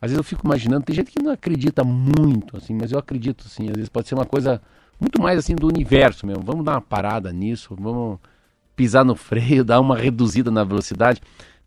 Às 0.00 0.10
vezes 0.10 0.16
eu 0.16 0.24
fico 0.24 0.46
imaginando, 0.46 0.84
tem 0.84 0.96
gente 0.96 1.10
que 1.10 1.22
não 1.22 1.32
acredita 1.32 1.84
muito, 1.84 2.56
assim, 2.56 2.72
mas 2.74 2.92
eu 2.92 2.98
acredito 2.98 3.48
sim. 3.48 3.68
Às 3.68 3.74
vezes 3.74 3.88
pode 3.88 4.08
ser 4.08 4.14
uma 4.14 4.24
coisa 4.24 4.62
muito 4.98 5.20
mais 5.20 5.38
assim 5.38 5.54
do 5.54 5.66
universo 5.66 6.24
mesmo. 6.24 6.42
Vamos 6.44 6.64
dar 6.64 6.72
uma 6.72 6.80
parada 6.80 7.32
nisso, 7.32 7.74
vamos 7.78 8.18
pisar 8.76 9.04
no 9.04 9.16
freio, 9.16 9.64
dar 9.64 9.80
uma 9.80 9.96
reduzida 9.98 10.50
na 10.50 10.62
velocidade, 10.62 11.20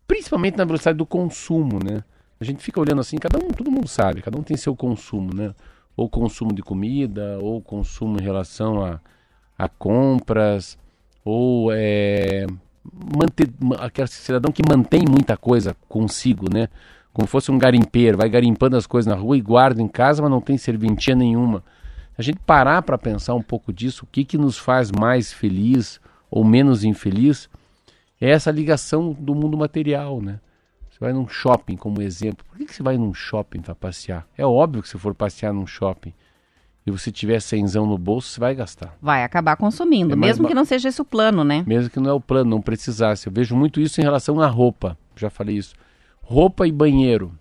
principalmente 0.06 0.56
na 0.56 0.64
velocidade 0.64 0.96
do 0.96 1.06
consumo, 1.06 1.78
né? 1.84 2.02
A 2.40 2.44
gente 2.44 2.62
fica 2.62 2.80
olhando 2.80 3.00
assim, 3.00 3.16
cada 3.18 3.38
um, 3.38 3.48
todo 3.48 3.70
mundo 3.70 3.86
sabe, 3.86 4.22
cada 4.22 4.38
um 4.38 4.42
tem 4.42 4.56
seu 4.56 4.74
consumo, 4.74 5.30
né? 5.34 5.54
Ou 5.96 6.08
consumo 6.08 6.52
de 6.52 6.62
comida, 6.62 7.38
ou 7.40 7.60
consumo 7.60 8.18
em 8.18 8.22
relação 8.22 8.84
a 8.84 9.00
a 9.58 9.68
compras, 9.68 10.78
ou 11.24 11.70
é, 11.72 12.46
manter, 13.16 13.50
aquele 13.78 14.08
cidadão 14.08 14.52
que 14.52 14.62
mantém 14.66 15.04
muita 15.08 15.36
coisa 15.36 15.76
consigo, 15.88 16.52
né? 16.52 16.68
Como 17.12 17.28
fosse 17.28 17.50
um 17.50 17.58
garimpeiro, 17.58 18.18
vai 18.18 18.28
garimpando 18.28 18.76
as 18.76 18.86
coisas 18.86 19.06
na 19.12 19.18
rua 19.18 19.36
e 19.36 19.40
guarda 19.40 19.80
em 19.80 19.88
casa, 19.88 20.20
mas 20.20 20.30
não 20.30 20.40
tem 20.40 20.58
serventia 20.58 21.14
nenhuma. 21.14 21.62
A 22.18 22.22
gente 22.22 22.38
parar 22.40 22.82
para 22.82 22.98
pensar 22.98 23.34
um 23.34 23.42
pouco 23.42 23.72
disso, 23.72 24.04
o 24.04 24.08
que, 24.10 24.24
que 24.24 24.36
nos 24.36 24.58
faz 24.58 24.90
mais 24.90 25.32
feliz 25.32 26.00
ou 26.30 26.44
menos 26.44 26.82
infeliz, 26.82 27.48
é 28.20 28.30
essa 28.30 28.50
ligação 28.50 29.12
do 29.12 29.34
mundo 29.34 29.56
material, 29.56 30.20
né? 30.20 30.40
Você 30.90 30.98
vai 31.00 31.12
num 31.12 31.28
shopping, 31.28 31.76
como 31.76 32.02
exemplo. 32.02 32.44
Por 32.48 32.56
que, 32.58 32.66
que 32.66 32.74
você 32.74 32.82
vai 32.82 32.96
num 32.96 33.12
shopping 33.12 33.60
para 33.60 33.74
passear? 33.74 34.26
É 34.36 34.44
óbvio 34.44 34.82
que 34.82 34.88
se 34.88 34.98
for 34.98 35.14
passear 35.14 35.52
num 35.52 35.66
shopping, 35.66 36.12
e 36.86 36.90
você 36.90 37.10
tiver 37.10 37.40
cenzão 37.40 37.86
no 37.86 37.96
bolso, 37.96 38.28
você 38.28 38.40
vai 38.40 38.54
gastar. 38.54 38.94
Vai 39.00 39.24
acabar 39.24 39.56
consumindo, 39.56 40.12
É 40.12 40.16
mesmo 40.16 40.42
ba- 40.42 40.48
que 40.48 40.54
não 40.54 40.64
seja 40.64 40.88
esse 40.88 41.00
o 41.00 41.04
plano, 41.04 41.42
né? 41.44 41.64
Mesmo 41.66 41.88
que 41.90 41.98
não 42.00 42.10
é 42.10 42.12
o 42.12 42.20
plano, 42.20 42.50
não 42.50 42.60
precisasse. 42.60 43.26
Eu 43.26 43.32
vejo 43.32 43.56
muito 43.56 43.80
isso 43.80 44.00
em 44.00 44.04
relação 44.04 44.40
à 44.40 44.46
roupa. 44.46 44.96
Já 45.16 45.30
falei 45.30 45.56
isso. 45.56 45.74
Roupa 46.22 46.66
e 46.66 46.72
banheiro. 46.72 47.32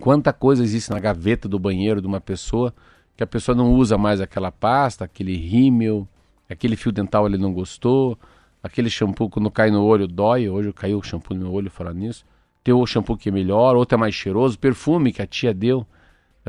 Quanta 0.00 0.32
coisa 0.32 0.62
existe 0.62 0.90
na 0.90 0.98
gaveta 0.98 1.48
do 1.48 1.58
banheiro 1.58 2.00
de 2.00 2.06
uma 2.06 2.20
pessoa 2.20 2.74
que 3.16 3.22
a 3.22 3.26
pessoa 3.26 3.54
não 3.54 3.72
usa 3.74 3.96
mais 3.98 4.20
aquela 4.20 4.50
pasta, 4.50 5.04
aquele 5.04 5.36
rímel, 5.36 6.08
aquele 6.48 6.76
fio 6.76 6.90
dental 6.90 7.26
ele 7.26 7.36
não 7.38 7.52
gostou, 7.52 8.18
aquele 8.62 8.88
shampoo 8.90 9.28
quando 9.28 9.50
cai 9.50 9.70
no 9.70 9.84
olho 9.84 10.06
dói. 10.08 10.48
Hoje 10.48 10.72
caiu 10.72 10.98
o 10.98 11.02
shampoo 11.02 11.34
no 11.34 11.40
meu 11.44 11.52
olho 11.52 11.70
falar 11.70 11.92
nisso. 11.94 12.24
Tem 12.64 12.72
o 12.74 12.86
shampoo 12.86 13.16
que 13.16 13.28
é 13.28 13.32
melhor, 13.32 13.76
outro 13.76 13.96
é 13.96 13.98
mais 13.98 14.14
cheiroso, 14.14 14.58
perfume 14.58 15.12
que 15.12 15.20
a 15.22 15.26
tia 15.26 15.52
deu. 15.52 15.86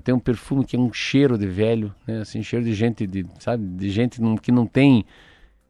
Tem 0.02 0.14
um 0.14 0.20
perfume 0.20 0.66
que 0.66 0.76
é 0.76 0.80
um 0.80 0.92
cheiro 0.92 1.38
de 1.38 1.46
velho, 1.48 1.94
né? 2.08 2.22
Assim, 2.22 2.42
cheiro 2.42 2.66
de 2.66 2.74
gente, 2.74 3.06
de, 3.06 3.26
sabe? 3.40 3.64
De 3.66 3.90
gente 3.90 4.22
não- 4.22 4.36
que 4.36 4.52
não 4.52 4.66
tem, 4.66 5.06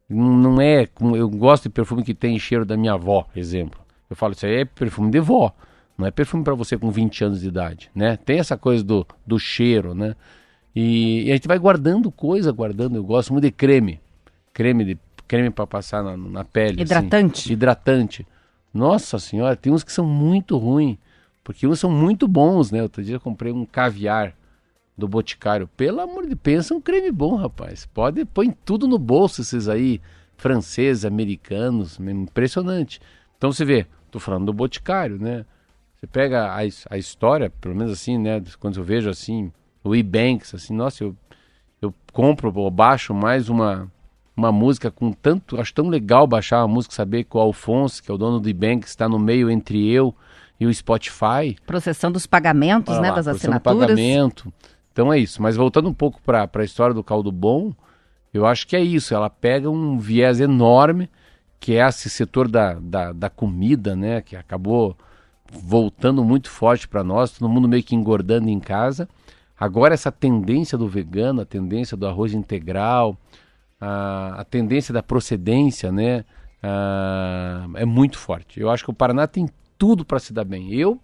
não, 0.09 0.37
não 0.37 0.61
é. 0.61 0.85
como- 0.85 1.15
Eu 1.17 1.29
gosto 1.29 1.63
de 1.63 1.69
perfume 1.69 2.03
que 2.03 2.13
tem 2.13 2.37
cheiro 2.39 2.65
da 2.65 2.77
minha 2.77 2.93
avó, 2.93 3.27
exemplo. 3.35 3.79
Eu 4.09 4.15
falo, 4.15 4.33
isso 4.33 4.45
aí 4.45 4.61
é 4.61 4.65
perfume 4.65 5.11
de 5.11 5.19
vó, 5.19 5.51
não 5.97 6.05
é 6.07 6.11
perfume 6.11 6.43
para 6.43 6.53
você 6.53 6.77
com 6.77 6.89
20 6.91 7.23
anos 7.23 7.41
de 7.41 7.47
idade, 7.47 7.89
né? 7.93 8.15
Tem 8.17 8.39
essa 8.39 8.55
coisa 8.57 8.83
do, 8.83 9.05
do 9.25 9.37
cheiro, 9.39 9.93
né? 9.93 10.15
E, 10.75 11.25
e 11.25 11.31
a 11.31 11.33
gente 11.35 11.47
vai 11.47 11.57
guardando 11.59 12.09
coisa, 12.11 12.51
guardando. 12.51 12.95
Eu 12.95 13.03
gosto 13.03 13.31
muito 13.33 13.43
de 13.45 13.51
creme, 13.51 13.99
creme 14.53 14.83
de 14.85 14.97
creme 15.27 15.49
para 15.49 15.67
passar 15.67 16.03
na, 16.03 16.15
na 16.17 16.43
pele. 16.43 16.73
assim. 16.73 16.81
Hidratante. 16.81 17.53
hidratante. 17.53 18.27
Nossa 18.73 19.19
senhora, 19.19 19.55
tem 19.55 19.71
uns 19.71 19.83
que 19.83 19.91
são 19.91 20.05
muito 20.05 20.57
ruins. 20.57 20.97
Porque 21.43 21.67
uns 21.67 21.79
são 21.79 21.91
muito 21.91 22.27
bons, 22.27 22.71
né? 22.71 22.81
Outro 22.81 23.03
dia 23.03 23.15
eu 23.15 23.19
comprei 23.19 23.51
um 23.51 23.65
caviar 23.65 24.33
do 24.97 25.07
Boticário. 25.07 25.67
Pelo 25.75 25.99
amor 25.99 26.27
de 26.27 26.35
pensa 26.35 26.73
um 26.73 26.79
creme 26.79 27.11
bom, 27.11 27.35
rapaz. 27.35 27.85
Pode, 27.85 28.23
põe 28.25 28.51
tudo 28.51 28.87
no 28.87 28.97
bolso 28.97 29.41
esses 29.41 29.67
aí, 29.67 29.99
franceses, 30.37 31.03
americanos, 31.03 31.99
impressionante. 31.99 33.01
Então 33.37 33.51
você 33.51 33.65
vê, 33.65 33.85
tô 34.09 34.19
falando 34.19 34.45
do 34.45 34.53
Boticário, 34.53 35.19
né? 35.19 35.45
Você 35.99 36.07
pega 36.07 36.47
a, 36.47 36.59
a 36.89 36.97
história, 36.97 37.49
pelo 37.49 37.75
menos 37.75 37.91
assim, 37.91 38.17
né? 38.17 38.41
Quando 38.59 38.77
eu 38.77 38.83
vejo 38.83 39.09
assim, 39.09 39.51
o 39.83 39.95
E-Banks, 39.95 40.53
assim, 40.55 40.73
nossa, 40.73 41.03
eu, 41.03 41.15
eu 41.81 41.93
compro 42.13 42.53
ou 42.55 42.71
baixo 42.71 43.13
mais 43.13 43.49
uma, 43.49 43.91
uma 44.35 44.51
música 44.51 44.89
com 44.89 45.11
tanto. 45.11 45.59
Acho 45.59 45.73
tão 45.73 45.89
legal 45.89 46.25
baixar 46.25 46.61
uma 46.61 46.73
música, 46.73 46.95
saber 46.95 47.25
que 47.25 47.35
o 47.35 47.39
Alfonso, 47.39 48.01
que 48.01 48.09
é 48.09 48.13
o 48.13 48.17
dono 48.17 48.39
do 48.39 48.49
E-Banks, 48.49 48.89
está 48.89 49.09
no 49.09 49.19
meio 49.19 49.49
entre 49.49 49.89
eu 49.91 50.15
e 50.63 50.65
o 50.65 50.73
Spotify. 50.73 51.55
Processando 51.65 52.17
os 52.17 52.25
pagamentos, 52.25 52.99
né, 52.99 53.09
lá, 53.09 53.15
das 53.15 53.27
assinaturas. 53.27 53.87
pagamento. 53.87 54.51
Então 54.91 55.11
é 55.11 55.19
isso. 55.19 55.41
Mas 55.41 55.55
voltando 55.55 55.89
um 55.89 55.93
pouco 55.93 56.21
para 56.21 56.49
a 56.53 56.63
história 56.63 56.93
do 56.93 57.03
caldo 57.03 57.31
bom, 57.31 57.73
eu 58.33 58.45
acho 58.45 58.65
que 58.65 58.75
é 58.75 58.81
isso. 58.81 59.13
Ela 59.13 59.29
pega 59.29 59.69
um 59.69 59.97
viés 59.97 60.39
enorme, 60.39 61.09
que 61.59 61.75
é 61.75 61.87
esse 61.87 62.09
setor 62.09 62.47
da, 62.47 62.75
da, 62.75 63.11
da 63.11 63.29
comida, 63.29 63.95
né? 63.95 64.21
Que 64.21 64.35
acabou 64.35 64.97
voltando 65.51 66.23
muito 66.23 66.49
forte 66.49 66.87
para 66.87 67.03
nós, 67.03 67.31
todo 67.31 67.49
mundo 67.49 67.67
meio 67.67 67.83
que 67.83 67.95
engordando 67.95 68.49
em 68.49 68.59
casa. 68.59 69.07
Agora 69.59 69.93
essa 69.93 70.11
tendência 70.11 70.77
do 70.77 70.87
vegano, 70.87 71.41
a 71.41 71.45
tendência 71.45 71.95
do 71.95 72.07
arroz 72.07 72.33
integral, 72.33 73.17
a, 73.79 74.35
a 74.39 74.43
tendência 74.43 74.93
da 74.93 75.03
procedência, 75.03 75.91
né? 75.91 76.25
ah, 76.63 77.67
é 77.75 77.85
muito 77.85 78.17
forte. 78.17 78.59
Eu 78.59 78.69
acho 78.69 78.85
que 78.85 78.89
o 78.89 78.93
Paraná 78.93 79.27
tem 79.27 79.47
tudo 79.83 80.05
para 80.05 80.17
se 80.17 80.31
dar 80.31 80.45
bem. 80.45 80.73
Eu, 80.73 80.97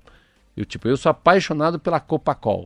eu 0.56 0.63
tipo, 0.63 0.88
eu 0.88 0.96
sou 0.96 1.10
apaixonado 1.10 1.78
pela 1.78 2.00
Copacol. 2.00 2.65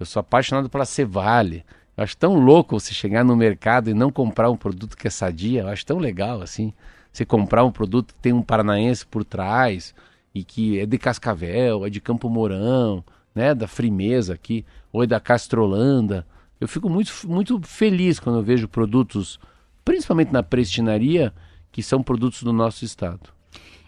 Eu 0.00 0.06
sou 0.06 0.20
apaixonado 0.20 0.70
pela 0.70 0.86
Cevale. 0.86 1.66
Eu 1.94 2.02
acho 2.02 2.16
tão 2.16 2.32
louco 2.36 2.80
você 2.80 2.94
chegar 2.94 3.22
no 3.22 3.36
mercado 3.36 3.90
e 3.90 3.94
não 3.94 4.10
comprar 4.10 4.48
um 4.48 4.56
produto 4.56 4.96
que 4.96 5.06
é 5.06 5.10
sadia. 5.10 5.60
Eu 5.60 5.68
acho 5.68 5.84
tão 5.84 5.98
legal 5.98 6.40
assim. 6.40 6.72
Você 7.12 7.26
comprar 7.26 7.62
um 7.62 7.70
produto 7.70 8.14
que 8.14 8.20
tem 8.22 8.32
um 8.32 8.40
paranaense 8.40 9.04
por 9.04 9.22
trás 9.22 9.94
e 10.34 10.42
que 10.42 10.80
é 10.80 10.86
de 10.86 10.96
Cascavel, 10.96 11.84
é 11.84 11.90
de 11.90 12.00
Campo 12.00 12.30
Mourão, 12.30 13.04
né, 13.34 13.54
da 13.54 13.68
Frimeza 13.68 14.32
aqui, 14.32 14.64
ou 14.90 15.02
é 15.02 15.06
da 15.06 15.20
Castrolanda. 15.20 16.26
Eu 16.58 16.66
fico 16.66 16.88
muito, 16.88 17.12
muito 17.26 17.60
feliz 17.64 18.18
quando 18.18 18.38
eu 18.38 18.42
vejo 18.42 18.66
produtos, 18.66 19.38
principalmente 19.84 20.32
na 20.32 20.42
prestinaria, 20.42 21.34
que 21.70 21.82
são 21.82 22.02
produtos 22.02 22.42
do 22.42 22.52
nosso 22.54 22.82
estado. 22.82 23.36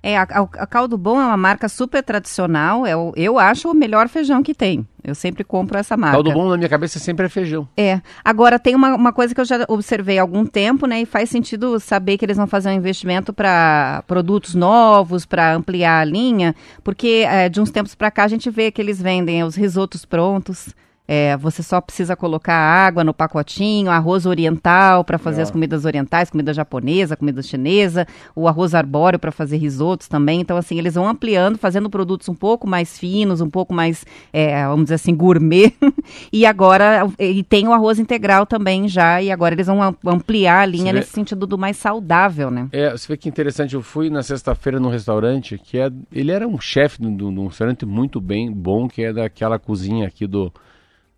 É, 0.02 0.16
a, 0.16 0.22
a- 0.22 0.66
Caldo 0.66 0.96
Bom 0.96 1.20
é 1.20 1.24
uma 1.26 1.36
marca 1.36 1.68
super 1.68 2.02
tradicional. 2.02 2.86
É 2.86 2.96
o- 2.96 3.12
eu 3.16 3.38
acho 3.38 3.70
o 3.70 3.74
melhor 3.74 4.08
feijão 4.08 4.42
que 4.42 4.54
tem. 4.54 4.86
Eu 5.04 5.14
sempre 5.14 5.44
compro 5.44 5.76
essa 5.78 5.96
marca. 5.96 6.14
Caldo 6.16 6.32
bom 6.32 6.48
na 6.48 6.56
minha 6.56 6.68
cabeça 6.68 6.98
sempre 6.98 7.26
é 7.26 7.28
feijão. 7.28 7.66
É. 7.76 8.00
Agora, 8.24 8.58
tem 8.58 8.74
uma, 8.74 8.94
uma 8.94 9.12
coisa 9.12 9.34
que 9.34 9.40
eu 9.40 9.44
já 9.44 9.64
observei 9.68 10.18
há 10.18 10.22
algum 10.22 10.44
tempo, 10.46 10.86
né? 10.86 11.02
E 11.02 11.06
faz 11.06 11.28
sentido 11.30 11.78
saber 11.80 12.16
que 12.18 12.24
eles 12.24 12.36
vão 12.36 12.46
fazer 12.46 12.70
um 12.70 12.74
investimento 12.74 13.32
para 13.32 14.02
produtos 14.06 14.54
novos, 14.54 15.24
para 15.26 15.54
ampliar 15.54 16.00
a 16.00 16.04
linha, 16.04 16.54
porque 16.84 17.24
é, 17.26 17.48
de 17.48 17.60
uns 17.60 17.70
tempos 17.70 17.94
para 17.94 18.10
cá 18.10 18.24
a 18.24 18.28
gente 18.28 18.48
vê 18.50 18.70
que 18.70 18.80
eles 18.80 19.00
vendem 19.00 19.42
os 19.44 19.54
risotos 19.54 20.04
prontos. 20.04 20.74
É, 21.12 21.36
você 21.36 21.60
só 21.60 21.80
precisa 21.80 22.14
colocar 22.14 22.54
água 22.54 23.02
no 23.02 23.12
pacotinho, 23.12 23.90
arroz 23.90 24.26
oriental 24.26 25.02
para 25.02 25.18
fazer 25.18 25.42
as 25.42 25.50
comidas 25.50 25.84
orientais, 25.84 26.30
comida 26.30 26.54
japonesa, 26.54 27.16
comida 27.16 27.42
chinesa, 27.42 28.06
o 28.32 28.46
arroz 28.46 28.76
arbóreo 28.76 29.18
para 29.18 29.32
fazer 29.32 29.56
risotos 29.56 30.06
também. 30.06 30.40
Então, 30.40 30.56
assim, 30.56 30.78
eles 30.78 30.94
vão 30.94 31.08
ampliando, 31.08 31.58
fazendo 31.58 31.90
produtos 31.90 32.28
um 32.28 32.34
pouco 32.34 32.64
mais 32.68 32.96
finos, 32.96 33.40
um 33.40 33.50
pouco 33.50 33.74
mais, 33.74 34.04
é, 34.32 34.64
vamos 34.68 34.84
dizer 34.84 34.94
assim, 34.94 35.12
gourmet. 35.16 35.72
e 36.32 36.46
agora, 36.46 37.08
e 37.18 37.42
tem 37.42 37.66
o 37.66 37.72
arroz 37.72 37.98
integral 37.98 38.46
também 38.46 38.86
já, 38.86 39.20
e 39.20 39.32
agora 39.32 39.52
eles 39.56 39.66
vão 39.66 39.82
am- 39.82 39.96
ampliar 40.06 40.60
a 40.60 40.66
linha 40.66 40.92
vê- 40.92 41.00
nesse 41.00 41.10
sentido 41.10 41.44
do 41.44 41.58
mais 41.58 41.76
saudável, 41.76 42.52
né? 42.52 42.68
É, 42.70 42.88
você 42.92 43.08
vê 43.08 43.16
que 43.16 43.28
interessante, 43.28 43.74
eu 43.74 43.82
fui 43.82 44.08
na 44.10 44.22
sexta-feira 44.22 44.78
num 44.78 44.90
restaurante 44.90 45.58
que 45.58 45.76
é. 45.76 45.90
Ele 46.12 46.30
era 46.30 46.46
um 46.46 46.60
chefe 46.60 47.00
de 47.02 47.08
um- 47.08 47.16
de 47.16 47.24
um 47.24 47.48
restaurante 47.48 47.84
muito 47.84 48.20
bem 48.20 48.48
bom, 48.52 48.86
que 48.86 49.02
é 49.02 49.12
daquela 49.12 49.58
cozinha 49.58 50.06
aqui 50.06 50.24
do, 50.24 50.52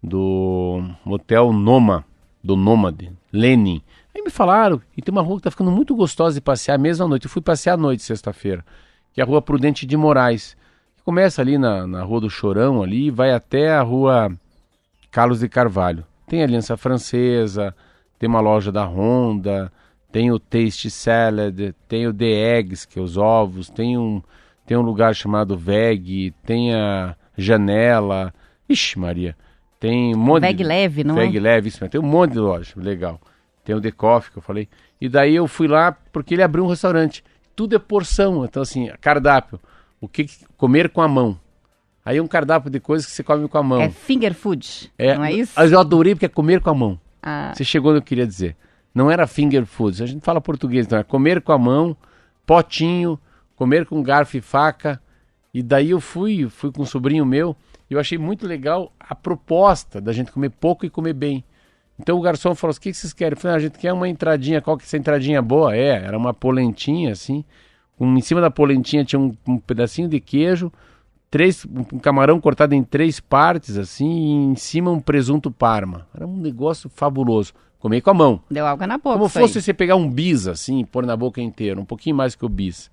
do 0.03 0.83
Hotel 1.07 1.53
Noma, 1.53 2.05
do 2.43 2.57
Nômade, 2.57 3.13
Lenin. 3.33 3.83
Aí 4.15 4.23
me 4.23 4.31
falaram, 4.31 4.81
e 4.97 5.01
tem 5.01 5.13
uma 5.13 5.23
rua 5.23 5.37
que 5.37 5.45
tá 5.45 5.51
ficando 5.51 5.71
muito 5.71 5.95
gostosa 5.95 6.35
de 6.35 6.41
passear 6.41 6.79
mesmo 6.79 7.05
à 7.05 7.09
noite. 7.09 7.27
Eu 7.27 7.31
fui 7.31 7.41
passear 7.41 7.75
à 7.75 7.77
noite 7.77 8.03
sexta-feira, 8.03 8.65
que 9.13 9.21
é 9.21 9.25
a 9.25 9.27
rua 9.27 9.41
Prudente 9.41 9.87
de 9.87 9.97
Moraes. 9.97 10.57
Começa 11.05 11.41
ali 11.41 11.59
na, 11.59 11.87
na 11.87 12.03
Rua 12.03 12.21
do 12.21 12.31
Chorão 12.31 12.83
ali 12.83 13.07
e 13.07 13.11
vai 13.11 13.33
até 13.33 13.73
a 13.73 13.83
rua 13.83 14.31
Carlos 15.11 15.41
de 15.41 15.49
Carvalho. 15.49 16.05
Tem 16.27 16.43
a 16.43 16.45
Aliança 16.45 16.77
Francesa, 16.77 17.75
tem 18.19 18.29
uma 18.29 18.41
loja 18.41 18.71
da 18.71 18.85
Honda, 18.85 19.73
tem 20.13 20.31
o 20.31 20.39
Taste 20.39 20.91
Salad, 20.91 21.75
tem 21.89 22.07
o 22.07 22.15
The 22.15 22.59
Eggs, 22.59 22.87
que 22.87 22.99
é 22.99 23.03
os 23.03 23.17
ovos, 23.17 23.69
tem 23.69 23.99
um, 23.99 24.23
tem 24.67 24.77
um 24.77 24.83
lugar 24.83 25.15
chamado 25.15 25.57
Veg, 25.57 26.33
tem 26.45 26.75
a 26.75 27.17
Janela. 27.37 28.33
Ixi, 28.69 28.99
Maria. 28.99 29.37
Tem 29.83 30.15
um 30.15 30.19
monte 30.19 30.43
Veg 30.43 30.59
de... 30.59 30.63
leve, 30.63 31.03
não 31.03 31.17
Veg 31.17 31.37
é? 31.37 31.41
leve, 31.41 31.69
isso. 31.69 31.89
Tem 31.89 32.01
um 32.01 32.05
monte 32.05 32.35
de 32.35 32.39
loja, 32.39 32.73
legal. 32.77 33.21
Tem 33.65 33.75
o 33.75 33.81
The 33.81 33.91
Coffee, 33.91 34.31
que 34.31 34.39
eu 34.39 34.43
falei. 34.43 34.69
E 35.01 35.09
daí 35.09 35.35
eu 35.35 35.49
fui 35.49 35.67
lá 35.67 35.91
porque 36.13 36.35
ele 36.35 36.43
abriu 36.45 36.63
um 36.63 36.69
restaurante. 36.69 37.25
Tudo 37.57 37.75
é 37.75 37.81
porção, 37.81 38.45
então 38.45 38.63
assim, 38.63 38.89
cardápio. 39.01 39.59
O 40.01 40.07
que 40.07 40.25
comer 40.57 40.89
com 40.89 41.03
a 41.03 41.09
mão. 41.09 41.37
Aí 42.05 42.19
é 42.19 42.23
um 42.23 42.29
cardápio 42.29 42.71
de 42.71 42.79
coisas 42.79 43.07
que 43.07 43.13
você 43.13 43.25
come 43.25 43.49
com 43.49 43.59
a 43.59 43.63
mão. 43.65 43.81
É 43.81 43.91
finger 43.91 44.35
food, 44.35 44.93
não 44.97 45.25
é 45.25 45.33
isso? 45.33 45.55
Mas 45.57 45.73
eu 45.73 45.81
adorei 45.81 46.15
porque 46.15 46.27
é 46.27 46.29
comer 46.29 46.61
com 46.61 46.71
a 46.71 46.75
mão. 46.75 47.01
Ah, 47.21 47.51
Você 47.53 47.65
chegou 47.65 47.93
no 47.93 47.99
que 48.01 48.05
eu 48.05 48.09
queria 48.09 48.27
dizer. 48.27 48.57
Não 48.95 49.11
era 49.11 49.27
finger 49.27 49.67
food. 49.67 50.01
A 50.01 50.07
gente 50.07 50.25
fala 50.25 50.41
português, 50.41 50.87
então 50.87 50.97
é 50.97 51.03
comer 51.03 51.43
com 51.43 51.51
a 51.51 51.59
mão, 51.59 51.97
potinho, 52.47 53.19
comer 53.57 53.85
com 53.85 54.01
garfo 54.01 54.37
e 54.37 54.41
faca. 54.41 55.03
E 55.53 55.61
daí 55.61 55.91
eu 55.91 56.01
fui, 56.01 56.49
fui 56.49 56.71
com 56.71 56.83
um 56.83 56.87
sobrinho 56.87 57.27
meu, 57.27 57.57
eu 57.93 58.01
achei 58.01 58.19
muito 58.19 58.47
legal 58.47 58.93
a 58.99 59.15
proposta 59.15 60.01
da 60.01 60.13
gente 60.13 60.33
comer 60.33 60.51
pouco 60.51 60.87
e 60.87 60.91
comer 60.91 61.13
bem. 61.13 61.45
Então 61.99 62.19
o 62.19 62.21
garçom 62.21 62.55
falou 62.55 62.71
assim: 62.71 62.81
o 62.81 62.83
que 62.83 62.95
vocês 62.95 63.13
querem? 63.13 63.37
Eu 63.37 63.41
falei, 63.41 63.55
ah, 63.55 63.59
a 63.59 63.61
gente 63.61 63.79
quer 63.79 63.93
uma 63.93 64.09
entradinha, 64.09 64.61
qual 64.61 64.77
que 64.77 64.85
é 64.85 64.87
essa 64.87 64.97
entradinha 64.97 65.41
boa? 65.41 65.77
É, 65.77 66.05
era 66.05 66.17
uma 66.17 66.35
polentinha 66.35 67.13
assim. 67.13 67.45
Um, 67.99 68.17
em 68.17 68.21
cima 68.21 68.41
da 68.41 68.51
polentinha 68.51 69.05
tinha 69.05 69.21
um, 69.21 69.37
um 69.47 69.59
pedacinho 69.59 70.09
de 70.09 70.19
queijo, 70.19 70.73
três, 71.31 71.65
um 71.65 71.99
camarão 71.99 72.41
cortado 72.41 72.75
em 72.75 72.83
três 72.83 73.21
partes, 73.21 73.77
assim, 73.77 74.11
e 74.11 74.33
em 74.53 74.57
cima 74.57 74.91
um 74.91 75.01
presunto 75.01 75.51
parma. 75.51 76.07
Era 76.15 76.27
um 76.27 76.37
negócio 76.37 76.91
fabuloso. 76.91 77.53
Comi 77.79 78.01
com 78.01 78.11
a 78.11 78.15
mão. 78.15 78.41
deu 78.49 78.65
água 78.65 78.87
na 78.87 78.97
boca. 78.97 79.19
Como 79.19 79.29
fosse 79.29 79.59
aí. 79.59 79.63
você 79.63 79.75
pegar 79.75 79.97
um 79.97 80.09
bis, 80.09 80.47
assim, 80.47 80.85
pôr 80.85 81.05
na 81.05 81.17
boca 81.17 81.41
inteira, 81.41 81.81
um 81.81 81.85
pouquinho 81.85 82.15
mais 82.15 82.37
que 82.37 82.45
o 82.45 82.49
bis. 82.49 82.91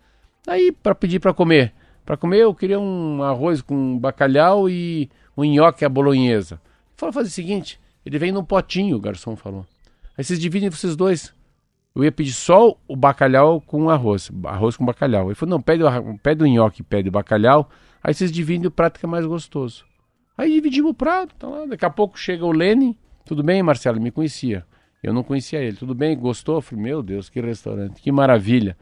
Aí, 0.47 0.71
para 0.71 0.95
pedir 0.95 1.19
para 1.19 1.33
comer. 1.33 1.73
Para 2.09 2.17
comer, 2.17 2.39
eu 2.39 2.55
queria 2.55 2.79
um 2.79 3.21
arroz 3.21 3.61
com 3.61 3.99
bacalhau 3.99 4.67
e 4.67 5.11
um 5.37 5.43
nhoque 5.43 5.85
à 5.85 5.89
bolonhesa. 5.89 6.59
Falou, 6.97 7.13
fazer 7.13 7.27
o 7.27 7.31
seguinte, 7.31 7.79
ele 8.03 8.17
vem 8.17 8.31
num 8.31 8.43
potinho, 8.43 8.97
o 8.97 8.99
garçom 8.99 9.35
falou. 9.35 9.63
Aí 10.17 10.23
vocês 10.23 10.39
dividem 10.39 10.71
vocês 10.71 10.95
dois. 10.95 11.31
Eu 11.93 12.03
ia 12.03 12.11
pedir 12.11 12.31
só 12.31 12.75
o 12.87 12.95
bacalhau 12.95 13.61
com 13.61 13.91
arroz, 13.91 14.31
arroz 14.45 14.75
com 14.75 14.83
bacalhau. 14.83 15.27
Ele 15.27 15.35
falou, 15.35 15.51
não, 15.51 15.61
pede 15.61 15.83
pede 16.23 16.43
o 16.43 16.47
nhoque, 16.47 16.81
pede 16.81 17.09
o 17.09 17.11
bacalhau, 17.11 17.69
aí 18.03 18.11
vocês 18.11 18.31
dividem 18.31 18.65
o 18.65 18.71
prato 18.71 18.99
que 18.99 19.05
é 19.05 19.07
mais 19.07 19.27
gostoso. 19.27 19.85
Aí 20.35 20.51
dividimos 20.51 20.89
o 20.89 20.95
prato, 20.95 21.35
tá 21.35 21.47
lá. 21.47 21.67
Daqui 21.67 21.85
a 21.85 21.91
pouco 21.91 22.17
chega 22.17 22.43
o 22.43 22.51
Lene. 22.51 22.97
Tudo 23.23 23.43
bem, 23.43 23.61
Marcelo? 23.61 24.01
Me 24.01 24.09
conhecia. 24.09 24.65
Eu 25.03 25.13
não 25.13 25.21
conhecia 25.21 25.59
ele. 25.59 25.77
Tudo 25.77 25.93
bem? 25.93 26.17
Gostou? 26.17 26.55
Eu 26.55 26.61
falei, 26.63 26.85
meu 26.85 27.03
Deus, 27.03 27.29
que 27.29 27.39
restaurante, 27.39 28.01
que 28.01 28.11
maravilha. 28.11 28.75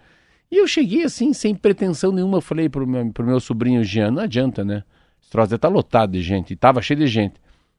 E 0.50 0.58
eu 0.58 0.68
cheguei 0.68 1.04
assim, 1.04 1.34
sem 1.34 1.54
pretensão 1.54 2.12
nenhuma. 2.12 2.42
Falei 2.42 2.70
pro 2.70 2.88
meu, 2.88 3.12
pro 3.12 3.26
meu 3.26 3.40
sobrinho 3.40 3.84
Jean, 3.84 4.12
não 4.12 4.24
adianta, 4.24 4.64
né? 4.64 4.84
Esse 5.22 5.30
troço 5.30 5.50
deve 5.50 5.60
tá 5.60 5.68
lotado 5.68 6.12
de 6.12 6.22
gente. 6.22 6.54
E 6.54 6.56
tava 6.56 6.82
cheio 6.82 7.00
de 7.00 7.08
gente. 7.08 7.36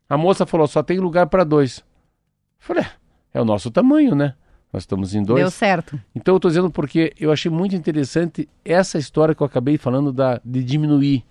A 0.09 0.17
moça 0.17 0.47
falou, 0.47 0.67
só 0.67 0.83
tem 0.83 0.99
lugar 0.99 1.27
para 1.27 1.45
dois. 1.45 1.79
Eu 1.79 1.85
falei, 2.59 2.85
é, 2.85 3.39
é 3.39 3.41
o 3.41 3.45
nosso 3.45 3.71
tamanho, 3.71 4.15
né? 4.15 4.35
Nós 4.73 4.83
estamos 4.83 5.15
em 5.15 5.23
dois. 5.23 5.41
Deu 5.41 5.51
certo. 5.51 5.99
Então 6.15 6.35
eu 6.35 6.41
tô 6.41 6.49
dizendo 6.49 6.71
porque 6.71 7.15
eu 7.19 7.33
achei 7.33 7.51
muito 7.51 7.75
interessante 7.75 8.49
essa 8.65 8.99
história 8.99 9.35
que 9.35 9.43
eu 9.43 9.47
acabei 9.47 9.79
falando 9.79 10.13
da, 10.13 10.41
de 10.45 10.63
diminuir. 10.63 11.25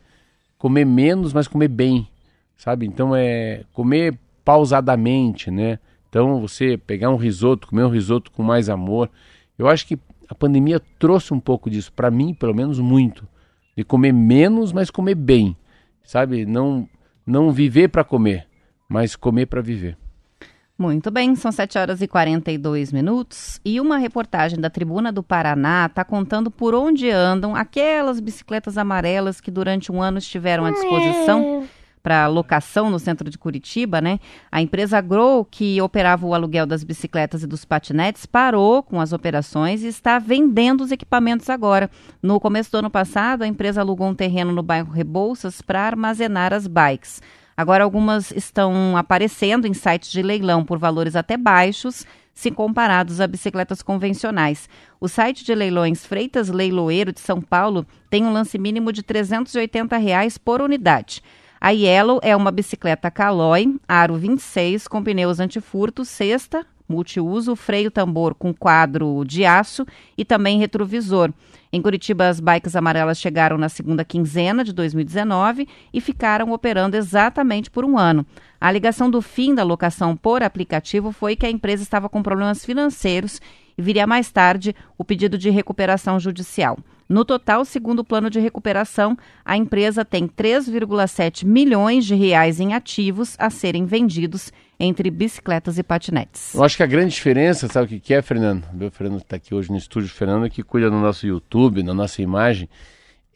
Comer 0.58 0.86
menos, 0.86 1.34
mas 1.34 1.48
comer 1.48 1.68
bem. 1.68 2.08
Sabe? 2.56 2.88
Então 2.88 3.16
é 3.16 3.64
comer 3.72 4.18
pausadamente, 4.44 5.52
né? 5.52 5.78
Então 6.10 6.42
você 6.42 6.78
pegar 6.78 7.12
um 7.12 7.16
risoto, 7.16 7.68
comer 7.68 7.84
um 7.84 7.90
risoto 7.90 8.32
com 8.32 8.42
mais 8.42 8.70
amor. 8.70 9.10
Eu 9.58 9.68
acho 9.68 9.86
que 9.86 10.00
a 10.30 10.36
pandemia 10.36 10.80
trouxe 11.00 11.34
um 11.34 11.40
pouco 11.40 11.70
disso, 11.70 11.92
para 11.94 12.12
mim, 12.12 12.34
pelo 12.34 12.54
menos 12.54 12.80
muito. 12.80 13.28
De 13.76 13.84
comer 13.84 14.12
menos, 14.12 14.74
mas 14.74 14.90
comer 14.90 15.16
bem. 15.16 15.56
Sabe? 16.04 16.46
Não, 16.46 16.88
não 17.26 17.52
viver 17.52 17.90
para 17.90 18.04
comer, 18.04 18.48
mas 18.90 19.16
comer 19.16 19.46
para 19.46 19.62
viver. 19.62 19.98
Muito 20.78 21.10
bem, 21.10 21.36
são 21.36 21.52
7 21.52 21.78
horas 21.80 22.02
e 22.04 22.08
42 22.08 22.92
minutos 22.92 23.60
e 23.66 23.82
uma 23.82 23.98
reportagem 23.98 24.60
da 24.60 24.70
Tribuna 24.70 25.12
do 25.12 25.24
Paraná 25.24 25.88
está 25.88 26.04
contando 26.04 26.52
por 26.52 26.76
onde 26.76 27.10
andam 27.10 27.56
aquelas 27.56 28.20
bicicletas 28.20 28.78
amarelas 28.78 29.42
que 29.42 29.50
durante 29.50 29.92
um 29.92 30.00
ano 30.00 30.20
estiveram 30.20 30.66
à 30.66 30.72
disposição 30.72 31.68
para 32.08 32.26
locação 32.28 32.90
no 32.90 33.00
centro 33.00 33.30
de 33.30 33.38
Curitiba, 33.38 34.00
né? 34.00 34.18
A 34.50 34.62
empresa 34.62 35.02
Grow, 35.02 35.44
que 35.44 35.82
operava 35.82 36.26
o 36.26 36.34
aluguel 36.34 36.66
das 36.66 36.82
bicicletas 36.82 37.44
e 37.44 37.48
dos 37.48 37.66
patinetes, 37.66 38.26
parou 38.26 38.82
com 38.82 39.02
as 39.02 39.12
operações 39.12 39.84
e 39.84 39.88
está 39.88 40.18
vendendo 40.18 40.86
os 40.86 40.92
equipamentos 40.94 41.50
agora. 41.50 41.92
No 42.24 42.40
começo 42.40 42.72
do 42.72 42.78
ano 42.78 42.90
passado, 42.90 43.42
a 43.42 43.48
empresa 43.48 43.82
alugou 43.82 44.08
um 44.08 44.16
terreno 44.16 44.54
no 44.54 44.64
bairro 44.64 44.90
Rebouças 44.90 45.62
para 45.62 45.82
armazenar 45.82 46.54
as 46.54 46.66
bikes. 46.66 47.22
Agora, 47.58 47.84
algumas 47.84 48.32
estão 48.32 48.96
aparecendo 48.96 49.68
em 49.68 49.74
sites 49.74 50.10
de 50.10 50.22
leilão 50.22 50.64
por 50.64 50.78
valores 50.78 51.14
até 51.14 51.36
baixos, 51.36 52.06
se 52.34 52.50
comparados 52.52 53.20
a 53.20 53.28
bicicletas 53.28 53.82
convencionais. 53.82 54.70
O 54.98 55.10
site 55.10 55.44
de 55.44 55.54
leilões 55.54 56.06
Freitas 56.06 56.48
Leiloeiro 56.48 57.12
de 57.12 57.20
São 57.20 57.42
Paulo 57.42 57.86
tem 58.10 58.24
um 58.24 58.32
lance 58.32 58.58
mínimo 58.58 58.94
de 58.94 59.04
380 59.04 59.98
reais 59.98 60.38
por 60.38 60.62
unidade. 60.62 61.22
A 61.60 61.72
Yellow 61.72 62.20
é 62.22 62.36
uma 62.36 62.52
bicicleta 62.52 63.10
Caloi, 63.10 63.76
aro 63.88 64.16
26, 64.16 64.88
com 64.88 65.04
pneus 65.04 65.40
antifurto, 65.40 66.06
cesta, 66.06 66.66
multiuso, 66.88 67.56
freio 67.56 67.90
tambor 67.90 68.36
com 68.36 68.54
quadro 68.54 69.24
de 69.26 69.44
aço 69.44 69.86
e 70.18 70.24
também 70.24 70.60
retrovisor. 70.60 71.34
Em 71.74 71.82
Curitiba, 71.82 72.30
as 72.30 72.40
bikes 72.40 72.76
amarelas 72.76 73.20
chegaram 73.20 73.58
na 73.58 73.70
segunda 73.70 74.06
quinzena 74.06 74.64
de 74.64 74.72
2019 74.72 75.68
e 75.92 76.00
ficaram 76.00 76.52
operando 76.52 76.96
exatamente 76.96 77.70
por 77.70 77.84
um 77.84 77.98
ano. 77.98 78.26
A 78.62 78.68
alegação 78.68 79.10
do 79.10 79.22
fim 79.22 79.54
da 79.54 79.64
locação 79.64 80.16
por 80.16 80.44
aplicativo 80.44 81.12
foi 81.12 81.36
que 81.36 81.46
a 81.46 81.50
empresa 81.50 81.84
estava 81.84 82.08
com 82.08 82.24
problemas 82.24 82.64
financeiros 82.64 83.42
e 83.78 83.82
viria 83.82 84.08
mais 84.08 84.32
tarde 84.32 84.76
o 84.98 85.04
pedido 85.04 85.38
de 85.38 85.50
recuperação 85.50 86.20
judicial. 86.20 86.78
No 87.08 87.24
total, 87.24 87.64
segundo 87.64 88.00
o 88.00 88.04
plano 88.04 88.30
de 88.30 88.40
recuperação, 88.40 89.18
a 89.46 89.56
empresa 89.56 90.04
tem 90.04 90.28
3,7 90.28 91.46
milhões 91.46 92.06
de 92.06 92.16
reais 92.16 92.60
em 92.60 92.74
ativos 92.74 93.36
a 93.40 93.50
serem 93.50 93.86
vendidos 93.86 94.52
entre 94.80 95.10
bicicletas 95.10 95.78
e 95.78 95.84
patinetes. 95.84 96.54
Eu 96.54 96.64
acho 96.64 96.76
que 96.76 96.84
a 96.84 96.88
grande 96.88 97.14
diferença, 97.14 97.68
sabe 97.68 97.86
o 97.86 97.90
que, 97.90 98.00
que 98.00 98.14
é, 98.14 98.22
Fernando? 98.22 98.66
O 98.82 98.92
Fernando 98.92 99.22
está 99.22 99.38
aqui 99.38 99.56
hoje 99.56 99.72
no 99.72 99.78
estúdio, 99.78 100.10
o 100.10 100.14
Fernando 100.14 100.50
que 100.50 100.62
cuida 100.62 100.90
do 100.90 100.98
nosso 100.98 101.26
YouTube, 101.26 101.82
da 101.82 101.94
nossa 101.94 102.22
imagem, 102.22 102.68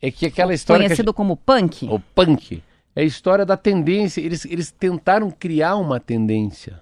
é 0.01 0.12
que 0.12 0.25
aquela 0.25 0.54
história 0.54 0.86
Conhecido 0.86 1.13
como 1.13 1.38
punk, 1.38 1.88
o 1.89 1.99
punk 1.99 2.62
é 2.95 3.01
a 3.01 3.06
história 3.06 3.45
da 3.45 3.56
tendência. 3.56 4.21
Eles, 4.21 4.45
eles 4.45 4.71
tentaram 4.71 5.32
criar 5.32 5.75
uma 5.77 5.99
tendência. 5.99 6.82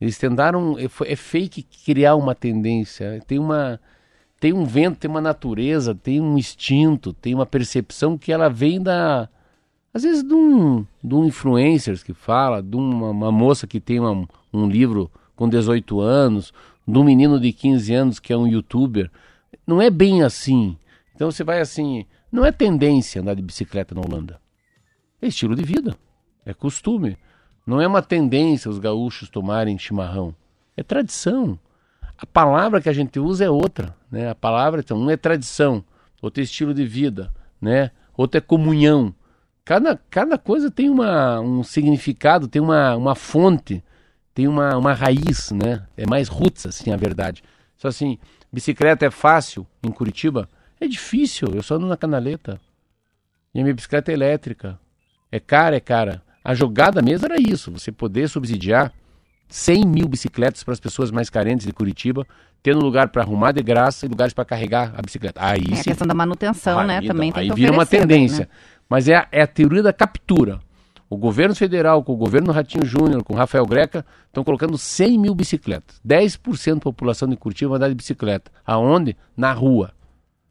Eles 0.00 0.18
tentaram. 0.18 0.76
É, 0.78 0.84
é 1.12 1.16
fake 1.16 1.62
criar 1.84 2.16
uma 2.16 2.34
tendência. 2.34 3.22
Tem 3.26 3.38
uma. 3.38 3.80
Tem 4.38 4.52
um 4.52 4.64
vento, 4.64 4.98
tem 4.98 5.10
uma 5.10 5.20
natureza, 5.20 5.94
tem 5.94 6.20
um 6.20 6.36
instinto, 6.36 7.14
tem 7.14 7.34
uma 7.34 7.46
percepção 7.46 8.18
que 8.18 8.30
ela 8.30 8.48
vem 8.50 8.82
da. 8.82 9.28
Às 9.94 10.02
vezes 10.02 10.22
de 10.22 10.34
um, 10.34 10.84
de 11.02 11.14
um 11.14 11.24
influencer 11.24 12.04
que 12.04 12.12
fala, 12.12 12.62
de 12.62 12.76
uma, 12.76 13.08
uma 13.10 13.32
moça 13.32 13.66
que 13.66 13.80
tem 13.80 13.98
uma- 13.98 14.28
um 14.52 14.68
livro 14.68 15.10
com 15.34 15.48
18 15.48 16.00
anos, 16.00 16.52
de 16.86 16.98
um 16.98 17.02
menino 17.02 17.40
de 17.40 17.50
15 17.50 17.94
anos 17.94 18.18
que 18.18 18.30
é 18.30 18.36
um 18.36 18.46
youtuber. 18.46 19.10
Não 19.66 19.80
é 19.80 19.88
bem 19.88 20.22
assim. 20.22 20.76
Então 21.14 21.30
você 21.30 21.42
vai 21.42 21.60
assim. 21.60 22.04
Não 22.30 22.44
é 22.44 22.52
tendência 22.52 23.22
andar 23.22 23.34
de 23.34 23.40
bicicleta 23.42 23.94
na 23.94 24.02
Holanda. 24.02 24.38
É 25.22 25.28
estilo 25.28 25.56
de 25.56 25.62
vida, 25.62 25.96
é 26.44 26.52
costume. 26.52 27.16
Não 27.66 27.80
é 27.80 27.86
uma 27.86 28.00
tendência 28.00 28.70
os 28.70 28.78
gaúchos 28.78 29.28
tomarem 29.28 29.76
chimarrão. 29.76 30.34
É 30.76 30.82
tradição. 30.82 31.58
A 32.16 32.24
palavra 32.24 32.80
que 32.80 32.88
a 32.88 32.92
gente 32.92 33.18
usa 33.18 33.44
é 33.44 33.50
outra, 33.50 33.94
né? 34.10 34.30
A 34.30 34.34
palavra, 34.34 34.80
então, 34.80 34.96
um 34.96 35.10
é 35.10 35.16
tradição, 35.16 35.84
outro 36.22 36.40
é 36.40 36.44
estilo 36.44 36.72
de 36.72 36.86
vida, 36.86 37.32
né? 37.60 37.90
Outro 38.16 38.38
é 38.38 38.40
comunhão. 38.40 39.14
Cada, 39.64 40.00
cada 40.08 40.38
coisa 40.38 40.70
tem 40.70 40.88
uma, 40.88 41.40
um 41.40 41.62
significado, 41.62 42.46
tem 42.46 42.62
uma, 42.62 42.94
uma 42.94 43.14
fonte, 43.14 43.82
tem 44.32 44.46
uma, 44.46 44.76
uma 44.76 44.94
raiz, 44.94 45.50
né? 45.50 45.84
É 45.96 46.06
mais 46.06 46.28
roots, 46.28 46.64
assim, 46.66 46.92
a 46.92 46.96
verdade. 46.96 47.42
Só 47.76 47.88
assim, 47.88 48.16
bicicleta 48.50 49.04
é 49.04 49.10
fácil 49.10 49.66
em 49.82 49.90
Curitiba? 49.90 50.48
É 50.80 50.86
difícil, 50.86 51.48
eu 51.54 51.62
só 51.62 51.74
ando 51.74 51.86
na 51.86 51.96
canaleta. 51.96 52.60
E 53.52 53.60
a 53.60 53.62
minha 53.62 53.74
bicicleta 53.74 54.12
é 54.12 54.14
elétrica. 54.14 54.78
É 55.32 55.40
cara, 55.40 55.76
é 55.76 55.80
cara. 55.80 56.22
A 56.46 56.54
jogada 56.54 57.02
mesmo 57.02 57.26
era 57.26 57.40
isso, 57.40 57.72
você 57.72 57.90
poder 57.90 58.28
subsidiar 58.28 58.92
100 59.48 59.84
mil 59.84 60.06
bicicletas 60.08 60.62
para 60.62 60.72
as 60.74 60.80
pessoas 60.80 61.10
mais 61.10 61.28
carentes 61.28 61.66
de 61.66 61.72
Curitiba, 61.72 62.24
tendo 62.62 62.78
lugar 62.80 63.08
para 63.08 63.22
arrumar 63.22 63.50
de 63.50 63.62
graça 63.62 64.06
e 64.06 64.08
lugares 64.08 64.32
para 64.32 64.44
carregar 64.44 64.92
a 64.96 65.02
bicicleta. 65.02 65.40
Aí 65.44 65.64
É 65.70 65.72
a 65.72 65.76
sim. 65.76 65.82
questão 65.84 66.06
da 66.06 66.14
manutenção, 66.14 66.84
né? 66.84 66.98
Aí, 66.98 67.06
Também 67.08 67.30
então, 67.30 67.40
tem 67.42 67.50
aí 67.50 67.54
que 67.54 67.60
vira 67.60 67.72
uma 67.72 67.82
oferecer, 67.82 68.06
tendência. 68.06 68.40
né? 68.44 68.48
Mas 68.88 69.08
é 69.08 69.16
a, 69.16 69.28
é 69.32 69.42
a 69.42 69.46
teoria 69.46 69.82
da 69.82 69.92
captura. 69.92 70.60
O 71.10 71.16
governo 71.16 71.54
federal, 71.54 72.02
com 72.04 72.12
o 72.12 72.16
governo 72.16 72.52
Ratinho 72.52 72.84
Júnior, 72.84 73.24
com 73.24 73.34
o 73.34 73.36
Rafael 73.36 73.66
Greca, 73.66 74.04
estão 74.28 74.44
colocando 74.44 74.78
100 74.78 75.18
mil 75.18 75.34
bicicletas. 75.34 76.00
10% 76.06 76.74
da 76.74 76.80
população 76.80 77.28
de 77.28 77.36
Curitiba 77.36 77.70
vai 77.70 77.76
andar 77.78 77.88
de 77.88 77.94
bicicleta. 77.96 78.50
Aonde? 78.64 79.16
Na 79.36 79.52
rua, 79.52 79.92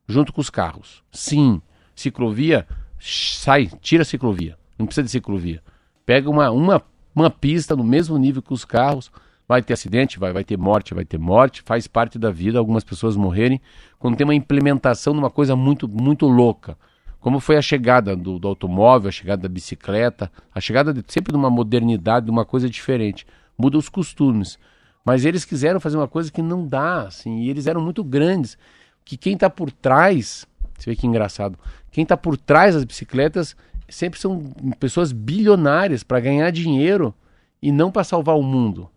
junto 0.07 0.31
com 0.33 0.39
os 0.41 0.49
carros. 0.49 1.03
Sim, 1.11 1.61
ciclovia, 1.95 2.65
sai, 2.99 3.69
tira 3.81 4.01
a 4.03 4.05
ciclovia. 4.05 4.57
Não 4.77 4.85
precisa 4.85 5.03
de 5.05 5.11
ciclovia. 5.11 5.61
Pega 6.05 6.29
uma, 6.29 6.51
uma, 6.51 6.81
uma 7.15 7.29
pista 7.29 7.75
no 7.75 7.83
mesmo 7.83 8.17
nível 8.17 8.41
que 8.41 8.53
os 8.53 8.65
carros. 8.65 9.11
Vai 9.47 9.61
ter 9.61 9.73
acidente, 9.73 10.17
vai, 10.17 10.33
vai 10.33 10.43
ter 10.43 10.57
morte, 10.57 10.93
vai 10.93 11.05
ter 11.05 11.19
morte. 11.19 11.61
Faz 11.63 11.87
parte 11.87 12.17
da 12.17 12.31
vida 12.31 12.57
algumas 12.57 12.83
pessoas 12.83 13.15
morrerem 13.15 13.61
quando 13.99 14.15
tem 14.15 14.25
uma 14.25 14.33
implementação 14.33 15.13
de 15.13 15.19
uma 15.19 15.29
coisa 15.29 15.55
muito, 15.55 15.87
muito 15.87 16.25
louca. 16.27 16.77
Como 17.19 17.39
foi 17.39 17.57
a 17.57 17.61
chegada 17.61 18.15
do, 18.15 18.37
do 18.37 18.47
automóvel, 18.47 19.09
a 19.09 19.11
chegada 19.11 19.43
da 19.43 19.49
bicicleta, 19.49 20.31
a 20.53 20.61
chegada 20.61 20.93
de, 20.93 21.03
sempre 21.07 21.31
de 21.31 21.37
uma 21.37 21.49
modernidade, 21.49 22.25
de 22.25 22.31
uma 22.31 22.45
coisa 22.45 22.69
diferente. 22.69 23.25
Muda 23.57 23.77
os 23.77 23.89
costumes. 23.89 24.59
Mas 25.03 25.25
eles 25.25 25.45
quiseram 25.45 25.79
fazer 25.79 25.97
uma 25.97 26.07
coisa 26.07 26.31
que 26.31 26.41
não 26.41 26.67
dá, 26.67 27.03
assim, 27.03 27.41
e 27.41 27.49
eles 27.49 27.67
eram 27.67 27.81
muito 27.81 28.03
grandes. 28.03 28.57
Que 29.03 29.15
quem 29.15 29.33
está 29.33 29.49
por 29.49 29.71
trás, 29.71 30.47
você 30.77 30.89
vê 30.89 30.95
que 30.95 31.05
engraçado, 31.05 31.57
quem 31.91 32.01
está 32.01 32.17
por 32.17 32.37
trás 32.37 32.73
das 32.73 32.83
bicicletas 32.83 33.55
sempre 33.87 34.19
são 34.19 34.53
pessoas 34.79 35.11
bilionárias 35.11 36.03
para 36.03 36.19
ganhar 36.19 36.49
dinheiro 36.51 37.13
e 37.61 37.71
não 37.71 37.91
para 37.91 38.03
salvar 38.03 38.37
o 38.37 38.43
mundo. 38.43 38.89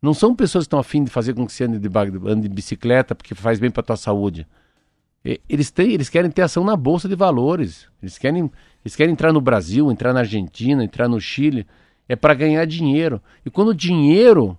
Não 0.00 0.12
são 0.12 0.34
pessoas 0.34 0.64
que 0.64 0.66
estão 0.66 0.80
afim 0.80 1.04
de 1.04 1.10
fazer 1.10 1.34
com 1.34 1.46
que 1.46 1.52
você 1.52 1.64
ande 1.64 1.78
de, 1.78 1.88
ande 2.26 2.48
de 2.48 2.54
bicicleta 2.54 3.14
porque 3.14 3.34
faz 3.34 3.60
bem 3.60 3.70
para 3.70 3.82
tua 3.82 3.96
saúde. 3.96 4.46
Eles, 5.24 5.70
têm, 5.70 5.92
eles 5.92 6.08
querem 6.08 6.30
ter 6.30 6.42
ação 6.42 6.64
na 6.64 6.74
bolsa 6.74 7.08
de 7.08 7.14
valores. 7.14 7.86
Eles 8.02 8.18
querem, 8.18 8.50
eles 8.84 8.96
querem 8.96 9.12
entrar 9.12 9.32
no 9.32 9.40
Brasil, 9.40 9.90
entrar 9.90 10.12
na 10.12 10.20
Argentina, 10.20 10.82
entrar 10.82 11.08
no 11.08 11.20
Chile. 11.20 11.66
É 12.08 12.16
para 12.16 12.34
ganhar 12.34 12.64
dinheiro. 12.66 13.22
E 13.46 13.50
quando 13.50 13.68
o 13.68 13.74
dinheiro 13.74 14.58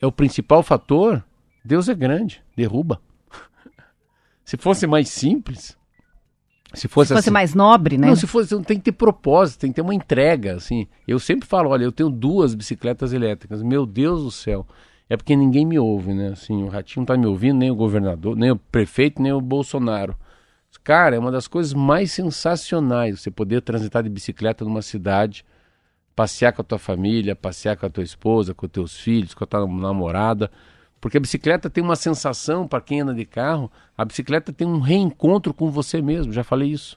é 0.00 0.06
o 0.06 0.10
principal 0.10 0.64
fator, 0.64 1.24
Deus 1.64 1.88
é 1.88 1.94
grande, 1.94 2.42
derruba. 2.56 3.00
Se 4.44 4.56
fosse 4.56 4.84
mais 4.84 5.08
simples, 5.08 5.78
se 6.74 6.88
fosse, 6.88 7.08
Se 7.08 7.14
fosse 7.14 7.28
assim, 7.28 7.30
mais 7.30 7.54
nobre, 7.54 7.98
né? 7.98 8.08
não, 8.08 8.16
se 8.16 8.26
fosse, 8.26 8.58
tem 8.62 8.78
que 8.78 8.84
ter 8.84 8.92
propósito, 8.92 9.60
tem 9.60 9.70
que 9.70 9.76
ter 9.76 9.82
uma 9.82 9.94
entrega, 9.94 10.54
assim. 10.54 10.86
Eu 11.06 11.18
sempre 11.18 11.46
falo, 11.46 11.70
olha, 11.70 11.84
eu 11.84 11.92
tenho 11.92 12.10
duas 12.10 12.54
bicicletas 12.54 13.12
elétricas. 13.12 13.62
Meu 13.62 13.86
Deus 13.86 14.22
do 14.22 14.30
céu. 14.30 14.66
É 15.08 15.16
porque 15.16 15.36
ninguém 15.36 15.66
me 15.66 15.78
ouve, 15.78 16.14
né? 16.14 16.28
Assim, 16.28 16.62
o 16.62 16.68
Ratinho 16.68 17.02
não 17.02 17.06
tá 17.06 17.16
me 17.16 17.26
ouvindo, 17.26 17.58
nem 17.58 17.70
o 17.70 17.74
governador, 17.74 18.34
nem 18.34 18.50
o 18.50 18.56
prefeito, 18.56 19.20
nem 19.20 19.32
o 19.32 19.40
Bolsonaro. 19.40 20.16
Cara, 20.82 21.14
é 21.14 21.18
uma 21.18 21.30
das 21.30 21.46
coisas 21.46 21.74
mais 21.74 22.10
sensacionais 22.12 23.20
você 23.20 23.30
poder 23.30 23.60
transitar 23.62 24.02
de 24.02 24.08
bicicleta 24.08 24.64
numa 24.64 24.82
cidade, 24.82 25.44
passear 26.16 26.52
com 26.52 26.62
a 26.62 26.64
tua 26.64 26.78
família, 26.78 27.36
passear 27.36 27.76
com 27.76 27.86
a 27.86 27.90
tua 27.90 28.02
esposa, 28.02 28.54
com 28.54 28.66
os 28.66 28.72
teus 28.72 28.96
filhos, 28.96 29.34
com 29.34 29.44
a 29.44 29.46
tua 29.46 29.66
namorada. 29.66 30.50
Porque 31.02 31.16
a 31.16 31.20
bicicleta 31.20 31.68
tem 31.68 31.82
uma 31.82 31.96
sensação, 31.96 32.68
para 32.68 32.80
quem 32.80 33.00
anda 33.00 33.12
de 33.12 33.24
carro, 33.24 33.68
a 33.98 34.04
bicicleta 34.04 34.52
tem 34.52 34.64
um 34.64 34.78
reencontro 34.78 35.52
com 35.52 35.68
você 35.68 36.00
mesmo, 36.00 36.32
já 36.32 36.44
falei 36.44 36.70
isso. 36.70 36.96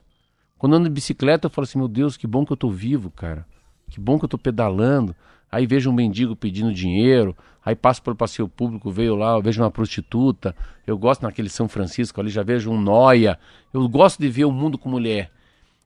Quando 0.56 0.76
ando 0.76 0.84
de 0.84 0.94
bicicleta, 0.94 1.46
eu 1.48 1.50
falo 1.50 1.64
assim, 1.64 1.76
meu 1.76 1.88
Deus, 1.88 2.16
que 2.16 2.24
bom 2.24 2.46
que 2.46 2.52
eu 2.52 2.56
tô 2.56 2.70
vivo, 2.70 3.10
cara. 3.10 3.44
Que 3.90 3.98
bom 3.98 4.16
que 4.16 4.24
eu 4.24 4.28
tô 4.28 4.38
pedalando. 4.38 5.12
Aí 5.50 5.66
vejo 5.66 5.90
um 5.90 5.92
mendigo 5.92 6.36
pedindo 6.36 6.72
dinheiro, 6.72 7.36
aí 7.64 7.74
passo 7.74 8.00
pelo 8.00 8.14
passeio 8.14 8.48
público, 8.48 8.92
veio 8.92 9.16
lá, 9.16 9.32
eu 9.32 9.42
vejo 9.42 9.60
uma 9.60 9.72
prostituta. 9.72 10.54
Eu 10.86 10.96
gosto 10.96 11.22
naquele 11.22 11.48
São 11.48 11.66
Francisco 11.66 12.20
ali, 12.20 12.30
já 12.30 12.44
vejo 12.44 12.70
um 12.70 12.80
noia. 12.80 13.36
Eu 13.74 13.88
gosto 13.88 14.20
de 14.20 14.28
ver 14.28 14.44
o 14.44 14.52
mundo 14.52 14.78
com 14.78 14.88
mulher. 14.88 15.32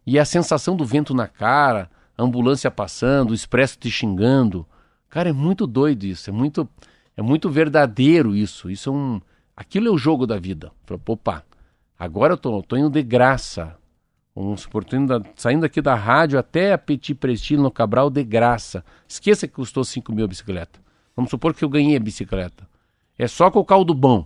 E 0.06 0.18
a 0.18 0.26
sensação 0.26 0.76
do 0.76 0.84
vento 0.84 1.14
na 1.14 1.26
cara, 1.26 1.90
a 2.18 2.22
ambulância 2.22 2.70
passando, 2.70 3.30
o 3.30 3.34
expresso 3.34 3.78
te 3.78 3.90
xingando. 3.90 4.66
Cara, 5.08 5.30
é 5.30 5.32
muito 5.32 5.66
doido 5.66 6.04
isso, 6.04 6.28
é 6.28 6.32
muito 6.34 6.68
é 7.16 7.22
muito 7.22 7.48
verdadeiro 7.50 8.34
isso. 8.34 8.70
Isso 8.70 8.88
é 8.90 8.92
um 8.92 9.20
aquilo 9.56 9.88
é 9.88 9.90
o 9.90 9.98
jogo 9.98 10.26
da 10.26 10.38
vida. 10.38 10.70
Fala, 10.86 11.00
Opa, 11.06 11.44
agora 11.98 12.32
eu 12.34 12.38
tô, 12.38 12.62
tô 12.62 12.76
indo 12.76 12.90
de 12.90 13.02
graça. 13.02 13.76
Vamos 14.34 14.62
supor, 14.62 14.84
da- 14.84 15.20
saindo 15.36 15.66
aqui 15.66 15.82
da 15.82 15.94
rádio 15.94 16.38
até 16.38 16.72
a 16.72 16.78
Petit 16.78 17.14
Prestígio 17.14 17.62
no 17.62 17.70
Cabral 17.70 18.08
de 18.08 18.22
graça. 18.24 18.84
Esqueça 19.06 19.46
que 19.46 19.54
custou 19.54 19.84
5 19.84 20.12
mil 20.12 20.24
a 20.24 20.28
bicicleta. 20.28 20.80
Vamos 21.16 21.30
supor 21.30 21.52
que 21.52 21.64
eu 21.64 21.68
ganhei 21.68 21.96
a 21.96 22.00
bicicleta. 22.00 22.66
É 23.18 23.26
só 23.26 23.50
com 23.50 23.58
o 23.58 23.64
caldo 23.64 23.92
bom. 23.92 24.24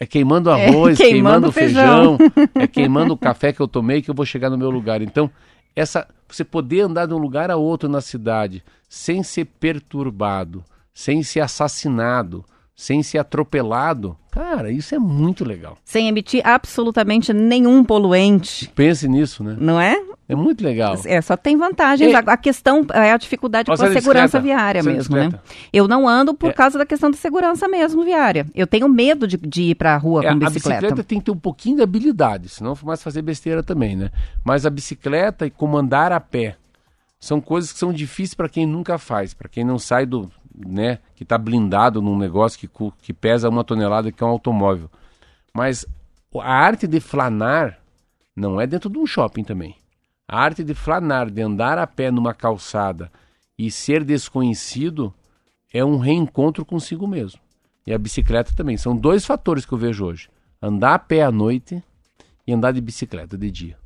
É 0.00 0.06
queimando 0.06 0.50
É, 0.50 0.66
arroz, 0.68 0.96
queimando 0.96 1.52
queimando, 1.52 1.52
feijão, 1.52 2.18
é 2.56 2.66
queimando 2.66 3.12
o 3.12 3.18
café 3.18 3.52
que 3.52 3.60
eu 3.60 3.68
tomei 3.68 4.00
que 4.00 4.10
eu 4.10 4.14
vou 4.14 4.24
chegar 4.24 4.48
no 4.48 4.56
meu 4.56 4.70
lugar. 4.70 5.02
Então, 5.02 5.30
essa 5.76 6.08
você 6.26 6.42
poder 6.42 6.80
andar 6.80 7.06
de 7.06 7.12
um 7.14 7.18
lugar 7.18 7.50
a 7.50 7.56
outro 7.56 7.88
na 7.88 8.00
cidade 8.00 8.64
sem 8.88 9.22
ser 9.22 9.44
perturbado, 9.44 10.64
sem 10.92 11.22
ser 11.22 11.40
assassinado, 11.40 12.44
sem 12.74 13.02
ser 13.02 13.18
atropelado, 13.18 14.16
cara, 14.30 14.70
isso 14.70 14.94
é 14.94 14.98
muito 14.98 15.44
legal. 15.44 15.76
Sem 15.84 16.08
emitir 16.08 16.46
absolutamente 16.46 17.32
nenhum 17.32 17.84
poluente, 17.84 18.70
Pense 18.74 19.06
nisso, 19.08 19.42
né? 19.44 19.56
não 19.58 19.80
é? 19.80 20.00
É 20.28 20.34
muito 20.36 20.62
legal. 20.62 20.94
É, 21.06 21.20
só 21.20 21.36
tem 21.36 21.56
vantagens. 21.56 22.12
É. 22.12 22.16
A, 22.16 22.20
a 22.20 22.36
questão 22.36 22.86
é 22.94 23.10
a 23.10 23.16
dificuldade 23.16 23.66
Você 23.66 23.82
com 23.82 23.90
a 23.90 23.92
segurança 23.92 24.38
bicicleta? 24.38 24.40
viária 24.40 24.82
mesmo, 24.84 25.16
né? 25.16 25.24
bicicleta? 25.24 25.42
Eu 25.72 25.88
não 25.88 26.06
ando 26.08 26.32
por 26.34 26.50
É. 26.50 26.52
causa 26.52 26.78
da 26.78 26.86
questão 26.86 27.10
da 27.10 27.16
segurança 27.16 27.66
mesmo 27.66 28.04
viária. 28.04 28.46
Eu 28.54 28.64
tenho 28.64 28.88
medo 28.88 29.26
de, 29.26 29.36
de 29.36 29.62
ir 29.62 29.74
pra 29.74 29.96
rua 29.96 30.20
É, 30.24 30.28
com 30.28 30.30
a 30.30 30.34
bicicleta. 30.36 30.80
bicicleta 30.82 31.02
tem 31.02 31.18
que 31.18 31.24
ter 31.24 31.30
um 31.32 31.36
pouquinho 31.36 31.78
de 31.78 31.82
habilidade, 31.82 32.48
senão 32.48 32.78
mais 32.84 33.02
fazer 33.02 33.22
besteira 33.22 33.60
também, 33.60 33.96
né? 33.96 34.10
Mas 34.44 34.64
a 34.64 34.70
bicicleta 34.70 35.46
e 35.46 35.50
como 35.50 35.76
andar 35.76 36.12
a 36.12 36.20
pé 36.20 36.54
são 37.18 37.40
coisas 37.40 37.72
que 37.72 37.78
são 37.80 37.92
difíceis 37.92 38.34
para 38.34 38.48
quem 38.48 38.64
nunca 38.64 38.98
faz, 38.98 39.34
para 39.34 39.48
quem 39.48 39.64
não 39.64 39.80
sai 39.80 40.06
do, 40.06 40.30
né, 40.54 40.98
que 41.14 41.22
está 41.22 41.36
blindado 41.38 42.00
num 42.02 42.18
negócio 42.18 42.58
que, 42.58 42.68
que 43.02 43.12
pesa 43.12 43.48
uma 43.48 43.64
tonelada, 43.64 44.10
que 44.12 44.22
é 44.22 44.26
um 44.26 44.30
automóvel. 44.30 44.90
Mas 45.54 45.84
o- 46.32 46.40
a 46.40 46.48
arte 46.48 46.86
de 46.86 47.00
flanar 47.00 47.78
não 48.36 48.60
é 48.60 48.66
dentro 48.66 48.88
de 48.90 48.98
um 48.98 49.06
shopping 49.06 49.44
também. 49.44 49.76
A 50.28 50.40
arte 50.40 50.62
de 50.62 50.74
flanar, 50.74 51.28
de 51.30 51.42
andar 51.42 51.76
a 51.78 51.86
pé 51.86 52.10
numa 52.10 52.32
calçada 52.32 53.10
e 53.58 53.70
ser 53.70 54.04
desconhecido 54.04 55.12
é 55.72 55.84
um 55.84 55.98
reencontro 55.98 56.64
consigo 56.64 57.06
mesmo. 57.06 57.40
E 57.86 57.92
a 57.92 57.98
bicicleta 57.98 58.52
também. 58.54 58.76
São 58.76 58.96
dois 58.96 59.24
fatores 59.24 59.64
que 59.66 59.72
eu 59.72 59.78
vejo 59.78 60.04
hoje: 60.04 60.28
andar 60.62 60.94
a 60.94 60.98
pé 60.98 61.22
à 61.22 61.32
noite 61.32 61.82
e 62.46 62.52
andar 62.52 62.72
de 62.72 62.80
bicicleta 62.80 63.36
de 63.36 63.50
dia. 63.50 63.76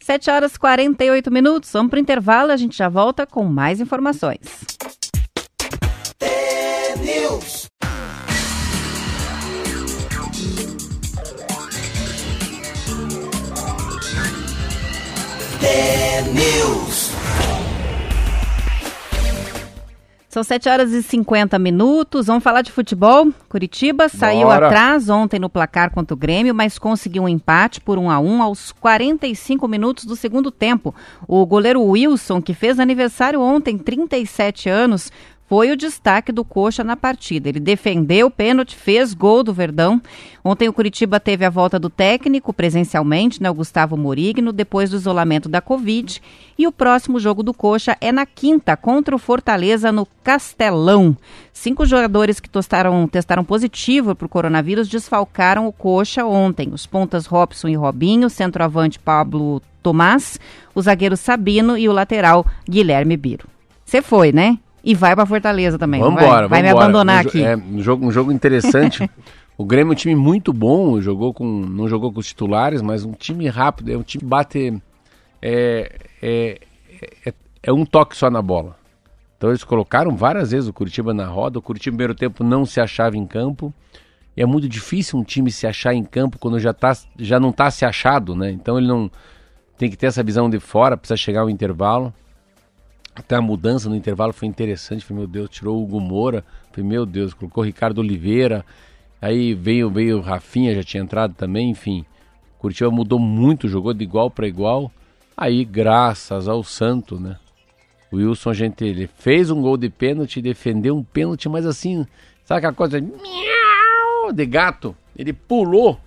7 0.00 0.30
horas 0.30 0.54
e 0.54 0.58
48 0.58 1.30
minutos. 1.30 1.70
Vamos 1.72 1.88
pro 1.90 1.98
intervalo, 1.98 2.52
a 2.52 2.56
gente 2.58 2.76
já 2.76 2.88
volta 2.90 3.26
com 3.26 3.44
mais 3.44 3.80
informações. 3.80 4.40
News. 16.32 17.10
São 20.34 20.42
7 20.42 20.68
horas 20.68 20.90
e 20.90 21.00
50 21.00 21.56
minutos. 21.60 22.26
Vamos 22.26 22.42
falar 22.42 22.62
de 22.62 22.72
futebol. 22.72 23.28
Curitiba 23.48 24.08
saiu 24.08 24.48
Bora. 24.48 24.66
atrás 24.66 25.08
ontem 25.08 25.38
no 25.38 25.48
placar 25.48 25.92
contra 25.92 26.12
o 26.12 26.16
Grêmio, 26.16 26.52
mas 26.52 26.76
conseguiu 26.76 27.22
um 27.22 27.28
empate 27.28 27.80
por 27.80 27.98
1 27.98 28.10
a 28.10 28.18
1 28.18 28.42
aos 28.42 28.72
45 28.72 29.68
minutos 29.68 30.04
do 30.04 30.16
segundo 30.16 30.50
tempo. 30.50 30.92
O 31.28 31.46
goleiro 31.46 31.80
Wilson, 31.80 32.42
que 32.42 32.52
fez 32.52 32.80
aniversário 32.80 33.40
ontem, 33.40 33.78
37 33.78 34.68
anos, 34.68 35.12
foi 35.46 35.70
o 35.70 35.76
destaque 35.76 36.32
do 36.32 36.44
Coxa 36.44 36.82
na 36.82 36.96
partida. 36.96 37.48
Ele 37.48 37.60
defendeu 37.60 38.28
o 38.28 38.30
pênalti, 38.30 38.74
fez 38.74 39.12
gol 39.12 39.42
do 39.42 39.52
Verdão. 39.52 40.00
Ontem 40.42 40.68
o 40.68 40.72
Curitiba 40.72 41.20
teve 41.20 41.44
a 41.44 41.50
volta 41.50 41.78
do 41.78 41.90
técnico 41.90 42.52
presencialmente, 42.52 43.42
né, 43.42 43.50
o 43.50 43.54
Gustavo 43.54 43.96
Morigno, 43.96 44.52
depois 44.52 44.90
do 44.90 44.96
isolamento 44.96 45.48
da 45.48 45.60
Covid. 45.60 46.20
E 46.58 46.66
o 46.66 46.72
próximo 46.72 47.20
jogo 47.20 47.42
do 47.42 47.52
Coxa 47.52 47.96
é 48.00 48.10
na 48.10 48.24
quinta, 48.24 48.76
contra 48.76 49.14
o 49.14 49.18
Fortaleza 49.18 49.92
no 49.92 50.06
Castelão. 50.22 51.16
Cinco 51.52 51.84
jogadores 51.84 52.40
que 52.40 52.48
testaram, 52.48 53.06
testaram 53.06 53.44
positivo 53.44 54.14
para 54.14 54.26
o 54.26 54.30
coronavírus 54.30 54.88
desfalcaram 54.88 55.66
o 55.66 55.72
Coxa 55.72 56.24
ontem. 56.24 56.70
Os 56.72 56.86
pontas 56.86 57.26
Robson 57.26 57.68
e 57.68 57.74
Robinho, 57.74 58.30
centroavante 58.30 58.98
Pablo 58.98 59.60
Tomás, 59.82 60.40
o 60.74 60.80
zagueiro 60.80 61.16
Sabino 61.16 61.76
e 61.76 61.88
o 61.88 61.92
lateral 61.92 62.46
Guilherme 62.68 63.16
Biro. 63.16 63.46
Você 63.84 64.00
foi, 64.00 64.32
né? 64.32 64.58
E 64.84 64.94
vai 64.94 65.14
para 65.16 65.24
Fortaleza 65.24 65.78
também. 65.78 66.00
Vamos 66.00 66.16
vai? 66.16 66.24
embora, 66.24 66.48
Vai 66.48 66.62
me 66.62 66.68
vambora. 66.68 66.84
abandonar 66.84 67.24
Um 67.24 67.28
aqui. 67.28 67.42
É, 67.42 67.56
um 67.56 67.80
jogo, 67.80 68.06
um 68.06 68.12
jogo 68.12 68.30
interessante. 68.30 69.08
o 69.56 69.64
Grêmio 69.64 69.92
é 69.92 69.94
um 69.94 69.96
time 69.96 70.14
muito 70.14 70.52
bom, 70.52 71.00
jogou 71.00 71.32
com, 71.32 71.44
não 71.44 71.88
jogou 71.88 72.12
com 72.12 72.20
os 72.20 72.26
titulares, 72.26 72.82
mas 72.82 73.04
um 73.04 73.12
time 73.12 73.48
rápido, 73.48 73.90
é 73.90 73.96
um 73.96 74.02
time 74.02 74.22
que 74.22 74.28
bate. 74.28 74.82
É, 75.40 75.92
é, 76.22 76.60
é, 77.24 77.34
é 77.62 77.72
um 77.72 77.86
toque 77.86 78.16
só 78.16 78.30
na 78.30 78.42
bola. 78.42 78.76
Então 79.36 79.50
eles 79.50 79.64
colocaram 79.64 80.14
várias 80.16 80.50
vezes 80.50 80.68
o 80.68 80.72
Curitiba 80.72 81.14
na 81.14 81.26
roda. 81.26 81.58
O 81.58 81.62
Curitiba, 81.62 81.92
no 81.92 81.96
primeiro 81.98 82.14
tempo, 82.14 82.44
não 82.44 82.66
se 82.66 82.80
achava 82.80 83.16
em 83.16 83.26
campo. 83.26 83.72
E 84.36 84.42
é 84.42 84.46
muito 84.46 84.68
difícil 84.68 85.18
um 85.18 85.24
time 85.24 85.50
se 85.50 85.66
achar 85.66 85.94
em 85.94 86.04
campo 86.04 86.38
quando 86.38 86.58
já, 86.58 86.72
tá, 86.72 86.92
já 87.18 87.38
não 87.38 87.50
está 87.50 87.70
se 87.70 87.84
achado, 87.84 88.34
né? 88.34 88.50
Então 88.50 88.76
ele 88.76 88.86
não 88.86 89.10
tem 89.78 89.88
que 89.88 89.96
ter 89.96 90.06
essa 90.06 90.22
visão 90.22 90.50
de 90.50 90.58
fora, 90.58 90.96
precisa 90.96 91.16
chegar 91.16 91.42
ao 91.42 91.50
intervalo. 91.50 92.12
Até 93.14 93.36
a 93.36 93.40
mudança 93.40 93.88
no 93.88 93.94
intervalo 93.94 94.32
foi 94.32 94.48
interessante. 94.48 95.04
Falei, 95.04 95.20
meu 95.20 95.28
Deus, 95.28 95.50
tirou 95.50 95.78
o 95.78 95.82
Hugo 95.82 96.00
Moura. 96.00 96.44
Falei, 96.72 96.88
meu 96.88 97.06
Deus, 97.06 97.32
colocou 97.32 97.62
o 97.62 97.66
Ricardo 97.66 97.98
Oliveira. 97.98 98.64
Aí 99.22 99.54
veio, 99.54 99.88
veio 99.88 100.18
o 100.18 100.20
Rafinha, 100.20 100.74
já 100.74 100.82
tinha 100.82 101.02
entrado 101.02 101.34
também, 101.34 101.70
enfim. 101.70 102.04
Curitiba 102.58 102.90
mudou 102.90 103.18
muito, 103.18 103.68
jogou 103.68 103.94
de 103.94 104.02
igual 104.02 104.30
para 104.30 104.48
igual. 104.48 104.90
Aí, 105.36 105.64
graças 105.64 106.48
ao 106.48 106.62
Santo, 106.64 107.18
né? 107.18 107.36
O 108.10 108.16
Wilson, 108.16 108.50
a 108.50 108.54
gente, 108.54 108.84
ele 108.84 109.06
fez 109.06 109.50
um 109.50 109.60
gol 109.60 109.76
de 109.76 109.88
pênalti, 109.88 110.40
defendeu 110.40 110.96
um 110.96 111.02
pênalti, 111.02 111.48
mas 111.48 111.66
assim, 111.66 112.06
sabe 112.44 112.58
aquela 112.58 112.72
coisa 112.72 113.00
de, 113.00 113.06
miau, 113.06 114.32
de 114.32 114.46
gato? 114.46 114.96
Ele 115.16 115.32
pulou, 115.32 115.98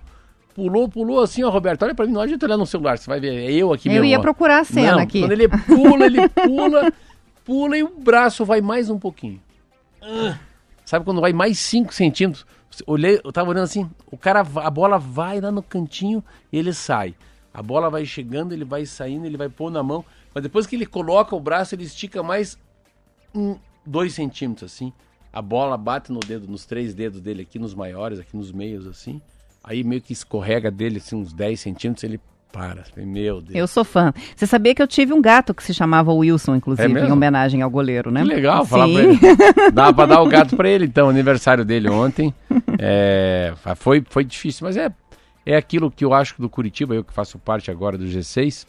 pulou, 0.58 0.90
pulou 0.90 1.20
assim, 1.22 1.44
ó, 1.44 1.50
Roberto, 1.52 1.84
olha 1.84 1.94
pra 1.94 2.08
mim, 2.08 2.12
não 2.14 2.22
adianta 2.22 2.48
olhar 2.48 2.58
no 2.58 2.66
celular, 2.66 2.98
você 2.98 3.08
vai 3.08 3.20
ver, 3.20 3.30
é 3.48 3.52
eu 3.52 3.72
aqui 3.72 3.88
Eu 3.90 3.94
mesmo. 3.94 4.06
ia 4.06 4.18
ó. 4.18 4.22
procurar 4.22 4.62
a 4.62 4.64
cena 4.64 4.94
Não, 4.94 5.00
aqui. 5.00 5.20
Quando 5.20 5.32
ele 5.34 5.48
pula, 5.48 6.06
ele 6.08 6.28
pula, 6.30 6.92
pula 7.46 7.78
e 7.78 7.84
o 7.84 7.90
braço 8.00 8.44
vai 8.44 8.60
mais 8.60 8.90
um 8.90 8.98
pouquinho. 8.98 9.40
Ah, 10.02 10.36
Sabe 10.84 11.06
quando 11.06 11.22
vai 11.22 11.32
mais 11.32 11.60
5 11.60 11.94
centímetros? 11.94 12.44
Olhei, 12.88 13.22
eu 13.24 13.32
tava 13.32 13.52
olhando 13.52 13.66
assim, 13.66 13.88
o 14.12 14.18
cara, 14.18 14.40
a 14.40 14.70
bola 14.72 14.98
vai 14.98 15.40
lá 15.40 15.52
no 15.52 15.62
cantinho 15.62 16.24
e 16.52 16.58
ele 16.58 16.74
sai. 16.74 17.14
A 17.54 17.62
bola 17.62 17.88
vai 17.90 18.04
chegando, 18.06 18.52
ele 18.52 18.66
vai 18.66 18.84
saindo, 18.86 19.26
ele 19.28 19.38
vai 19.38 19.50
pôr 19.50 19.70
na 19.72 19.84
mão. 19.84 20.04
Mas 20.34 20.42
depois 20.44 20.66
que 20.66 20.76
ele 20.76 20.86
coloca 20.88 21.36
o 21.36 21.40
braço, 21.40 21.76
ele 21.76 21.84
estica 21.84 22.24
mais 22.24 22.58
um, 23.34 23.58
dois 23.86 24.14
centímetros, 24.14 24.72
assim. 24.72 24.92
A 25.32 25.42
bola 25.42 25.78
bate 25.78 26.12
no 26.12 26.20
dedo, 26.20 26.48
nos 26.48 26.66
três 26.66 26.96
dedos 26.96 27.22
dele 27.22 27.44
aqui, 27.44 27.60
nos 27.60 27.76
maiores, 27.76 28.20
aqui 28.20 28.36
nos 28.36 28.52
meios, 28.52 28.88
assim. 28.88 29.22
Aí 29.68 29.84
meio 29.84 30.02
que 30.02 30.14
escorrega 30.14 30.72
dele, 30.72 30.98
assim, 30.98 31.18
uns 31.18 31.34
10 31.34 31.60
centímetros, 31.60 32.04
ele 32.06 32.22
para. 32.54 32.86
Meu 32.96 33.42
Deus. 33.42 33.54
Eu 33.54 33.68
sou 33.68 33.84
fã. 33.84 34.14
Você 34.34 34.48
sabia 34.48 34.74
que 34.74 34.82
eu 34.82 34.88
tive 34.88 35.12
um 35.12 35.22
gato 35.22 35.54
que 35.54 35.62
se 35.62 35.74
chamava 35.74 36.14
Wilson, 36.14 36.56
inclusive, 36.56 36.98
É 36.98 37.06
em 37.06 37.12
homenagem 37.12 37.62
ao 37.62 37.70
goleiro, 37.70 38.10
né? 38.10 38.22
Que 38.22 38.28
legal, 38.28 38.64
Sim. 38.64 38.70
falar 38.70 38.88
pra 38.88 39.04
ele. 39.04 39.20
Dá 39.74 39.92
pra 39.92 40.06
dar 40.06 40.22
o 40.22 40.28
gato 40.28 40.56
pra 40.56 40.70
ele, 40.70 40.86
então, 40.86 41.10
aniversário 41.10 41.66
dele 41.66 41.90
ontem. 41.90 42.34
É, 42.80 43.54
foi, 43.76 44.02
foi 44.10 44.24
difícil, 44.24 44.66
mas 44.66 44.78
é, 44.78 44.90
é 45.46 45.58
aquilo 45.58 45.92
que 45.92 46.06
eu 46.06 46.14
acho 46.14 46.42
do 46.42 46.50
Curitiba, 46.50 46.96
eu 46.96 47.04
que 47.04 47.12
faço 47.12 47.38
parte 47.38 47.70
agora 47.70 47.98
do 47.98 48.06
G6. 48.06 48.66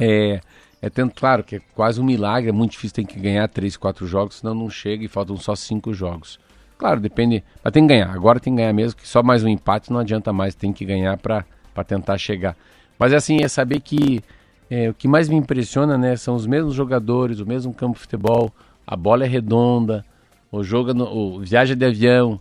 É, 0.00 0.40
é 0.82 0.90
tanto, 0.90 1.14
claro, 1.14 1.44
que 1.44 1.56
é 1.56 1.60
quase 1.72 2.00
um 2.00 2.04
milagre, 2.04 2.48
é 2.48 2.52
muito 2.52 2.72
difícil, 2.72 2.96
tem 2.96 3.06
que 3.06 3.20
ganhar 3.20 3.46
três, 3.46 3.76
quatro 3.76 4.08
jogos, 4.08 4.38
senão 4.38 4.54
não 4.54 4.68
chega 4.68 5.04
e 5.04 5.08
faltam 5.08 5.36
só 5.36 5.54
cinco 5.54 5.94
jogos. 5.94 6.40
Claro, 6.80 6.98
depende, 6.98 7.44
mas 7.62 7.74
tem 7.74 7.82
que 7.86 7.92
ganhar, 7.92 8.10
agora 8.10 8.40
tem 8.40 8.54
que 8.54 8.56
ganhar 8.56 8.72
mesmo, 8.72 8.98
que 8.98 9.06
só 9.06 9.22
mais 9.22 9.44
um 9.44 9.48
empate 9.48 9.92
não 9.92 10.00
adianta 10.00 10.32
mais, 10.32 10.54
tem 10.54 10.72
que 10.72 10.82
ganhar 10.82 11.18
pra 11.18 11.44
tentar 11.86 12.16
chegar. 12.16 12.56
Mas 12.98 13.12
assim, 13.12 13.36
é 13.42 13.48
saber 13.48 13.80
que 13.80 14.22
é, 14.70 14.88
o 14.88 14.94
que 14.94 15.06
mais 15.06 15.28
me 15.28 15.36
impressiona, 15.36 15.98
né, 15.98 16.16
são 16.16 16.34
os 16.34 16.46
mesmos 16.46 16.72
jogadores, 16.74 17.38
o 17.38 17.44
mesmo 17.44 17.74
campo 17.74 17.96
de 17.96 18.00
futebol, 18.00 18.50
a 18.86 18.96
bola 18.96 19.26
é 19.26 19.28
redonda, 19.28 20.02
o 20.50 20.62
jogo, 20.64 20.92
é 20.92 20.94
no, 20.94 21.04
o 21.04 21.40
viaja 21.40 21.76
de 21.76 21.84
avião, 21.84 22.40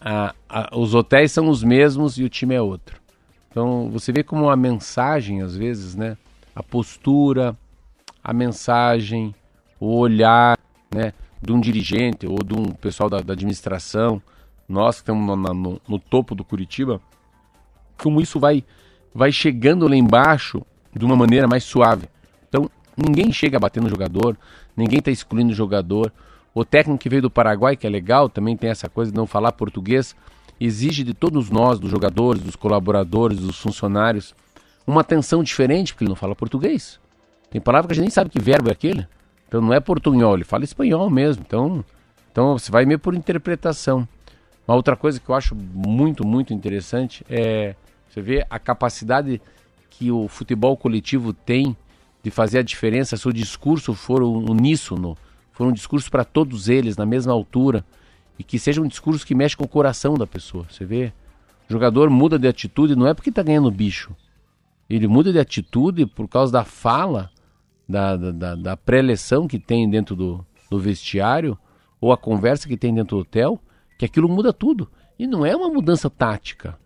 a- 0.00 0.34
a- 0.48 0.70
os 0.76 0.92
hotéis 0.92 1.30
são 1.30 1.48
os 1.48 1.62
mesmos 1.62 2.18
e 2.18 2.24
o 2.24 2.28
time 2.28 2.56
é 2.56 2.60
outro. 2.60 2.96
Então 3.48 3.88
você 3.92 4.10
vê 4.10 4.24
como 4.24 4.50
a 4.50 4.56
mensagem, 4.56 5.40
às 5.40 5.56
vezes, 5.56 5.94
né, 5.94 6.16
a 6.52 6.64
postura, 6.64 7.56
a 8.24 8.32
mensagem, 8.32 9.32
o 9.78 9.96
olhar, 9.98 10.58
né, 10.92 11.12
de 11.40 11.52
um 11.52 11.60
dirigente 11.60 12.26
ou 12.26 12.38
de 12.42 12.54
um 12.54 12.66
pessoal 12.72 13.08
da, 13.08 13.20
da 13.20 13.32
administração, 13.32 14.20
nós 14.68 14.96
que 14.96 15.02
estamos 15.02 15.24
no, 15.26 15.36
no- 15.54 15.80
no 15.88 15.98
topo 15.98 16.34
do 16.34 16.44
Curitiba, 16.44 17.00
como 18.02 18.20
isso 18.20 18.38
vai, 18.38 18.64
vai 19.14 19.32
chegando 19.32 19.88
lá 19.88 19.96
embaixo 19.96 20.62
de 20.94 21.04
uma 21.04 21.16
maneira 21.16 21.46
mais 21.48 21.64
suave. 21.64 22.06
Então, 22.48 22.70
ninguém 22.96 23.32
chega 23.32 23.58
batendo 23.58 23.84
no 23.84 23.90
jogador, 23.90 24.36
ninguém 24.76 24.98
está 24.98 25.10
excluindo 25.10 25.52
o 25.52 25.56
jogador. 25.56 26.12
O 26.54 26.64
técnico 26.64 26.98
que 26.98 27.08
veio 27.08 27.22
do 27.22 27.30
Paraguai, 27.30 27.76
que 27.76 27.86
é 27.86 27.90
legal, 27.90 28.28
também 28.28 28.56
tem 28.56 28.70
essa 28.70 28.88
coisa 28.88 29.10
de 29.12 29.16
não 29.16 29.26
falar 29.26 29.52
português, 29.52 30.14
exige 30.60 31.04
de 31.04 31.14
todos 31.14 31.50
nós, 31.50 31.78
dos 31.78 31.90
jogadores, 31.90 32.42
dos 32.42 32.56
colaboradores, 32.56 33.38
dos 33.38 33.58
funcionários, 33.58 34.34
uma 34.86 35.02
atenção 35.02 35.42
diferente, 35.42 35.92
porque 35.92 36.04
ele 36.04 36.08
não 36.08 36.16
fala 36.16 36.34
português. 36.34 36.98
Tem 37.50 37.60
palavra 37.60 37.86
que 37.88 37.92
a 37.92 37.94
gente 37.94 38.04
nem 38.04 38.10
sabe 38.10 38.30
que 38.30 38.40
verbo 38.40 38.68
é 38.68 38.72
aquele. 38.72 39.06
Então 39.48 39.60
não 39.60 39.72
é 39.72 39.80
portunhol, 39.80 40.34
ele 40.34 40.44
fala 40.44 40.62
espanhol 40.62 41.08
mesmo. 41.08 41.42
Então, 41.44 41.84
então 42.30 42.58
você 42.58 42.70
vai 42.70 42.84
meio 42.84 42.98
por 42.98 43.14
interpretação. 43.14 44.06
Uma 44.66 44.76
outra 44.76 44.94
coisa 44.94 45.18
que 45.18 45.28
eu 45.28 45.34
acho 45.34 45.56
muito, 45.56 46.26
muito 46.26 46.52
interessante 46.52 47.24
é 47.28 47.74
você 48.08 48.20
ver 48.20 48.46
a 48.50 48.58
capacidade 48.58 49.40
que 49.90 50.10
o 50.12 50.28
futebol 50.28 50.76
coletivo 50.76 51.32
tem 51.32 51.76
de 52.22 52.30
fazer 52.30 52.58
a 52.58 52.62
diferença 52.62 53.16
se 53.16 53.26
o 53.26 53.32
discurso 53.32 53.94
for 53.94 54.22
uníssono, 54.22 55.16
for 55.52 55.66
um 55.66 55.72
discurso 55.72 56.10
para 56.10 56.24
todos 56.24 56.68
eles 56.68 56.96
na 56.96 57.06
mesma 57.06 57.32
altura 57.32 57.84
e 58.38 58.44
que 58.44 58.58
seja 58.58 58.80
um 58.80 58.86
discurso 58.86 59.26
que 59.26 59.34
mexe 59.34 59.56
com 59.56 59.64
o 59.64 59.68
coração 59.68 60.14
da 60.14 60.26
pessoa. 60.26 60.66
Você 60.70 60.84
vê, 60.84 61.12
o 61.68 61.72
jogador 61.72 62.10
muda 62.10 62.38
de 62.38 62.46
atitude 62.46 62.94
não 62.94 63.06
é 63.06 63.14
porque 63.14 63.30
está 63.30 63.42
ganhando 63.42 63.70
bicho, 63.70 64.14
ele 64.88 65.08
muda 65.08 65.32
de 65.32 65.38
atitude 65.38 66.06
por 66.06 66.28
causa 66.28 66.52
da 66.52 66.64
fala, 66.64 67.30
da, 67.88 68.16
da, 68.16 68.54
da, 68.54 68.76
pré-eleção 68.76 69.48
que 69.48 69.58
tem 69.58 69.88
dentro 69.88 70.14
do, 70.14 70.44
do 70.70 70.78
vestiário 70.78 71.58
ou 72.00 72.12
a 72.12 72.18
conversa 72.18 72.68
que 72.68 72.76
tem 72.76 72.94
dentro 72.94 73.16
do 73.16 73.22
hotel, 73.22 73.58
que 73.98 74.04
aquilo 74.04 74.28
muda 74.28 74.52
tudo. 74.52 74.90
E 75.18 75.26
não 75.26 75.46
é 75.46 75.56
uma 75.56 75.68
mudança 75.68 76.10
tática, 76.10 76.78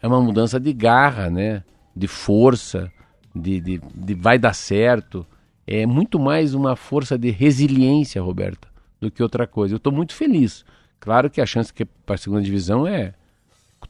é 0.00 0.06
uma 0.06 0.20
mudança 0.20 0.60
de 0.60 0.72
garra, 0.72 1.28
né? 1.28 1.64
De 1.94 2.06
força, 2.06 2.90
de, 3.34 3.60
de, 3.60 3.80
de 3.94 4.14
vai 4.14 4.38
dar 4.38 4.54
certo. 4.54 5.26
É 5.66 5.84
muito 5.86 6.18
mais 6.18 6.54
uma 6.54 6.76
força 6.76 7.18
de 7.18 7.30
resiliência, 7.30 8.22
Roberta, 8.22 8.68
do 9.00 9.10
que 9.10 9.22
outra 9.22 9.46
coisa. 9.46 9.74
Eu 9.74 9.78
estou 9.78 9.92
muito 9.92 10.14
feliz. 10.14 10.64
Claro 11.00 11.28
que 11.28 11.40
a 11.40 11.46
chance 11.46 11.72
que 11.72 11.84
para 11.84 12.14
a 12.14 12.18
segunda 12.18 12.42
divisão 12.42 12.86
é 12.86 13.14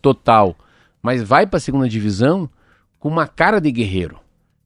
total, 0.03 0.57
mas 1.01 1.23
vai 1.23 1.47
para 1.47 1.59
a 1.59 1.61
segunda 1.61 1.89
divisão 1.89 2.51
com 2.99 3.09
uma 3.09 3.27
cara 3.29 3.61
de 3.61 3.71
guerreiro 3.71 4.24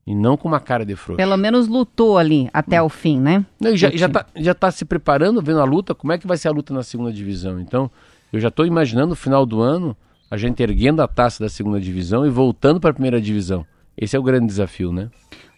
e 0.08 0.14
não 0.14 0.38
com 0.38 0.48
uma 0.48 0.58
cara 0.58 0.86
de 0.86 0.96
frouxo. 0.96 1.18
Pelo 1.18 1.36
menos 1.36 1.68
lutou 1.68 2.16
ali 2.16 2.48
até 2.50 2.80
o 2.80 2.88
fim, 2.88 3.20
né? 3.20 3.44
Não, 3.60 3.72
e 3.72 3.76
já, 3.76 3.90
O 3.90 3.98
já, 3.98 4.08
tá, 4.08 4.24
já 4.34 4.54
tá 4.54 4.70
se 4.70 4.86
preparando, 4.86 5.42
vendo 5.42 5.60
a 5.60 5.64
luta, 5.64 5.94
como 5.94 6.14
é 6.14 6.16
que 6.16 6.26
vai 6.26 6.38
ser 6.38 6.48
a 6.48 6.50
luta 6.50 6.72
na 6.72 6.82
segunda 6.82 7.12
divisão. 7.12 7.60
Então, 7.60 7.90
eu 8.32 8.40
já 8.40 8.48
estou 8.48 8.64
imaginando 8.64 9.08
no 9.08 9.14
final 9.14 9.44
do 9.44 9.60
ano 9.60 9.94
a 10.30 10.38
gente 10.38 10.62
erguendo 10.62 11.02
a 11.02 11.08
taça 11.08 11.44
da 11.44 11.50
segunda 11.50 11.78
divisão 11.78 12.24
e 12.24 12.30
voltando 12.30 12.80
para 12.80 12.88
a 12.88 12.94
primeira 12.94 13.20
divisão. 13.20 13.66
Esse 13.98 14.16
é 14.16 14.18
o 14.18 14.22
grande 14.22 14.46
desafio, 14.46 14.90
né? 14.92 15.10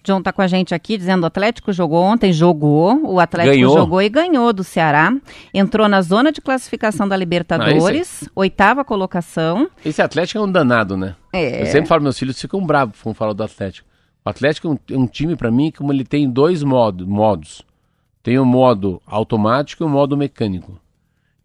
John 0.02 0.20
tá 0.20 0.32
com 0.32 0.42
a 0.42 0.48
gente 0.48 0.74
aqui 0.74 0.98
dizendo 0.98 1.22
o 1.22 1.26
Atlético 1.26 1.72
jogou 1.72 2.02
ontem, 2.02 2.32
jogou. 2.32 3.00
O 3.04 3.20
Atlético 3.20 3.54
Ganhou. 3.54 3.78
jogou 3.78 4.02
e 4.02 4.08
ganhou 4.08 4.52
do 4.52 4.64
Ceará. 4.64 5.14
Entrou 5.54 5.88
na 5.88 6.02
zona 6.02 6.32
de 6.32 6.40
classificação 6.40 7.06
da 7.06 7.16
Libertadores, 7.16 8.28
oitava 8.34 8.84
colocação. 8.84 9.70
Esse 9.84 10.02
Atlético 10.02 10.40
é 10.40 10.42
um 10.42 10.50
danado, 10.50 10.96
né? 10.96 11.14
É. 11.32 11.62
Eu 11.62 11.66
sempre 11.66 11.86
falo, 11.86 12.02
meus 12.02 12.18
filhos 12.18 12.40
ficam 12.40 12.64
bravos 12.66 13.00
quando 13.00 13.14
falam 13.14 13.34
do 13.34 13.44
Atlético. 13.44 13.90
O 14.24 14.28
Atlético 14.28 14.68
é 14.68 14.70
um, 14.70 14.78
é 14.94 14.98
um 14.98 15.06
time, 15.06 15.36
para 15.36 15.50
mim, 15.50 15.70
como 15.70 15.92
ele 15.92 16.04
tem 16.04 16.28
dois 16.28 16.62
modo, 16.62 17.06
modos. 17.06 17.62
Tem 18.22 18.38
o 18.38 18.44
modo 18.44 19.00
automático 19.06 19.82
e 19.82 19.86
o 19.86 19.88
modo 19.88 20.16
mecânico. 20.16 20.78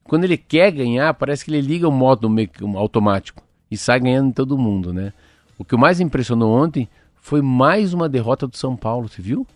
Quando 0.03 0.25
ele 0.25 0.37
quer 0.37 0.71
ganhar, 0.71 1.13
parece 1.13 1.45
que 1.45 1.51
ele 1.51 1.61
liga 1.61 1.87
o 1.87 1.91
modo 1.91 2.29
automático 2.77 3.43
e 3.71 3.77
sai 3.77 3.99
ganhando 3.99 4.29
em 4.29 4.33
todo 4.33 4.57
mundo, 4.57 4.93
né? 4.93 5.13
O 5.57 5.63
que 5.63 5.75
mais 5.77 5.99
impressionou 5.99 6.53
ontem 6.53 6.87
foi 7.15 7.41
mais 7.41 7.93
uma 7.93 8.09
derrota 8.09 8.45
do 8.45 8.57
São 8.57 8.75
Paulo, 8.75 9.07
você 9.07 9.21
viu? 9.21 9.47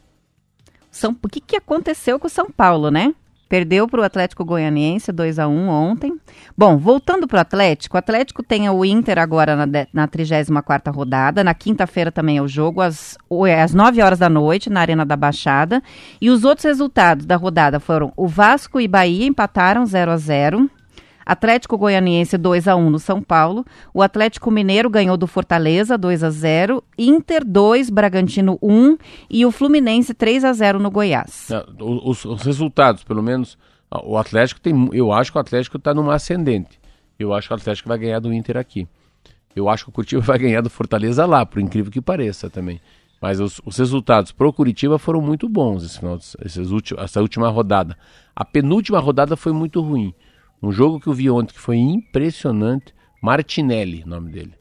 São... 0.90 1.16
O 1.22 1.30
que, 1.30 1.42
que 1.42 1.56
aconteceu 1.56 2.18
com 2.18 2.28
o 2.28 2.30
São 2.30 2.50
Paulo, 2.50 2.90
né? 2.90 3.14
Perdeu 3.50 3.88
para 3.88 4.00
o 4.02 4.04
Atlético 4.04 4.46
Goianiense 4.46 5.12
2 5.12 5.40
a 5.40 5.48
1 5.48 5.68
ontem. 5.70 6.14
Bom, 6.56 6.78
voltando 6.78 7.28
para 7.28 7.38
o 7.38 7.42
Atlético, 7.42 7.98
o 7.98 8.00
Atlético 8.00 8.44
tem 8.44 8.70
o 8.70 8.86
Inter 8.86 9.18
agora 9.18 9.56
na, 9.56 9.66
de- 9.66 9.88
na 9.92 10.08
34ª 10.08 10.94
rodada. 10.94 11.44
Na 11.44 11.56
quinta-feira 11.56 12.12
também 12.12 12.38
é 12.38 12.42
o 12.44 12.48
jogo, 12.48 12.80
às, 12.80 13.18
é 13.48 13.62
às 13.64 13.74
9 13.74 14.02
horas 14.04 14.20
da 14.20 14.30
noite, 14.30 14.70
na 14.70 14.82
Arena 14.82 15.04
da 15.04 15.16
Baixada. 15.18 15.82
E 16.22 16.30
os 16.30 16.44
outros 16.44 16.66
resultados 16.66 17.26
da 17.26 17.36
rodada 17.36 17.80
foram 17.80 18.14
o 18.16 18.28
Vasco 18.28 18.80
e 18.80 18.88
Bahia 18.88 19.26
empataram 19.26 19.84
0 19.84 20.12
a 20.12 20.18
0 20.18 20.70
Atlético 21.32 21.78
Goianiense 21.78 22.38
2 22.38 22.68
a 22.68 22.76
1 22.76 22.90
no 22.90 22.98
São 22.98 23.22
Paulo. 23.22 23.64
O 23.94 24.02
Atlético 24.02 24.50
Mineiro 24.50 24.90
ganhou 24.90 25.16
do 25.16 25.28
Fortaleza 25.28 25.98
2 25.98 26.24
a 26.24 26.30
0, 26.32 26.84
Inter 26.98 27.46
2, 27.46 27.90
Bragantino 27.92 28.58
1 28.62 28.98
e 29.30 29.46
o 29.46 29.52
Fluminense 29.52 30.14
3 30.14 30.44
a 30.44 30.52
0 30.54 30.80
no 30.80 30.90
Goiás. 30.90 31.50
Não, 31.50 32.00
Os, 32.04 32.26
os 32.26 32.42
resultados, 32.42 33.04
pelo 33.04 33.22
menos, 33.22 33.58
o 34.04 34.18
Atlético 34.18 34.60
tem. 34.60 34.90
Eu 34.92 35.12
acho 35.12 35.32
que 35.32 35.38
o 35.38 35.42
Atlético 35.42 35.78
está 35.78 35.94
numa 35.94 36.16
ascendente. 36.16 36.80
Eu 37.20 37.34
acho 37.34 37.48
que 37.48 37.54
o 37.54 37.58
Atlético 37.58 37.90
vai 37.90 37.98
ganhar 38.00 38.20
do 38.20 38.34
Inter 38.34 38.58
aqui. 38.58 38.88
Eu 39.56 39.70
acho 39.70 39.84
que 39.84 39.90
o 39.90 39.94
Curitiba 39.94 40.22
vai 40.26 40.40
ganhar 40.40 40.62
do 40.62 40.70
Fortaleza 40.70 41.26
lá, 41.28 41.46
por 41.46 41.60
incrível 41.60 41.92
que 41.92 42.02
pareça 42.02 42.50
também. 42.50 42.82
Mas 43.22 43.40
os, 43.40 43.60
os 43.66 43.78
resultados 43.78 44.32
pro 44.32 44.52
Curitiba 44.54 44.98
foram 44.98 45.20
muito 45.22 45.50
bons 45.50 45.84
esse 45.84 46.00
final, 46.00 46.18
esses 46.46 46.72
ulti- 46.72 46.96
essa 46.98 47.20
última 47.22 47.50
rodada. 47.50 47.98
A 48.36 48.46
penúltima 48.46 48.98
rodada 49.00 49.36
foi 49.36 49.52
muito 49.52 49.82
ruim. 49.82 50.14
Um 50.62 50.72
jogo 50.72 51.00
que 51.00 51.08
eu 51.08 51.14
vi 51.14 51.30
ontem 51.30 51.54
que 51.54 51.60
foi 51.60 51.78
impressionante. 51.78 52.94
Martinelli, 53.22 54.04
nome 54.06 54.32
dele. 54.32 54.54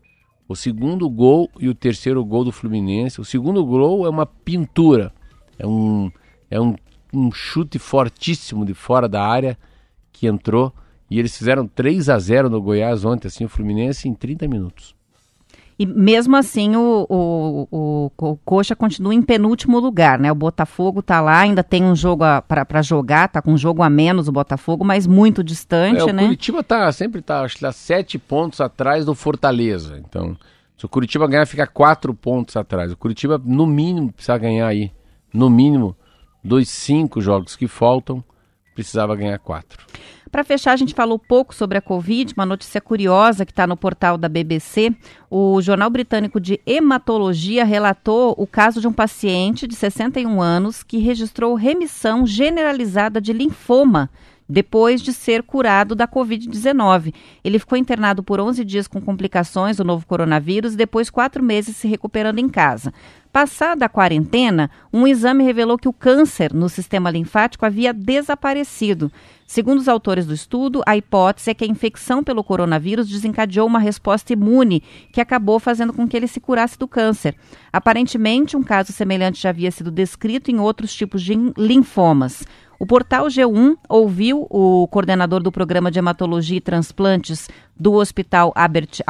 O 0.49 0.57
segundo 0.57 1.09
gol 1.11 1.51
e 1.59 1.68
o 1.68 1.74
terceiro 1.74 2.24
gol 2.24 2.44
do 2.44 2.53
Fluminense. 2.53 3.20
O 3.20 3.24
segundo 3.24 3.64
gol 3.64 4.07
é 4.07 4.09
uma 4.09 4.26
pintura. 4.26 5.12
É 5.59 5.66
um, 5.66 6.11
é 6.51 6.61
um, 6.61 6.74
um 7.12 7.30
chute 7.30 7.78
fortíssimo 7.78 8.64
de 8.64 8.74
fora 8.74 9.09
da 9.09 9.22
área 9.22 9.59
que 10.12 10.26
entrou. 10.26 10.72
E 11.11 11.18
eles 11.18 11.36
fizeram 11.36 11.66
3 11.66 12.09
a 12.09 12.18
0 12.18 12.51
no 12.51 12.61
Goiás 12.61 13.05
ontem, 13.05 13.28
assim, 13.28 13.44
o 13.44 13.49
Fluminense 13.49 14.09
em 14.09 14.14
30 14.14 14.46
minutos. 14.49 14.97
E 15.79 15.87
mesmo 15.87 16.37
assim, 16.37 16.74
o, 16.74 17.07
o, 17.09 17.68
o, 17.70 18.11
o 18.18 18.37
Coxa 18.39 18.74
continua 18.74 19.14
em 19.14 19.22
penúltimo 19.22 19.79
lugar, 19.79 20.18
né? 20.18 20.33
O 20.33 20.35
Botafogo 20.35 21.01
tá 21.01 21.20
lá, 21.20 21.39
ainda 21.39 21.62
tem 21.62 21.85
um 21.85 21.95
jogo 21.95 22.24
para 22.49 22.83
jogar, 22.83 23.29
tá 23.29 23.41
com 23.41 23.53
um 23.53 23.57
jogo 23.57 23.83
a 23.85 23.89
menos 23.89 24.26
o 24.26 24.33
Botafogo, 24.33 24.85
mas 24.85 25.07
muito 25.07 25.45
distante, 25.45 26.01
É, 26.01 26.05
o 26.05 26.12
né? 26.12 26.24
Curitiba 26.24 26.64
tá, 26.64 26.91
sempre 26.91 27.22
tá, 27.22 27.43
acho 27.43 27.55
que 27.55 27.61
tá 27.61 27.70
sete 27.70 28.18
pontos 28.18 28.61
atrás 28.61 29.05
do 29.05 29.14
Fortaleza. 29.14 30.03
Então, 30.05 30.37
se 30.76 30.85
o 30.85 30.89
Curitiba 30.89 31.29
ganhar, 31.29 31.47
fica 31.47 31.66
quatro 31.66 32.12
pontos 32.12 32.57
atrás. 32.57 32.91
O 32.91 32.97
Curitiba, 32.97 33.41
no 33.45 33.64
mínimo, 33.64 34.12
precisa 34.12 34.37
ganhar 34.37 34.66
aí. 34.66 34.91
No 35.33 35.49
mínimo, 35.49 35.97
dos 36.43 36.68
cinco 36.68 37.20
jogos 37.20 37.55
que 37.55 37.68
faltam, 37.68 38.24
precisava 38.74 39.14
ganhar 39.14 39.39
quatro. 39.39 39.85
Para 40.31 40.45
fechar, 40.45 40.72
a 40.72 40.76
gente 40.76 40.95
falou 40.95 41.18
pouco 41.18 41.55
sobre 41.55 41.79
a 41.79 41.81
Covid, 41.81 42.35
uma 42.37 42.45
notícia 42.45 42.81
curiosa 42.81 43.47
que 43.47 43.53
está 43.53 43.66
no 43.66 43.76
portal 43.76 44.18
da 44.18 44.29
BBC. 44.29 44.95
O 45.31 45.61
Jornal 45.62 45.89
Britânico 45.89 46.39
de 46.39 46.61
Hematologia 46.66 47.64
relatou 47.64 48.35
o 48.37 48.47
caso 48.47 48.81
de 48.81 48.87
um 48.87 48.93
paciente 48.93 49.66
de 49.66 49.74
61 49.74 50.41
anos 50.41 50.83
que 50.83 50.99
registrou 50.99 51.55
remissão 51.55 52.26
generalizada 52.26 53.20
de 53.20 53.33
linfoma 53.33 54.11
depois 54.49 55.03
de 55.03 55.12
ser 55.12 55.43
curado 55.43 55.95
da 55.95 56.09
Covid-19. 56.09 57.12
Ele 57.45 57.59
ficou 57.59 57.76
internado 57.76 58.22
por 58.22 58.41
11 58.41 58.64
dias 58.64 58.89
com 58.89 59.01
complicações 59.01 59.76
do 59.76 59.85
novo 59.85 60.07
coronavírus 60.07 60.72
e 60.72 60.76
depois 60.76 61.11
quatro 61.11 61.43
meses 61.43 61.76
se 61.76 61.87
recuperando 61.87 62.39
em 62.39 62.49
casa. 62.49 62.93
Passada 63.31 63.85
a 63.85 63.89
quarentena, 63.91 64.70
um 64.91 65.07
exame 65.07 65.45
revelou 65.45 65.76
que 65.76 65.89
o 65.89 65.93
câncer 65.93 66.55
no 66.55 66.68
sistema 66.68 67.11
linfático 67.11 67.66
havia 67.66 67.93
desaparecido. 67.93 69.12
Segundo 69.51 69.78
os 69.78 69.88
autores 69.88 70.26
do 70.26 70.34
estudo, 70.34 70.82
a 70.84 70.94
hipótese 70.94 71.49
é 71.49 71.55
que 71.55 71.64
a 71.64 71.66
infecção 71.66 72.22
pelo 72.22 72.44
coronavírus 72.44 73.09
desencadeou 73.09 73.66
uma 73.66 73.78
resposta 73.78 74.34
imune 74.34 74.82
que 75.11 75.22
acabou 75.22 75.59
fazendo 75.59 75.90
com 75.90 76.07
que 76.07 76.14
ele 76.14 76.28
se 76.28 76.38
curasse 76.38 76.78
do 76.78 76.86
câncer. 76.86 77.34
Aparentemente, 77.72 78.59
um 78.59 78.62
caso 78.62 78.92
semelhante 78.92 79.40
já 79.40 79.49
havia 79.49 79.70
sido 79.70 79.90
descrito 79.90 80.51
em 80.51 80.61
outros 80.61 80.92
tipos 80.92 81.22
de 81.22 81.32
linfomas. 81.57 82.44
O 82.78 82.84
portal 82.86 83.26
G1 83.28 83.78
ouviu 83.88 84.46
o 84.51 84.86
coordenador 84.88 85.42
do 85.42 85.51
programa 85.51 85.90
de 85.90 85.99
hematologia 85.99 86.59
e 86.59 86.61
transplantes 86.61 87.49
do 87.74 87.94
Hospital 87.94 88.53
Albert, 88.55 89.01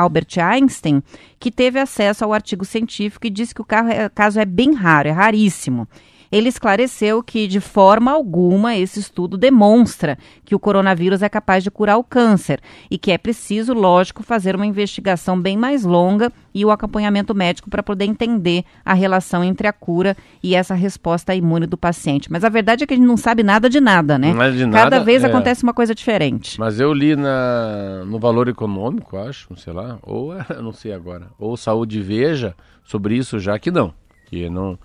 Einstein, 0.41 1.03
que 1.41 1.51
teve 1.51 1.80
acesso 1.80 2.24
ao 2.24 2.32
artigo 2.32 2.64
científico 2.64 3.26
e 3.26 3.30
disse 3.30 3.53
que 3.53 3.61
o 3.61 3.66
é- 3.91 4.09
caso 4.09 4.39
é 4.39 4.45
bem 4.45 4.72
raro, 4.72 5.09
é 5.09 5.11
raríssimo. 5.11 5.89
Ele 6.31 6.49
esclareceu 6.49 7.22
que, 7.22 7.47
de 7.47 7.61
forma 7.61 8.12
alguma, 8.12 8.76
esse 8.76 9.01
estudo 9.01 9.39
demonstra 9.39 10.18
que 10.45 10.55
o 10.55 10.59
coronavírus 10.59 11.22
é 11.22 11.29
capaz 11.29 11.64
de 11.64 11.70
curar 11.70 11.99
o 11.99 12.05
câncer 12.05 12.61
e 12.91 12.99
que 12.99 13.11
é 13.11 13.18
preciso, 13.18 13.72
lógico, 13.72 14.22
fazer 14.22 14.55
uma 14.55 14.66
investigação 14.66 15.41
bem 15.41 15.57
mais 15.57 15.85
longa 15.85 16.31
e 16.55 16.64
o 16.64 16.70
acompanhamento 16.70 17.35
médico 17.35 17.70
para 17.70 17.83
poder 17.83 18.05
entender 18.05 18.64
a 18.85 18.93
relação 18.93 19.43
entre 19.43 19.66
a 19.66 19.72
cura 19.72 20.16
e 20.43 20.55
essa 20.55 20.74
resposta 20.74 21.35
imune 21.35 21.66
do 21.66 21.76
paciente. 21.76 22.31
Mas 22.31 22.45
a 22.45 22.49
verdade 22.49 22.85
é 22.85 22.87
que 22.87 22.95
a 22.95 22.97
gente 22.97 23.07
não 23.07 23.16
sabe 23.16 23.43
nada 23.43 23.70
de 23.70 23.81
nada, 23.81 24.18
né? 24.18 24.33
Nada 24.33 24.53
de 24.53 24.64
Cada 24.64 24.72
nada, 24.72 25.01
vez 25.01 25.24
é. 25.24 25.26
acontece 25.26 25.62
uma 25.62 25.74
coisa 25.74 25.95
diferente. 25.95 26.59
Mas 26.59 26.79
eu 26.81 26.93
li 26.93 27.16
na, 27.16 28.05
no 28.05 28.18
Valor 28.18 28.49
Econômico, 28.49 29.16
acho, 29.16 29.57
sei 29.57 29.72
lá, 29.72 29.99
ou 30.03 30.35
eu 30.35 30.45
não 30.62 30.72
sei 30.72 30.93
agora, 30.93 31.29
ou 31.39 31.57
Saúde 31.57 32.01
Veja 32.01 32.55
sobre 32.85 33.16
isso 33.16 33.39
já 33.39 33.59
que 33.59 33.70
não, 33.70 33.93
que 34.26 34.49
não 34.49 34.79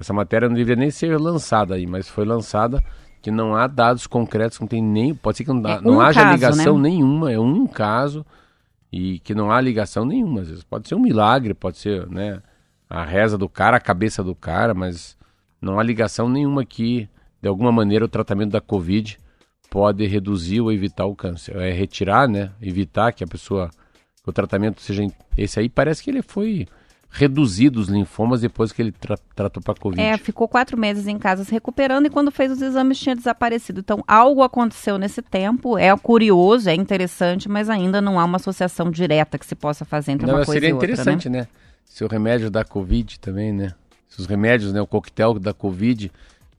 essa 0.00 0.12
matéria 0.12 0.48
não 0.48 0.56
deveria 0.56 0.80
nem 0.80 0.90
ser 0.90 1.18
lançada 1.18 1.74
aí, 1.74 1.86
mas 1.86 2.08
foi 2.08 2.24
lançada 2.24 2.82
que 3.22 3.30
não 3.30 3.54
há 3.54 3.66
dados 3.66 4.06
concretos, 4.06 4.58
não 4.58 4.66
tem 4.66 4.82
nem, 4.82 5.14
pode 5.14 5.36
ser 5.38 5.44
que 5.44 5.52
não, 5.52 5.70
É 5.70 5.80
não 5.80 5.96
um 5.96 6.00
haja 6.00 6.22
caso, 6.22 6.34
ligação 6.34 6.78
né? 6.78 6.88
nenhuma, 6.88 7.30
é 7.30 7.38
um 7.38 7.66
caso 7.66 8.24
e 8.90 9.18
que 9.20 9.34
não 9.34 9.52
há 9.52 9.60
ligação 9.60 10.04
nenhuma, 10.04 10.40
às 10.40 10.48
vezes 10.48 10.64
pode 10.64 10.88
ser 10.88 10.94
um 10.94 11.00
milagre, 11.00 11.52
pode 11.54 11.78
ser, 11.78 12.08
né, 12.08 12.42
a 12.88 13.04
reza 13.04 13.36
do 13.38 13.48
cara, 13.48 13.76
a 13.76 13.80
cabeça 13.80 14.24
do 14.24 14.34
cara, 14.34 14.74
mas 14.74 15.16
não 15.60 15.78
há 15.78 15.82
ligação 15.82 16.28
nenhuma 16.28 16.64
que 16.64 17.08
de 17.40 17.48
alguma 17.48 17.70
maneira 17.70 18.04
o 18.04 18.08
tratamento 18.08 18.50
da 18.50 18.60
Covid 18.60 19.18
pode 19.70 20.04
reduzir 20.06 20.60
ou 20.60 20.72
evitar 20.72 21.06
o 21.06 21.14
câncer. 21.14 21.56
É 21.56 21.70
retirar, 21.70 22.28
né? 22.28 22.50
Evitar 22.60 23.12
que 23.12 23.22
a 23.22 23.26
pessoa, 23.26 23.70
o 24.26 24.32
tratamento 24.32 24.80
seja. 24.80 25.06
Esse 25.38 25.60
aí 25.60 25.68
parece 25.68 26.02
que 26.02 26.10
ele 26.10 26.22
foi 26.22 26.66
reduzido 27.10 27.80
os 27.80 27.88
linfomas 27.88 28.40
depois 28.40 28.70
que 28.72 28.80
ele 28.80 28.92
tra- 28.92 29.18
tratou 29.34 29.60
para 29.62 29.74
Covid. 29.74 30.00
É, 30.00 30.16
ficou 30.16 30.46
quatro 30.46 30.78
meses 30.78 31.06
em 31.08 31.18
casa 31.18 31.44
se 31.44 31.50
recuperando 31.50 32.06
e 32.06 32.10
quando 32.10 32.30
fez 32.30 32.52
os 32.52 32.62
exames 32.62 32.98
tinha 32.98 33.16
desaparecido. 33.16 33.80
Então, 33.80 34.04
algo 34.06 34.42
aconteceu 34.42 34.96
nesse 34.96 35.20
tempo. 35.20 35.76
É 35.76 35.94
curioso, 35.96 36.68
é 36.70 36.74
interessante, 36.74 37.48
mas 37.48 37.68
ainda 37.68 38.00
não 38.00 38.18
há 38.18 38.24
uma 38.24 38.36
associação 38.36 38.90
direta 38.90 39.38
que 39.38 39.44
se 39.44 39.54
possa 39.56 39.84
fazer 39.84 40.12
entre 40.12 40.26
Não, 40.26 40.34
uma 40.34 40.44
coisa 40.44 40.52
seria 40.52 40.68
e 40.68 40.72
outra, 40.72 40.86
né? 40.86 40.92
interessante, 40.94 41.28
né? 41.28 41.48
Se 41.84 42.04
o 42.04 42.06
remédio 42.06 42.48
da 42.50 42.64
Covid 42.64 43.18
também, 43.18 43.52
né? 43.52 43.74
Se 44.08 44.20
os 44.20 44.26
remédios, 44.26 44.72
né? 44.72 44.80
O 44.80 44.86
coquetel 44.86 45.34
da 45.34 45.52
Covid, 45.52 46.12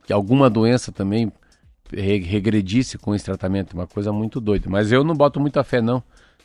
que 0.05 0.11
alguma 0.11 0.49
doença 0.49 0.91
também 0.91 1.31
re- 1.93 2.19
regredisse 2.19 2.97
com 2.97 3.15
esse 3.15 3.23
tratamento. 3.23 3.73
Uma 3.73 3.87
coisa 3.87 4.11
muito 4.11 4.41
doida. 4.41 4.69
Mas 4.69 4.91
eu 4.91 5.03
não 5.03 5.15
boto 5.15 5.39
muita 5.39 5.63
fé, 5.63 5.81
não. 5.81 6.03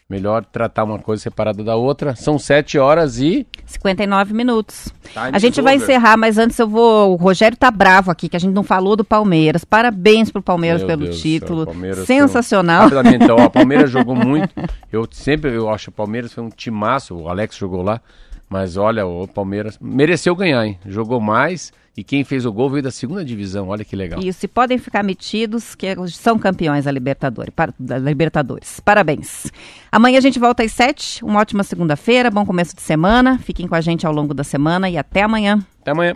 Melhor 0.08 0.44
tratar 0.44 0.84
uma 0.84 1.00
coisa 1.00 1.20
separada 1.24 1.64
da 1.64 1.74
outra. 1.74 2.14
São 2.14 2.38
sete 2.38 2.78
horas 2.78 3.18
e. 3.18 3.44
59 3.64 4.32
minutos. 4.32 4.92
Time 5.12 5.30
a 5.32 5.38
gente 5.40 5.58
is 5.58 5.64
vai 5.64 5.74
over. 5.74 5.82
encerrar, 5.84 6.16
mas 6.16 6.38
antes 6.38 6.56
eu 6.60 6.68
vou. 6.68 7.12
O 7.12 7.16
Rogério 7.16 7.56
tá 7.56 7.72
bravo 7.72 8.12
aqui, 8.12 8.28
que 8.28 8.36
a 8.36 8.38
gente 8.38 8.52
não 8.54 8.62
falou 8.62 8.94
do 8.94 9.04
Palmeiras. 9.04 9.64
Parabéns 9.64 10.30
pro 10.30 10.40
Palmeiras 10.40 10.82
Meu 10.82 10.86
pelo 10.88 11.04
Deus 11.06 11.20
título. 11.20 11.66
Palmeiras 11.66 12.06
Sensacional. 12.06 12.88
foi 12.88 12.98
um- 12.98 13.02
Rapidamente, 13.02 13.32
ó, 13.32 13.46
o 13.46 13.50
Palmeiras 13.50 13.90
jogou 13.90 14.14
muito. 14.16 14.48
Eu 14.92 15.08
sempre 15.10 15.52
eu 15.52 15.68
acho 15.68 15.86
que 15.86 15.88
o 15.90 15.92
Palmeiras 15.92 16.32
foi 16.32 16.44
um 16.44 16.50
timaço. 16.50 17.16
O 17.16 17.28
Alex 17.28 17.56
jogou 17.56 17.82
lá. 17.82 18.00
Mas 18.48 18.76
olha, 18.76 19.04
o 19.04 19.26
Palmeiras 19.26 19.76
mereceu 19.80 20.36
ganhar, 20.36 20.64
hein? 20.64 20.78
Jogou 20.86 21.20
mais. 21.20 21.72
E 21.96 22.04
quem 22.04 22.24
fez 22.24 22.44
o 22.44 22.52
gol 22.52 22.68
veio 22.68 22.82
da 22.82 22.90
segunda 22.90 23.24
divisão, 23.24 23.68
olha 23.68 23.82
que 23.82 23.96
legal. 23.96 24.20
Isso, 24.20 24.44
e 24.44 24.48
podem 24.48 24.76
ficar 24.76 25.02
metidos 25.02 25.74
que 25.74 25.86
são 26.10 26.38
campeões 26.38 26.84
da 26.84 26.90
Libertadores. 26.90 27.52
Para, 27.54 27.72
da 27.78 27.98
Libertadores. 27.98 28.80
Parabéns. 28.80 29.50
Amanhã 29.90 30.18
a 30.18 30.20
gente 30.20 30.38
volta 30.38 30.62
às 30.62 30.72
sete. 30.72 31.24
Uma 31.24 31.40
ótima 31.40 31.64
segunda-feira, 31.64 32.30
bom 32.30 32.44
começo 32.44 32.76
de 32.76 32.82
semana. 32.82 33.38
Fiquem 33.38 33.66
com 33.66 33.74
a 33.74 33.80
gente 33.80 34.06
ao 34.06 34.12
longo 34.12 34.34
da 34.34 34.44
semana 34.44 34.90
e 34.90 34.98
até 34.98 35.22
amanhã. 35.22 35.64
Até 35.80 35.92
amanhã. 35.92 36.14